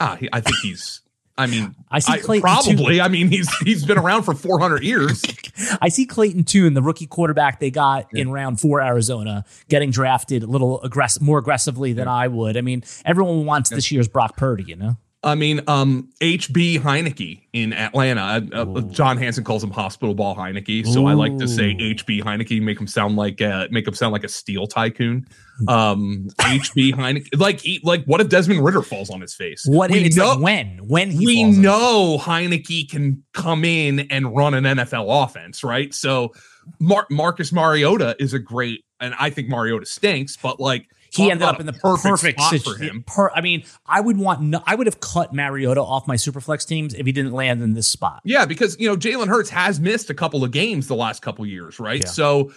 Ah, 0.00 0.16
he, 0.16 0.28
I 0.32 0.40
think 0.40 0.56
he's. 0.62 1.00
I 1.38 1.46
mean, 1.46 1.74
I 1.88 2.00
see 2.00 2.18
Clayton 2.18 2.42
probably. 2.42 2.96
too. 2.96 3.00
I 3.00 3.06
mean, 3.06 3.28
he's 3.28 3.48
he's 3.58 3.86
been 3.86 3.96
around 3.96 4.24
for 4.24 4.34
400 4.34 4.82
years. 4.82 5.22
I 5.80 5.88
see 5.88 6.04
Clayton 6.04 6.44
Tune, 6.44 6.74
the 6.74 6.82
rookie 6.82 7.06
quarterback 7.06 7.60
they 7.60 7.70
got 7.70 8.12
in 8.12 8.30
round 8.30 8.60
four, 8.60 8.80
Arizona, 8.80 9.44
getting 9.68 9.92
drafted 9.92 10.42
a 10.42 10.46
little 10.46 10.82
aggressive, 10.82 11.22
more 11.22 11.38
aggressively 11.38 11.92
than 11.92 12.08
I 12.08 12.26
would. 12.26 12.56
I 12.56 12.60
mean, 12.60 12.82
everyone 13.04 13.46
wants 13.46 13.70
this 13.70 13.92
year's 13.92 14.08
Brock 14.08 14.36
Purdy, 14.36 14.64
you 14.64 14.76
know. 14.76 14.96
I 15.24 15.34
mean, 15.34 15.60
um, 15.66 16.08
HB 16.20 16.78
Heinicke 16.78 17.40
in 17.52 17.72
Atlanta. 17.72 18.20
Uh, 18.52 18.64
uh, 18.72 18.80
John 18.82 19.16
Hansen 19.16 19.42
calls 19.42 19.64
him 19.64 19.70
hospital 19.72 20.14
ball 20.14 20.36
Heinicke, 20.36 20.86
so 20.86 21.06
I 21.06 21.14
like 21.14 21.36
to 21.38 21.48
say 21.48 21.74
HB 21.74 22.22
Heinicke, 22.22 22.62
make 22.62 22.78
him 22.80 22.86
sound 22.86 23.16
like 23.16 23.42
uh, 23.42 23.66
make 23.72 23.88
him 23.88 23.94
sound 23.94 24.12
like 24.12 24.22
a 24.22 24.28
steel 24.28 24.68
tycoon. 24.68 25.26
Um, 25.66 26.28
HB 26.38 26.92
Heinicke, 26.94 27.36
like 27.36 27.60
he, 27.60 27.80
like 27.82 28.04
what 28.04 28.20
if 28.20 28.28
Desmond 28.28 28.64
Ridder 28.64 28.82
falls 28.82 29.10
on 29.10 29.20
his 29.20 29.34
face? 29.34 29.64
What 29.66 29.90
we 29.90 30.08
know, 30.10 30.34
like 30.34 30.38
when 30.40 30.78
when 30.86 31.10
he 31.10 31.26
we 31.26 31.42
falls 31.42 31.56
on- 31.56 31.62
know 31.62 32.18
Heinicke 32.20 32.88
can 32.88 33.24
come 33.34 33.64
in 33.64 34.00
and 34.10 34.36
run 34.36 34.54
an 34.54 34.62
NFL 34.64 35.24
offense, 35.24 35.64
right? 35.64 35.92
So 35.92 36.32
Mar- 36.78 37.06
Marcus 37.10 37.50
Mariota 37.52 38.14
is 38.20 38.34
a 38.34 38.38
great, 38.38 38.84
and 39.00 39.14
I 39.18 39.30
think 39.30 39.48
Mariota 39.48 39.86
stinks, 39.86 40.36
but 40.36 40.60
like 40.60 40.88
he 41.10 41.30
ended 41.30 41.46
up 41.46 41.60
in 41.60 41.66
the 41.66 41.72
perfect, 41.72 42.38
spot 42.38 42.50
situ- 42.50 42.70
for 42.70 42.76
him. 42.76 43.04
Per, 43.06 43.30
I 43.30 43.40
mean, 43.40 43.64
I 43.86 44.00
would 44.00 44.18
want 44.18 44.42
no, 44.42 44.62
I 44.66 44.74
would 44.74 44.86
have 44.86 45.00
cut 45.00 45.32
Mariota 45.32 45.80
off 45.80 46.06
my 46.06 46.16
superflex 46.16 46.66
teams 46.66 46.94
if 46.94 47.06
he 47.06 47.12
didn't 47.12 47.32
land 47.32 47.62
in 47.62 47.74
this 47.74 47.86
spot. 47.86 48.20
Yeah, 48.24 48.44
because 48.44 48.78
you 48.78 48.88
know 48.88 48.96
Jalen 48.96 49.28
Hurts 49.28 49.50
has 49.50 49.80
missed 49.80 50.10
a 50.10 50.14
couple 50.14 50.44
of 50.44 50.50
games 50.50 50.86
the 50.86 50.96
last 50.96 51.22
couple 51.22 51.44
of 51.44 51.50
years, 51.50 51.80
right? 51.80 52.00
Yeah. 52.00 52.06
So 52.08 52.52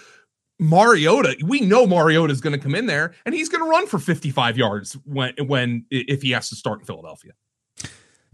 Mariota, 0.60 1.38
we 1.44 1.62
know 1.62 1.88
Mariota 1.88 2.32
is 2.32 2.42
going 2.42 2.54
to 2.54 2.60
come 2.60 2.76
in 2.76 2.86
there 2.86 3.14
and 3.26 3.34
he's 3.34 3.50
going 3.50 3.64
to 3.64 3.70
run 3.70 3.88
for 3.88 4.00
55 4.00 4.58
yards 4.58 4.94
when 5.06 5.34
when 5.46 5.86
if 5.90 6.22
he 6.22 6.32
has 6.32 6.50
to 6.50 6.56
start 6.56 6.82
in 6.82 6.86
Philadelphia. 6.86 7.34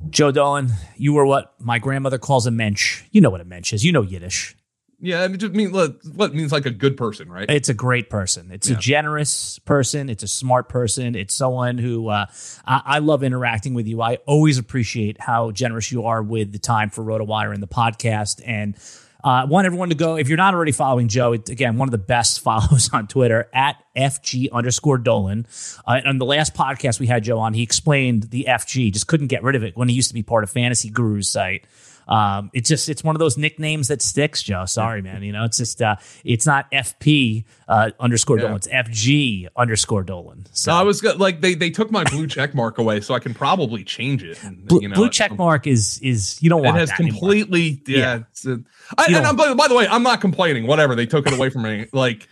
Joe 0.10 0.32
Dolan, 0.32 0.72
you 0.96 1.14
were 1.14 1.26
what 1.26 1.56
my 1.60 1.80
grandmother 1.80 2.20
calls 2.20 2.46
a 2.46 2.52
mensch. 2.52 3.04
You 3.12 3.22
know 3.22 3.30
what 3.30 3.42
a 3.42 3.46
mensch 3.46 3.74
is. 3.74 3.84
You 3.84 3.92
know 3.92 4.04
Yiddish. 4.04 4.56
Yeah, 5.00 5.26
it 5.26 5.38
just 5.38 5.54
means 5.54 5.74
what 5.74 6.34
means 6.34 6.52
like 6.52 6.66
a 6.66 6.72
good 6.72 6.98
person, 6.98 7.30
right? 7.30 7.50
It's 7.50 7.70
a 7.70 7.74
great 7.74 8.10
person. 8.10 8.50
It's 8.52 8.68
a 8.68 8.76
generous 8.76 9.60
person. 9.60 10.10
It's 10.10 10.24
a 10.24 10.28
smart 10.28 10.70
person. 10.70 11.16
It's 11.16 11.36
someone 11.36 11.78
who 11.78 12.08
uh, 12.10 12.26
I, 12.66 12.82
I 12.86 13.00
love 13.00 13.24
interacting 13.24 13.76
with 13.76 13.86
you. 13.86 14.02
I 14.02 14.16
always 14.26 14.58
appreciate 14.58 15.22
how 15.22 15.52
generous 15.52 15.92
you 15.92 16.06
are 16.06 16.24
with 16.24 16.52
the 16.52 16.58
time 16.58 16.90
for 16.90 17.04
RotoWire 17.04 17.54
and 17.54 17.62
the 17.62 17.68
podcast. 17.68 18.42
And 18.44 18.76
uh, 19.24 19.42
I 19.42 19.46
want 19.46 19.68
everyone 19.68 19.90
to 19.90 19.96
go. 19.96 20.16
If 20.16 20.30
you're 20.30 20.38
not 20.38 20.56
already 20.56 20.72
following 20.72 21.10
Joe, 21.10 21.34
it, 21.34 21.50
again, 21.50 21.78
one 21.78 21.88
of 21.88 21.92
the 21.92 22.00
best 22.00 22.40
follows 22.42 22.90
on 22.92 23.08
Twitter 23.08 23.50
at 23.54 23.76
FG 23.96 24.52
underscore 24.52 24.98
Dolan. 24.98 25.46
Uh, 25.86 26.02
on 26.06 26.18
the 26.18 26.26
last 26.26 26.56
podcast 26.56 27.00
we 27.00 27.06
had 27.06 27.24
Joe 27.24 27.38
on, 27.38 27.54
he 27.54 27.62
explained 27.62 28.24
the 28.24 28.46
FG, 28.48 28.94
just 28.94 29.06
couldn't 29.06 29.28
get 29.28 29.44
rid 29.44 29.56
of 29.56 29.64
it 29.64 29.78
when 29.78 29.90
he 29.90 29.96
used 29.96 30.08
to 30.08 30.16
be 30.16 30.24
part 30.24 30.44
of 30.44 30.50
Fantasy 30.50 30.90
Guru's 30.90 31.30
site. 31.30 31.66
Um, 32.08 32.50
it's 32.54 32.70
just 32.70 32.90
it's 32.90 33.04
one 33.04 33.16
of 33.16 33.20
those 33.20 33.38
nicknames 33.38 33.90
that 33.90 34.02
sticks, 34.02 34.42
Joe. 34.44 34.66
Sorry, 34.66 35.02
man. 35.02 35.24
You 35.24 35.32
know, 35.34 35.44
it's 35.44 35.58
just 35.58 35.82
uh, 35.82 35.98
it's 36.24 36.46
not 36.46 36.72
FP 36.72 37.44
uh, 37.68 37.92
underscore 38.00 38.38
Yeah. 38.38 38.44
Dolan. 38.44 38.58
It's 38.58 38.68
FG 38.68 39.48
underscore 39.56 40.04
Dolan. 40.04 40.46
So 40.52 40.72
So 40.72 40.74
I 40.74 40.84
was 40.84 41.04
like, 41.04 41.42
they 41.42 41.54
they 41.54 41.70
took 41.70 41.92
my 41.92 42.04
blue 42.06 42.28
check 42.28 42.56
mark 42.56 42.78
away, 42.78 43.02
so 43.02 43.14
I 43.14 43.20
can 43.20 43.34
probably 43.34 43.84
change 43.84 44.24
it. 44.24 44.42
and, 44.44 44.66
blue, 44.66 44.82
you 44.82 44.88
know, 44.90 44.96
blue 44.96 45.10
check 45.10 45.38
mark 45.38 45.68
is 45.68 46.00
is 46.02 46.42
you 46.42 46.50
don't 46.50 46.64
want 46.64 46.78
It 46.78 46.80
has 46.82 46.90
that 46.90 47.00
anymore. 47.02 47.20
completely, 47.20 47.82
yeah. 47.88 48.22
Yeah. 48.46 48.54
a- 48.54 48.58
I, 48.98 49.06
and 49.08 49.18
I'm, 49.28 49.36
by, 49.36 49.54
by 49.54 49.68
the 49.68 49.76
way, 49.76 49.88
I'm 49.88 50.04
not 50.04 50.22
complaining. 50.22 50.66
Whatever 50.68 50.96
they 50.96 51.06
took 51.06 51.28
it 51.28 51.34
away 51.34 51.50
from 51.50 51.64
me, 51.64 51.88
like. 51.94 52.28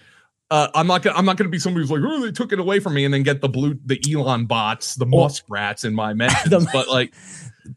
Uh, 0.52 0.68
I'm 0.76 0.86
not 0.86 1.02
gonna. 1.02 1.18
I'm 1.18 1.26
not 1.26 1.38
gonna 1.38 1.50
be 1.50 1.58
somebody 1.58 1.82
who's 1.84 1.90
like, 1.92 2.02
"Oh, 2.06 2.24
they 2.24 2.32
took 2.32 2.54
it 2.54 2.60
away 2.60 2.80
from 2.80 2.94
me," 2.94 3.04
and 3.04 3.12
then 3.12 3.24
get 3.24 3.42
the 3.42 3.50
blue, 3.50 3.80
the 3.84 4.00
Elon 4.14 4.46
bots, 4.46 4.94
the 4.94 5.06
Well- 5.06 5.24
muskrats 5.24 5.84
in 5.84 5.96
my 5.96 6.14
mentions. 6.24 6.52
The- 6.52 6.70
but 6.72 6.88
like, 6.88 7.16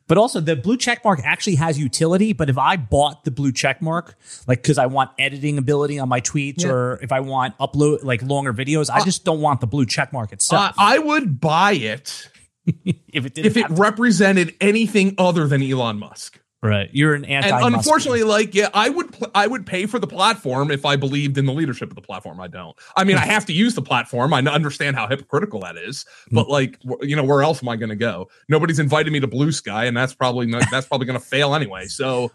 But 0.07 0.19
also, 0.19 0.41
the 0.41 0.57
blue 0.57 0.77
check 0.77 1.05
mark 1.05 1.21
actually 1.25 1.57
has 1.57 1.79
utility. 1.79 2.33
But 2.33 2.51
if 2.51 2.59
I 2.59 2.77
bought 2.77 3.25
the 3.25 3.31
blue 3.31 3.53
check 3.53 3.81
mark, 3.81 4.17
like 4.47 4.63
because 4.63 4.79
I 4.79 4.87
want 4.87 5.11
editing 5.19 5.59
ability 5.59 5.99
on 5.99 6.09
my 6.09 6.21
tweets, 6.21 6.63
Yeah. 6.65 6.71
or 6.71 6.99
if 7.03 7.13
I 7.13 7.21
want 7.21 7.57
upload 7.59 8.05
like 8.05 8.23
longer 8.23 8.53
videos, 8.53 8.91
I 8.91 9.03
just 9.05 9.25
don't 9.25 9.41
want 9.41 9.61
the 9.61 9.67
blue 9.67 9.87
check 9.87 10.13
mark 10.13 10.31
uh, 10.31 10.35
itself. 10.35 10.75
I 10.79 10.99
would 10.99 11.41
buy 11.41 11.73
it 11.73 12.29
if 12.67 13.25
it 13.27 13.35
didn't, 13.35 13.47
if 13.47 13.57
it 13.57 13.71
represented 13.71 14.55
anything 14.61 15.15
other 15.19 15.47
than 15.49 15.63
Elon 15.63 15.99
Musk. 15.99 16.39
Right, 16.63 16.91
you're 16.93 17.15
an 17.15 17.25
anti. 17.25 17.49
And 17.49 17.75
unfortunately, 17.75 18.23
like, 18.23 18.55
yeah, 18.55 18.69
I 18.75 18.89
would 18.89 19.13
pl- 19.13 19.31
I 19.35 19.47
would 19.47 19.67
pay 19.67 19.87
for 19.87 19.99
the 19.99 20.07
platform 20.07 20.71
if 20.71 20.85
I 20.85 20.97
believed 20.97 21.39
in 21.39 21.47
the 21.47 21.53
leadership 21.53 21.91
of 21.91 21.95
the 21.95 22.03
platform. 22.03 22.41
I 22.41 22.49
don't. 22.49 22.77
I 22.97 23.05
mean, 23.05 23.17
I 23.17 23.27
have 23.27 23.47
to 23.47 23.53
use 23.53 23.75
the 23.75 23.83
platform. 23.83 24.33
I 24.35 24.39
understand 24.41 24.97
how 24.97 25.07
hypocritical 25.07 25.61
that 25.61 25.77
is, 25.77 26.05
but 26.31 26.47
mm. 26.47 26.51
like, 26.51 26.79
wh- 26.83 27.03
you 27.05 27.17
know, 27.17 27.25
where 27.25 27.43
else 27.43 27.63
am 27.63 27.69
I 27.69 27.77
going 27.77 27.91
to 27.91 27.97
go? 27.97 28.29
Nobody's 28.49 28.79
invited 28.79 29.13
me 29.13 29.21
to 29.21 29.27
Blue 29.27 29.53
Sky, 29.53 29.85
and 29.85 29.97
that's 29.97 30.15
probably 30.15 30.47
not, 30.47 30.65
that's 30.71 30.87
probably 30.87 31.07
going 31.07 31.19
to 31.19 31.25
fail 31.25 31.55
anyway. 31.55 31.87
So, 31.87 32.31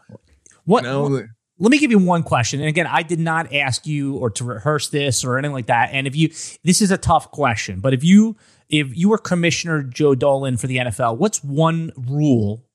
what? 0.65 0.83
you 0.83 0.89
know, 0.89 1.27
let 1.59 1.71
me 1.71 1.77
give 1.77 1.91
you 1.91 1.99
one 1.99 2.23
question. 2.23 2.59
And 2.59 2.67
again, 2.67 2.87
I 2.87 3.03
did 3.03 3.19
not 3.19 3.53
ask 3.53 3.85
you 3.85 4.17
or 4.17 4.29
to 4.31 4.43
rehearse 4.43 4.89
this 4.89 5.23
or 5.23 5.37
anything 5.37 5.53
like 5.53 5.67
that. 5.67 5.91
And 5.93 6.07
if 6.07 6.15
you, 6.15 6.29
this 6.63 6.81
is 6.81 6.91
a 6.91 6.97
tough 6.97 7.31
question, 7.31 7.79
but 7.79 7.93
if 7.93 8.03
you, 8.03 8.35
if 8.69 8.95
you 8.97 9.09
were 9.09 9.17
Commissioner 9.17 9.83
Joe 9.83 10.15
Dolan 10.15 10.57
for 10.57 10.67
the 10.67 10.77
NFL, 10.77 11.17
what's 11.17 11.43
one 11.43 11.91
rule 11.95 12.65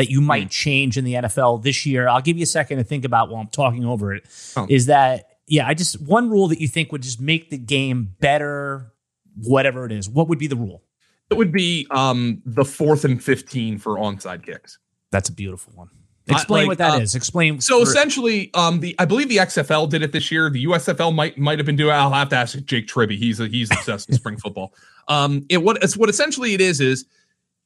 that 0.00 0.10
you 0.10 0.20
might 0.22 0.50
change 0.50 0.96
in 0.96 1.04
the 1.04 1.14
NFL 1.14 1.62
this 1.62 1.84
year? 1.84 2.08
I'll 2.08 2.22
give 2.22 2.38
you 2.38 2.44
a 2.44 2.46
second 2.46 2.78
to 2.78 2.84
think 2.84 3.04
about 3.04 3.28
while 3.28 3.40
I'm 3.40 3.48
talking 3.48 3.84
over 3.84 4.14
it. 4.14 4.24
Is 4.68 4.88
Oh. 4.88 4.92
that, 4.92 5.24
yeah, 5.46 5.66
I 5.66 5.74
just, 5.74 6.00
one 6.00 6.30
rule 6.30 6.48
that 6.48 6.60
you 6.60 6.68
think 6.68 6.90
would 6.92 7.02
just 7.02 7.20
make 7.20 7.50
the 7.50 7.58
game 7.58 8.14
better, 8.20 8.92
whatever 9.36 9.84
it 9.84 9.92
is. 9.92 10.08
What 10.08 10.28
would 10.28 10.38
be 10.38 10.46
the 10.46 10.56
rule? 10.56 10.82
it 11.30 11.36
would 11.36 11.52
be 11.52 11.86
um 11.92 12.42
the 12.44 12.64
fourth 12.64 13.04
and 13.04 13.22
fifteen 13.22 13.78
for 13.78 13.94
onside 13.98 14.44
kicks. 14.44 14.78
That's 15.12 15.28
a 15.28 15.32
beautiful 15.32 15.72
one. 15.76 15.88
Explain 16.28 16.62
like, 16.62 16.68
what 16.68 16.78
that 16.78 17.00
is. 17.02 17.14
uh, 17.14 17.18
Explain. 17.18 17.60
So 17.60 17.82
essentially, 17.82 18.50
um, 18.54 18.80
the 18.80 18.96
I 18.98 19.04
believe 19.04 19.28
the 19.28 19.36
XFL 19.36 19.88
did 19.88 20.02
it 20.02 20.10
this 20.10 20.32
year. 20.32 20.50
The 20.50 20.64
USFL 20.64 21.14
might 21.14 21.38
might 21.38 21.58
have 21.60 21.66
been 21.66 21.76
doing. 21.76 21.92
I'll 21.94 22.10
have 22.10 22.30
to 22.30 22.36
ask 22.36 22.58
Jake 22.64 22.88
Tribbey. 22.88 23.16
He's 23.16 23.38
a, 23.38 23.46
he's 23.46 23.70
obsessed 23.70 24.08
with 24.08 24.18
spring 24.22 24.38
football. 24.38 24.74
Um, 25.06 25.46
it 25.48 25.58
what 25.62 25.80
it's 25.84 25.96
what 25.96 26.08
essentially 26.10 26.52
it 26.54 26.60
is 26.60 26.80
is 26.80 27.04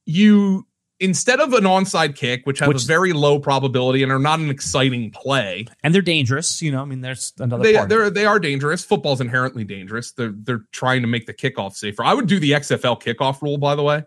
you 0.05 0.67
instead 1.01 1.41
of 1.41 1.53
an 1.53 1.65
onside 1.65 2.17
kick, 2.17 2.43
which 2.45 2.59
has 2.61 2.69
Which- 2.69 2.85
a 2.85 2.87
very 2.87 3.13
low 3.13 3.39
probability 3.39 4.03
and 4.03 4.13
are 4.13 4.19
not 4.19 4.39
an 4.39 4.51
exciting 4.51 5.11
play, 5.11 5.67
and 5.83 5.95
they're 5.95 6.03
dangerous. 6.03 6.63
You 6.63 6.73
know, 6.73 6.83
I 6.83 6.85
mean, 6.85 7.01
there's 7.01 7.33
another 7.39 7.63
They, 7.63 7.75
part 7.75 7.89
they're 7.89 8.11
they 8.11 8.27
are 8.27 8.39
dangerous. 8.39 8.85
Football's 8.85 9.21
inherently 9.21 9.65
dangerous. 9.65 10.13
They're 10.13 10.35
they're 10.35 10.65
trying 10.73 11.03
to 11.03 11.09
make 11.09 11.27
the 11.27 11.35
kickoff 11.35 11.75
safer. 11.75 12.05
I 12.05 12.15
would 12.15 12.27
do 12.27 12.39
the 12.39 12.53
XFL 12.53 13.01
kickoff 13.03 13.43
rule, 13.43 13.59
by 13.59 13.75
the 13.75 13.83
way, 13.83 14.05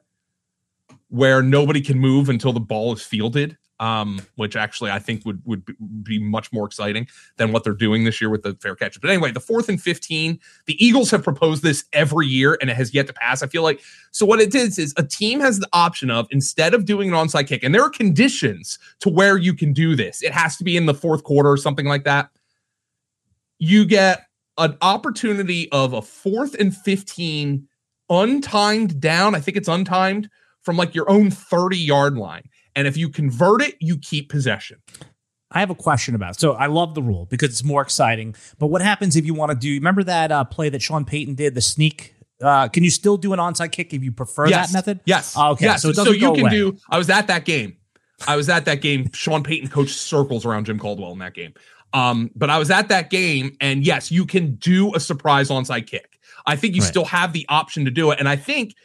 where 1.09 1.41
nobody 1.41 1.81
can 1.81 1.99
move 1.99 2.29
until 2.29 2.53
the 2.53 2.59
ball 2.59 2.93
is 2.93 3.03
fielded. 3.03 3.57
Um, 3.79 4.19
which 4.37 4.55
actually 4.55 4.89
I 4.89 4.97
think 4.97 5.23
would 5.23 5.39
would 5.45 5.63
be- 6.03 6.17
much 6.17 6.51
more 6.51 6.65
exciting 6.65 7.07
than 7.35 7.51
what 7.51 7.63
they're 7.63 7.73
doing 7.73 8.05
this 8.05 8.19
year 8.19 8.31
with 8.31 8.41
the 8.41 8.55
fair 8.55 8.75
catches. 8.75 8.99
But 8.99 9.11
anyway, 9.11 9.31
the 9.31 9.39
fourth 9.39 9.69
and 9.69 9.79
fifteen, 9.79 10.39
the 10.65 10.83
Eagles 10.83 11.11
have 11.11 11.23
proposed 11.23 11.61
this 11.61 11.85
every 11.93 12.25
year 12.25 12.57
and 12.59 12.71
it 12.71 12.75
has 12.75 12.93
yet 12.93 13.05
to 13.05 13.13
pass. 13.13 13.43
I 13.43 13.47
feel 13.47 13.61
like 13.61 13.79
so. 14.09 14.25
What 14.25 14.39
it 14.39 14.55
is 14.55 14.79
is 14.79 14.95
a 14.97 15.03
team 15.03 15.39
has 15.41 15.59
the 15.59 15.69
option 15.73 16.09
of 16.09 16.27
instead 16.31 16.73
of 16.73 16.85
doing 16.85 17.09
an 17.09 17.15
onside 17.15 17.47
kick, 17.47 17.63
and 17.63 17.75
there 17.75 17.83
are 17.83 17.89
conditions 17.91 18.79
to 19.01 19.09
where 19.09 19.37
you 19.37 19.53
can 19.53 19.73
do 19.73 19.95
this. 19.95 20.23
It 20.23 20.31
has 20.31 20.57
to 20.57 20.63
be 20.63 20.75
in 20.75 20.87
the 20.87 20.95
fourth 20.95 21.23
quarter 21.23 21.51
or 21.51 21.57
something 21.57 21.85
like 21.85 22.03
that 22.05 22.31
you 23.59 23.85
get 23.85 24.27
an 24.57 24.77
opportunity 24.81 25.71
of 25.71 25.93
a 25.93 26.01
fourth 26.01 26.55
and 26.59 26.75
15 26.75 27.67
untimed 28.09 28.99
down. 28.99 29.35
I 29.35 29.39
think 29.39 29.57
it's 29.57 29.69
untimed 29.69 30.29
from 30.61 30.77
like 30.77 30.95
your 30.95 31.09
own 31.09 31.31
30 31.31 31.77
yard 31.77 32.17
line. 32.17 32.43
And 32.77 32.87
if 32.87 32.95
you 32.95 33.09
convert 33.09 33.61
it, 33.61 33.75
you 33.81 33.97
keep 33.97 34.29
possession. 34.29 34.77
I 35.51 35.59
have 35.61 35.69
a 35.71 35.75
question 35.75 36.13
about. 36.13 36.35
It. 36.35 36.39
So 36.39 36.53
I 36.53 36.67
love 36.67 36.93
the 36.93 37.01
rule 37.01 37.25
because 37.25 37.49
it's 37.49 37.63
more 37.63 37.81
exciting. 37.81 38.35
But 38.59 38.67
what 38.67 38.81
happens 38.81 39.15
if 39.15 39.25
you 39.25 39.33
want 39.33 39.51
to 39.51 39.57
do? 39.57 39.73
Remember 39.73 40.03
that 40.03 40.31
uh, 40.31 40.43
play 40.43 40.69
that 40.69 40.81
Sean 40.81 41.03
Payton 41.03 41.35
did, 41.35 41.55
the 41.55 41.61
sneak. 41.61 42.13
Uh, 42.39 42.67
can 42.67 42.83
you 42.83 42.91
still 42.91 43.17
do 43.17 43.33
an 43.33 43.39
onside 43.39 43.71
kick 43.71 43.93
if 43.95 44.03
you 44.03 44.11
prefer 44.11 44.47
yes. 44.47 44.67
that 44.71 44.77
method? 44.77 44.99
Yes. 45.05 45.33
Oh, 45.35 45.51
okay. 45.53 45.65
Yes. 45.65 45.81
So, 45.81 45.91
So, 45.91 46.11
you 46.11 46.31
can 46.33 46.41
away. 46.41 46.49
do. 46.51 46.77
I 46.89 46.99
was 46.99 47.09
at 47.09 47.27
that 47.27 47.45
game. 47.45 47.77
I 48.27 48.35
was 48.35 48.47
at 48.49 48.65
that 48.65 48.81
game. 48.81 49.11
Sean 49.13 49.43
Payton 49.43 49.69
coached 49.69 49.95
circles 49.97 50.45
around 50.45 50.65
Jim 50.65 50.77
Caldwell 50.77 51.11
in 51.13 51.19
that 51.19 51.33
game. 51.33 51.53
Um, 51.93 52.29
but 52.35 52.49
I 52.51 52.59
was 52.59 52.69
at 52.69 52.89
that 52.89 53.09
game, 53.09 53.57
and 53.59 53.83
yes, 53.83 54.11
you 54.11 54.25
can 54.25 54.55
do 54.55 54.93
a 54.93 54.99
surprise 54.99 55.49
onside 55.49 55.87
kick. 55.87 56.19
I 56.45 56.55
think 56.55 56.75
you 56.75 56.81
Right. 56.81 56.87
still 56.87 57.05
have 57.05 57.33
the 57.33 57.45
option 57.49 57.85
to 57.85 57.91
do 57.91 58.11
it, 58.11 58.19
and 58.19 58.29
I 58.29 58.35
think 58.35 58.75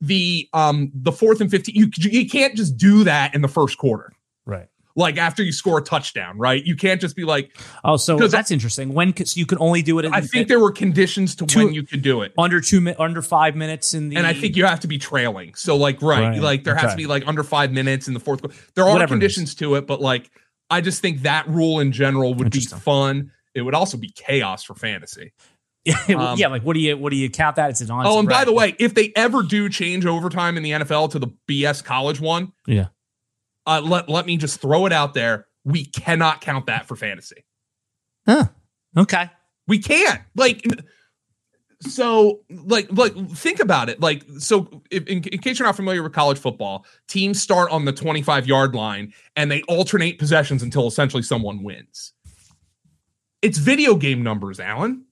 the 0.00 0.48
um 0.52 0.90
the 0.94 1.12
fourth 1.12 1.40
and 1.40 1.50
fifteen, 1.50 1.74
you 1.76 1.88
you 1.96 2.28
can't 2.28 2.54
just 2.56 2.76
do 2.76 3.04
that 3.04 3.34
in 3.34 3.42
the 3.42 3.48
first 3.48 3.78
quarter. 3.78 4.12
right. 4.46 4.66
like 4.96 5.16
after 5.16 5.42
you 5.42 5.50
score 5.50 5.78
a 5.78 5.82
touchdown, 5.82 6.38
right? 6.38 6.64
You 6.64 6.76
can't 6.76 7.00
just 7.00 7.16
be 7.16 7.24
like, 7.24 7.56
Oh, 7.84 7.96
so 7.96 8.16
that's 8.28 8.50
interesting. 8.50 8.92
When 8.94 9.14
so 9.26 9.38
you 9.38 9.46
can 9.46 9.58
only 9.60 9.82
do 9.82 9.98
it? 9.98 10.04
In, 10.04 10.14
I 10.14 10.20
think 10.20 10.48
there 10.48 10.60
were 10.60 10.70
conditions 10.72 11.34
to 11.36 11.46
Two- 11.46 11.64
when 11.66 11.74
you 11.74 11.82
could 11.84 12.02
do 12.02 12.22
it. 12.22 12.32
under 12.38 12.60
two 12.60 12.80
mi- 12.80 12.94
under 12.98 13.22
five 13.22 13.56
minutes 13.56 13.94
in 13.94 14.08
the. 14.08 14.16
And 14.16 14.26
I 14.26 14.34
think 14.34 14.56
you 14.56 14.66
have 14.66 14.80
to 14.80 14.88
be 14.88 14.98
trailing. 14.98 15.54
So 15.54 15.76
like 15.76 16.00
right, 16.02 16.28
Right, 16.28 16.40
like 16.40 16.64
there 16.64 16.74
has 16.76 16.92
to 16.92 16.96
be 16.96 17.06
like 17.06 17.26
under 17.26 17.42
5 17.42 17.72
minutes 17.72 18.06
in 18.08 18.14
the 18.14 18.20
fourth 18.20 18.42
quarter. 18.42 18.56
There 18.74 18.84
are 18.84 18.92
Whatever 18.92 19.14
it 19.14 19.16
conditions 19.16 19.54
to 19.56 19.74
it, 19.76 19.86
but 19.86 20.00
like 20.00 20.30
I 20.70 20.80
just 20.80 21.00
think 21.02 21.22
that 21.22 21.48
rule 21.48 21.80
in 21.80 21.92
general 21.92 22.34
would 22.34 22.50
be 22.50 22.60
fun. 22.60 23.30
It 23.54 23.62
would 23.62 23.74
also 23.74 23.96
be 23.96 24.10
chaos 24.10 24.64
for 24.64 24.74
fantasy. 24.74 25.32
Um, 26.08 26.38
yeah, 26.38 26.48
like 26.48 26.62
what 26.62 26.74
do 26.74 26.80
you 26.80 26.96
what 26.96 27.10
do 27.10 27.16
you 27.16 27.28
count 27.28 27.56
that? 27.56 27.70
It's 27.70 27.80
an 27.80 27.88
onside. 27.88 28.06
Oh, 28.06 28.18
and 28.18 28.28
by 28.28 28.44
the 28.44 28.52
way, 28.52 28.74
if 28.78 28.94
they 28.94 29.12
ever 29.16 29.42
do 29.42 29.68
change 29.68 30.06
overtime 30.06 30.56
in 30.56 30.62
the 30.62 30.70
NFL 30.70 31.10
to 31.10 31.18
the 31.18 31.28
BS 31.46 31.84
college 31.84 32.20
one, 32.20 32.52
yeah. 32.66 32.86
uh, 33.66 33.82
let 33.84 34.08
let 34.08 34.24
me 34.24 34.36
just 34.36 34.60
throw 34.60 34.86
it 34.86 34.92
out 34.92 35.12
there. 35.12 35.46
We 35.64 35.84
cannot 35.84 36.40
count 36.40 36.66
that 36.66 36.86
for 36.86 36.96
fantasy. 36.96 37.44
Huh. 38.26 38.46
Okay. 38.96 39.30
We 39.66 39.78
can't. 39.78 40.22
Like 40.34 40.64
so 41.80 42.40
like 42.50 42.88
like 42.90 43.14
think 43.30 43.60
about 43.60 43.88
it. 43.88 44.00
Like 44.00 44.24
so 44.38 44.82
if, 44.90 45.06
in, 45.06 45.22
in 45.24 45.38
case 45.38 45.58
you're 45.58 45.66
not 45.66 45.76
familiar 45.76 46.02
with 46.02 46.12
college 46.12 46.38
football, 46.38 46.86
teams 47.08 47.40
start 47.40 47.70
on 47.70 47.84
the 47.84 47.92
25 47.92 48.46
yard 48.46 48.74
line 48.74 49.12
and 49.36 49.50
they 49.50 49.62
alternate 49.62 50.18
possessions 50.18 50.62
until 50.62 50.86
essentially 50.86 51.22
someone 51.22 51.62
wins. 51.62 52.12
It's 53.42 53.58
video 53.58 53.96
game 53.96 54.22
numbers, 54.22 54.60
Alan. 54.60 55.04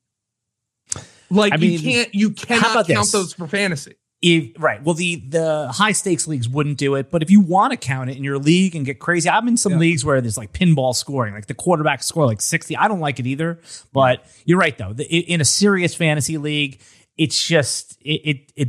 Like 1.33 1.53
I 1.53 1.57
you 1.57 1.71
mean, 1.71 1.81
can't 1.81 2.15
you 2.15 2.31
cannot 2.31 2.87
count 2.87 2.87
this? 2.87 3.13
those 3.13 3.33
for 3.35 3.47
fantasy. 3.47 3.95
If, 4.21 4.53
right. 4.57 4.81
Well, 4.83 4.95
the 4.95 5.17
the 5.17 5.69
high 5.73 5.91
stakes 5.93 6.29
leagues 6.29 6.49
wouldn't 6.49 6.79
do 6.79 6.95
it, 6.95 7.11
but 7.11 7.23
if 7.25 7.31
you 7.31 7.41
want 7.41 7.73
to 7.73 7.77
count 7.77 8.09
it 8.09 8.17
in 8.17 8.23
your 8.23 8.39
league 8.39 8.77
and 8.77 8.87
get 8.87 9.01
crazy, 9.01 9.29
I'm 9.29 9.49
in 9.49 9.57
some 9.57 9.73
Yeah. 9.73 9.79
leagues 9.79 10.05
where 10.05 10.21
there's 10.21 10.39
like 10.39 10.53
pinball 10.53 10.95
scoring, 10.95 11.35
like 11.35 11.47
the 11.47 11.55
quarterback 11.55 12.05
score 12.05 12.25
like 12.27 12.41
60. 12.41 12.77
I 12.77 12.87
don't 12.87 13.01
like 13.01 13.19
it 13.19 13.27
either, 13.27 13.61
but 13.93 14.25
you're 14.45 14.59
right 14.59 14.79
though. 14.79 14.93
The, 14.93 15.05
in 15.05 15.41
a 15.41 15.45
serious 15.45 15.95
fantasy 15.97 16.39
league, 16.39 16.81
it's 17.17 17.45
just 17.49 17.97
it 18.03 18.21
it 18.25 18.53
it 18.55 18.69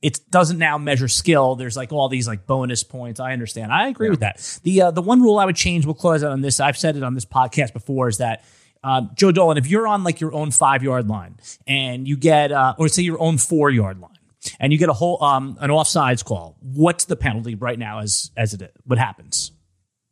it 0.00 0.20
doesn't 0.30 0.58
now 0.58 0.78
measure 0.78 1.08
skill. 1.08 1.54
There's 1.54 1.76
like 1.76 1.92
all 1.92 2.08
these 2.08 2.26
like 2.26 2.46
bonus 2.46 2.82
points. 2.82 3.20
I 3.20 3.32
understand. 3.34 3.72
I 3.72 3.88
agree 3.88 4.08
with 4.08 4.20
that. 4.20 4.58
The 4.62 4.82
uh, 4.82 4.90
the 4.90 5.02
one 5.02 5.20
rule 5.20 5.38
I 5.38 5.44
would 5.44 5.56
change. 5.56 5.84
We'll 5.84 5.94
close 5.94 6.24
out 6.24 6.32
on 6.32 6.40
this. 6.40 6.60
I've 6.60 6.78
said 6.78 6.96
it 6.96 7.02
on 7.02 7.12
this 7.14 7.26
podcast 7.26 7.74
before. 7.74 8.08
Is 8.08 8.18
that 8.18 8.42
um, 8.84 9.10
Joe 9.14 9.32
Dolan? 9.32 9.56
If 9.58 9.66
you're 9.66 9.86
on 9.88 10.04
like 10.04 10.20
your 10.20 10.32
own 10.32 10.50
five 10.52 10.82
yard 10.84 11.08
line 11.08 11.36
and 11.66 12.06
you 12.06 12.16
get, 12.16 12.52
uh, 12.52 12.74
or 12.78 12.86
say 12.88 13.02
your 13.02 13.20
own 13.20 13.38
four 13.38 13.70
yard 13.70 13.98
line, 14.00 14.10
and 14.60 14.72
you 14.72 14.78
get 14.78 14.88
a 14.90 14.92
whole 14.92 15.22
um, 15.24 15.56
an 15.60 15.70
offsides 15.70 16.24
call, 16.24 16.56
what's 16.60 17.06
the 17.06 17.16
penalty 17.16 17.54
right 17.56 17.78
now? 17.78 17.98
As 18.00 18.30
as 18.36 18.54
it 18.54 18.72
what 18.84 18.98
happens? 18.98 19.50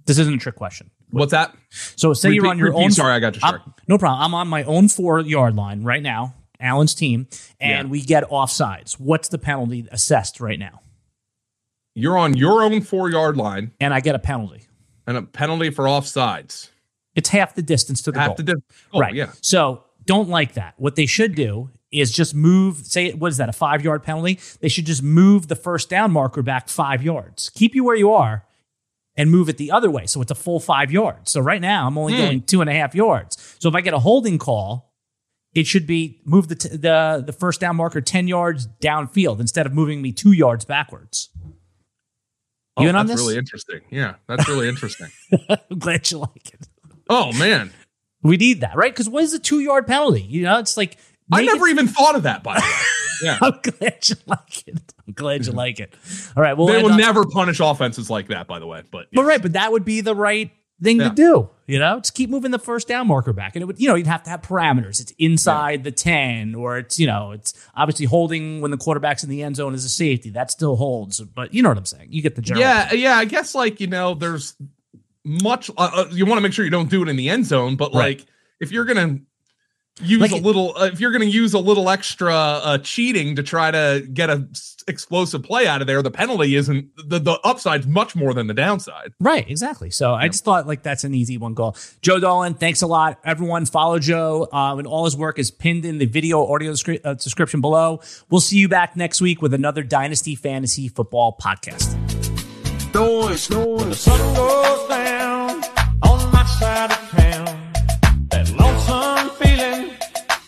This 0.06 0.18
isn't 0.18 0.34
a 0.34 0.38
trick 0.38 0.56
question. 0.56 0.90
What's 1.10 1.30
that? 1.32 1.54
So 1.70 2.14
say 2.14 2.30
you're 2.32 2.46
on 2.48 2.58
your 2.58 2.68
repeat. 2.70 2.84
own. 2.84 2.90
Sorry, 2.90 3.12
I 3.12 3.20
got 3.20 3.34
distracted. 3.34 3.60
I'm- 3.60 3.74
no 3.86 3.98
problem. 3.98 4.22
I'm 4.24 4.34
on 4.34 4.48
my 4.48 4.64
own 4.64 4.88
four 4.88 5.20
yard 5.20 5.54
line 5.54 5.82
right 5.84 6.02
now, 6.02 6.34
Alan's 6.58 6.94
team, 6.94 7.28
and 7.60 7.88
Yeah. 7.88 7.90
we 7.92 8.00
get 8.00 8.24
offsides. 8.30 8.94
What's 8.94 9.28
the 9.28 9.38
penalty 9.38 9.86
assessed 9.92 10.40
right 10.40 10.58
now? 10.58 10.80
You're 11.94 12.16
on 12.16 12.34
your 12.34 12.62
own 12.62 12.80
4 12.80 13.10
yard 13.10 13.36
line 13.36 13.72
And 13.78 13.92
I 13.92 14.00
get 14.00 14.14
a 14.14 14.18
penalty. 14.18 14.62
and 15.06 15.18
a 15.18 15.22
penalty 15.22 15.68
for 15.68 15.84
offsides. 15.84 16.70
It's 17.14 17.28
half 17.28 17.54
the 17.54 17.62
distance 17.62 18.02
to 18.02 18.12
the 18.12 18.20
Have 18.20 18.28
goal. 18.30 18.36
to 18.36 18.42
do 18.42 18.54
oh, 18.94 19.00
right. 19.00 19.14
yeah. 19.14 19.32
So 19.40 19.84
don't 20.06 20.28
like 20.28 20.54
that. 20.54 20.74
What 20.78 20.96
they 20.96 21.06
should 21.06 21.34
do 21.34 21.70
is 21.90 22.10
just 22.10 22.34
move, 22.34 22.78
say, 22.78 23.12
what 23.12 23.28
is 23.28 23.36
that, 23.36 23.48
a 23.48 23.52
five 23.52 23.84
yard 23.84 24.02
penalty? 24.02 24.40
They 24.60 24.68
should 24.68 24.86
just 24.86 25.02
move 25.02 25.48
the 25.48 25.56
first 25.56 25.90
down 25.90 26.10
marker 26.10 26.42
back 26.42 26.68
five 26.70 27.02
yards. 27.02 27.50
Keep 27.50 27.74
you 27.74 27.84
where 27.84 27.96
you 27.96 28.12
are 28.12 28.46
and 29.14 29.30
move 29.30 29.50
it 29.50 29.58
the 29.58 29.70
other 29.70 29.90
way. 29.90 30.06
So 30.06 30.22
it's 30.22 30.30
a 30.30 30.34
full 30.34 30.58
five 30.58 30.90
yards. 30.90 31.30
So 31.30 31.40
right 31.42 31.60
now 31.60 31.86
I'm 31.86 31.98
only 31.98 32.14
Hmm. 32.14 32.18
going 32.20 32.42
two 32.42 32.62
and 32.62 32.70
a 32.70 32.72
half 32.72 32.94
yards. 32.94 33.56
So 33.58 33.68
if 33.68 33.74
I 33.74 33.82
get 33.82 33.92
a 33.92 33.98
holding 33.98 34.38
call, 34.38 34.90
it 35.54 35.66
should 35.66 35.86
be 35.86 36.22
move 36.24 36.48
the, 36.48 36.54
t- 36.54 36.68
the, 36.70 37.22
the 37.26 37.32
first 37.34 37.60
down 37.60 37.76
marker 37.76 38.00
10 38.00 38.26
yards 38.26 38.68
downfield 38.80 39.38
instead 39.38 39.66
of 39.66 39.74
moving 39.74 40.00
me 40.00 40.12
two 40.12 40.32
yards 40.32 40.64
backwards. 40.64 41.28
You 42.78 42.86
Oh, 42.86 42.88
in 42.88 42.96
on 42.96 43.06
that's 43.06 43.20
this? 43.20 43.26
really 43.28 43.38
interesting. 43.38 43.80
Yeah, 43.90 44.14
that's 44.26 44.48
really 44.48 44.66
interesting. 44.66 45.08
I'm 45.70 45.78
glad 45.78 46.10
you 46.10 46.18
like 46.20 46.54
it. 46.54 46.68
Oh 47.08 47.32
man, 47.38 47.72
We 48.22 48.36
need 48.36 48.60
that, 48.60 48.76
right? 48.76 48.92
Because 48.92 49.08
what 49.08 49.24
is 49.24 49.34
a 49.34 49.38
two 49.38 49.60
yard 49.60 49.86
penalty? 49.86 50.22
You 50.22 50.42
know, 50.42 50.58
it's 50.58 50.76
like 50.76 50.96
I 51.30 51.44
never 51.44 51.66
it- 51.66 51.70
even 51.72 51.88
thought 51.88 52.14
of 52.16 52.22
that. 52.24 52.42
By 52.42 52.54
the 52.54 52.60
way, 52.60 52.68
yeah, 53.22 53.38
I'm 53.40 53.58
glad 53.62 54.08
you 54.08 54.16
like 54.26 54.68
it. 54.68 54.94
I'm 55.06 55.12
glad 55.14 55.46
you 55.46 55.52
like 55.52 55.80
it. 55.80 55.94
All 56.36 56.42
right, 56.42 56.56
well, 56.56 56.66
they 56.66 56.82
will 56.82 56.92
on- 56.92 56.98
never 56.98 57.24
punish 57.26 57.60
offenses 57.60 58.08
like 58.10 58.28
that. 58.28 58.46
By 58.46 58.58
the 58.58 58.66
way, 58.66 58.82
but 58.90 59.06
But 59.12 59.24
right, 59.24 59.40
but 59.42 59.54
that 59.54 59.72
would 59.72 59.84
be 59.84 60.00
the 60.00 60.14
right 60.14 60.50
thing 60.82 60.98
Yeah. 61.00 61.08
to 61.10 61.14
do. 61.14 61.48
You 61.68 61.78
know, 61.78 62.00
just 62.00 62.14
keep 62.14 62.28
moving 62.28 62.50
the 62.50 62.58
first 62.58 62.88
down 62.88 63.06
marker 63.06 63.32
back, 63.32 63.54
and 63.56 63.62
it 63.62 63.66
would, 63.66 63.80
you 63.80 63.88
know, 63.88 63.94
you'd 63.94 64.06
have 64.08 64.24
to 64.24 64.30
have 64.30 64.42
parameters. 64.42 65.00
It's 65.00 65.12
inside 65.18 65.84
the 65.84 65.92
ten, 65.92 66.54
or 66.54 66.76
it's 66.78 66.98
you 66.98 67.06
know, 67.06 67.30
it's 67.30 67.54
obviously 67.74 68.04
holding 68.06 68.60
when 68.60 68.70
the 68.72 68.76
quarterback's 68.76 69.22
in 69.24 69.30
the 69.30 69.42
end 69.42 69.56
zone 69.56 69.72
as 69.72 69.84
a 69.84 69.88
safety. 69.88 70.30
That 70.30 70.50
still 70.50 70.76
holds, 70.76 71.20
but 71.20 71.54
you 71.54 71.62
know 71.62 71.68
what 71.70 71.78
I'm 71.78 71.86
saying. 71.86 72.08
You 72.10 72.20
get 72.20 72.34
the 72.34 72.42
general. 72.42 72.60
yeah, 72.66 72.92
yeah. 72.92 73.16
I 73.16 73.24
guess 73.24 73.54
like 73.54 73.80
you 73.80 73.86
know, 73.86 74.14
there's 74.14 74.54
much. 75.24 75.70
Uh, 75.70 75.90
uh, 75.94 76.04
you 76.10 76.26
want 76.26 76.38
to 76.38 76.42
make 76.42 76.52
sure 76.52 76.64
you 76.64 76.70
don't 76.70 76.90
do 76.90 77.02
it 77.02 77.08
in 77.08 77.16
the 77.16 77.28
end 77.28 77.46
zone, 77.46 77.76
but 77.76 77.92
Right. 77.94 78.18
like 78.18 78.26
if 78.60 78.72
you're 78.72 78.84
gonna 78.84 79.18
use 80.00 80.20
Like 80.22 80.30
a 80.32 80.36
little, 80.36 80.74
uh, 80.76 80.86
if 80.86 81.00
you're 81.00 81.12
gonna 81.12 81.26
use 81.26 81.52
a 81.54 81.58
little 81.58 81.90
extra 81.90 82.34
uh, 82.34 82.78
cheating 82.78 83.36
to 83.36 83.42
try 83.42 83.70
to 83.70 84.06
get 84.12 84.30
a 84.30 84.46
s- 84.50 84.76
explosive 84.88 85.42
play 85.42 85.66
out 85.66 85.80
of 85.82 85.86
there, 85.86 86.00
the 86.02 86.10
penalty 86.10 86.56
isn't 86.56 86.88
the 87.06 87.18
the 87.18 87.38
upside's 87.44 87.86
much 87.86 88.16
more 88.16 88.32
than 88.32 88.46
the 88.46 88.54
downside. 88.54 89.12
Right, 89.20 89.48
exactly. 89.48 89.90
So 89.90 90.14
I 90.14 90.28
just 90.28 90.44
thought 90.44 90.66
like 90.66 90.82
that's 90.82 91.04
an 91.04 91.14
easy 91.14 91.36
one 91.36 91.52
goal. 91.54 91.76
Joe 92.00 92.18
Dolan, 92.18 92.54
thanks 92.54 92.80
a 92.82 92.86
lot. 92.86 93.18
Everyone, 93.22 93.66
follow 93.66 93.98
Joe, 93.98 94.48
uh, 94.52 94.76
and 94.76 94.86
all 94.86 95.04
his 95.04 95.16
work 95.16 95.38
is 95.38 95.50
pinned 95.50 95.84
in 95.84 95.98
the 95.98 96.06
video 96.06 96.46
audio 96.50 96.72
descri- 96.72 97.00
uh, 97.04 97.14
description 97.14 97.60
below. 97.60 98.00
We'll 98.30 98.40
see 98.40 98.56
you 98.58 98.68
back 98.68 98.96
next 98.96 99.20
week 99.20 99.42
with 99.42 99.52
another 99.52 99.82
Dynasty 99.82 100.34
Fantasy 100.36 100.88
Football 100.88 101.36
podcast. 101.40 101.98
noise 102.94 103.48
when 103.50 103.92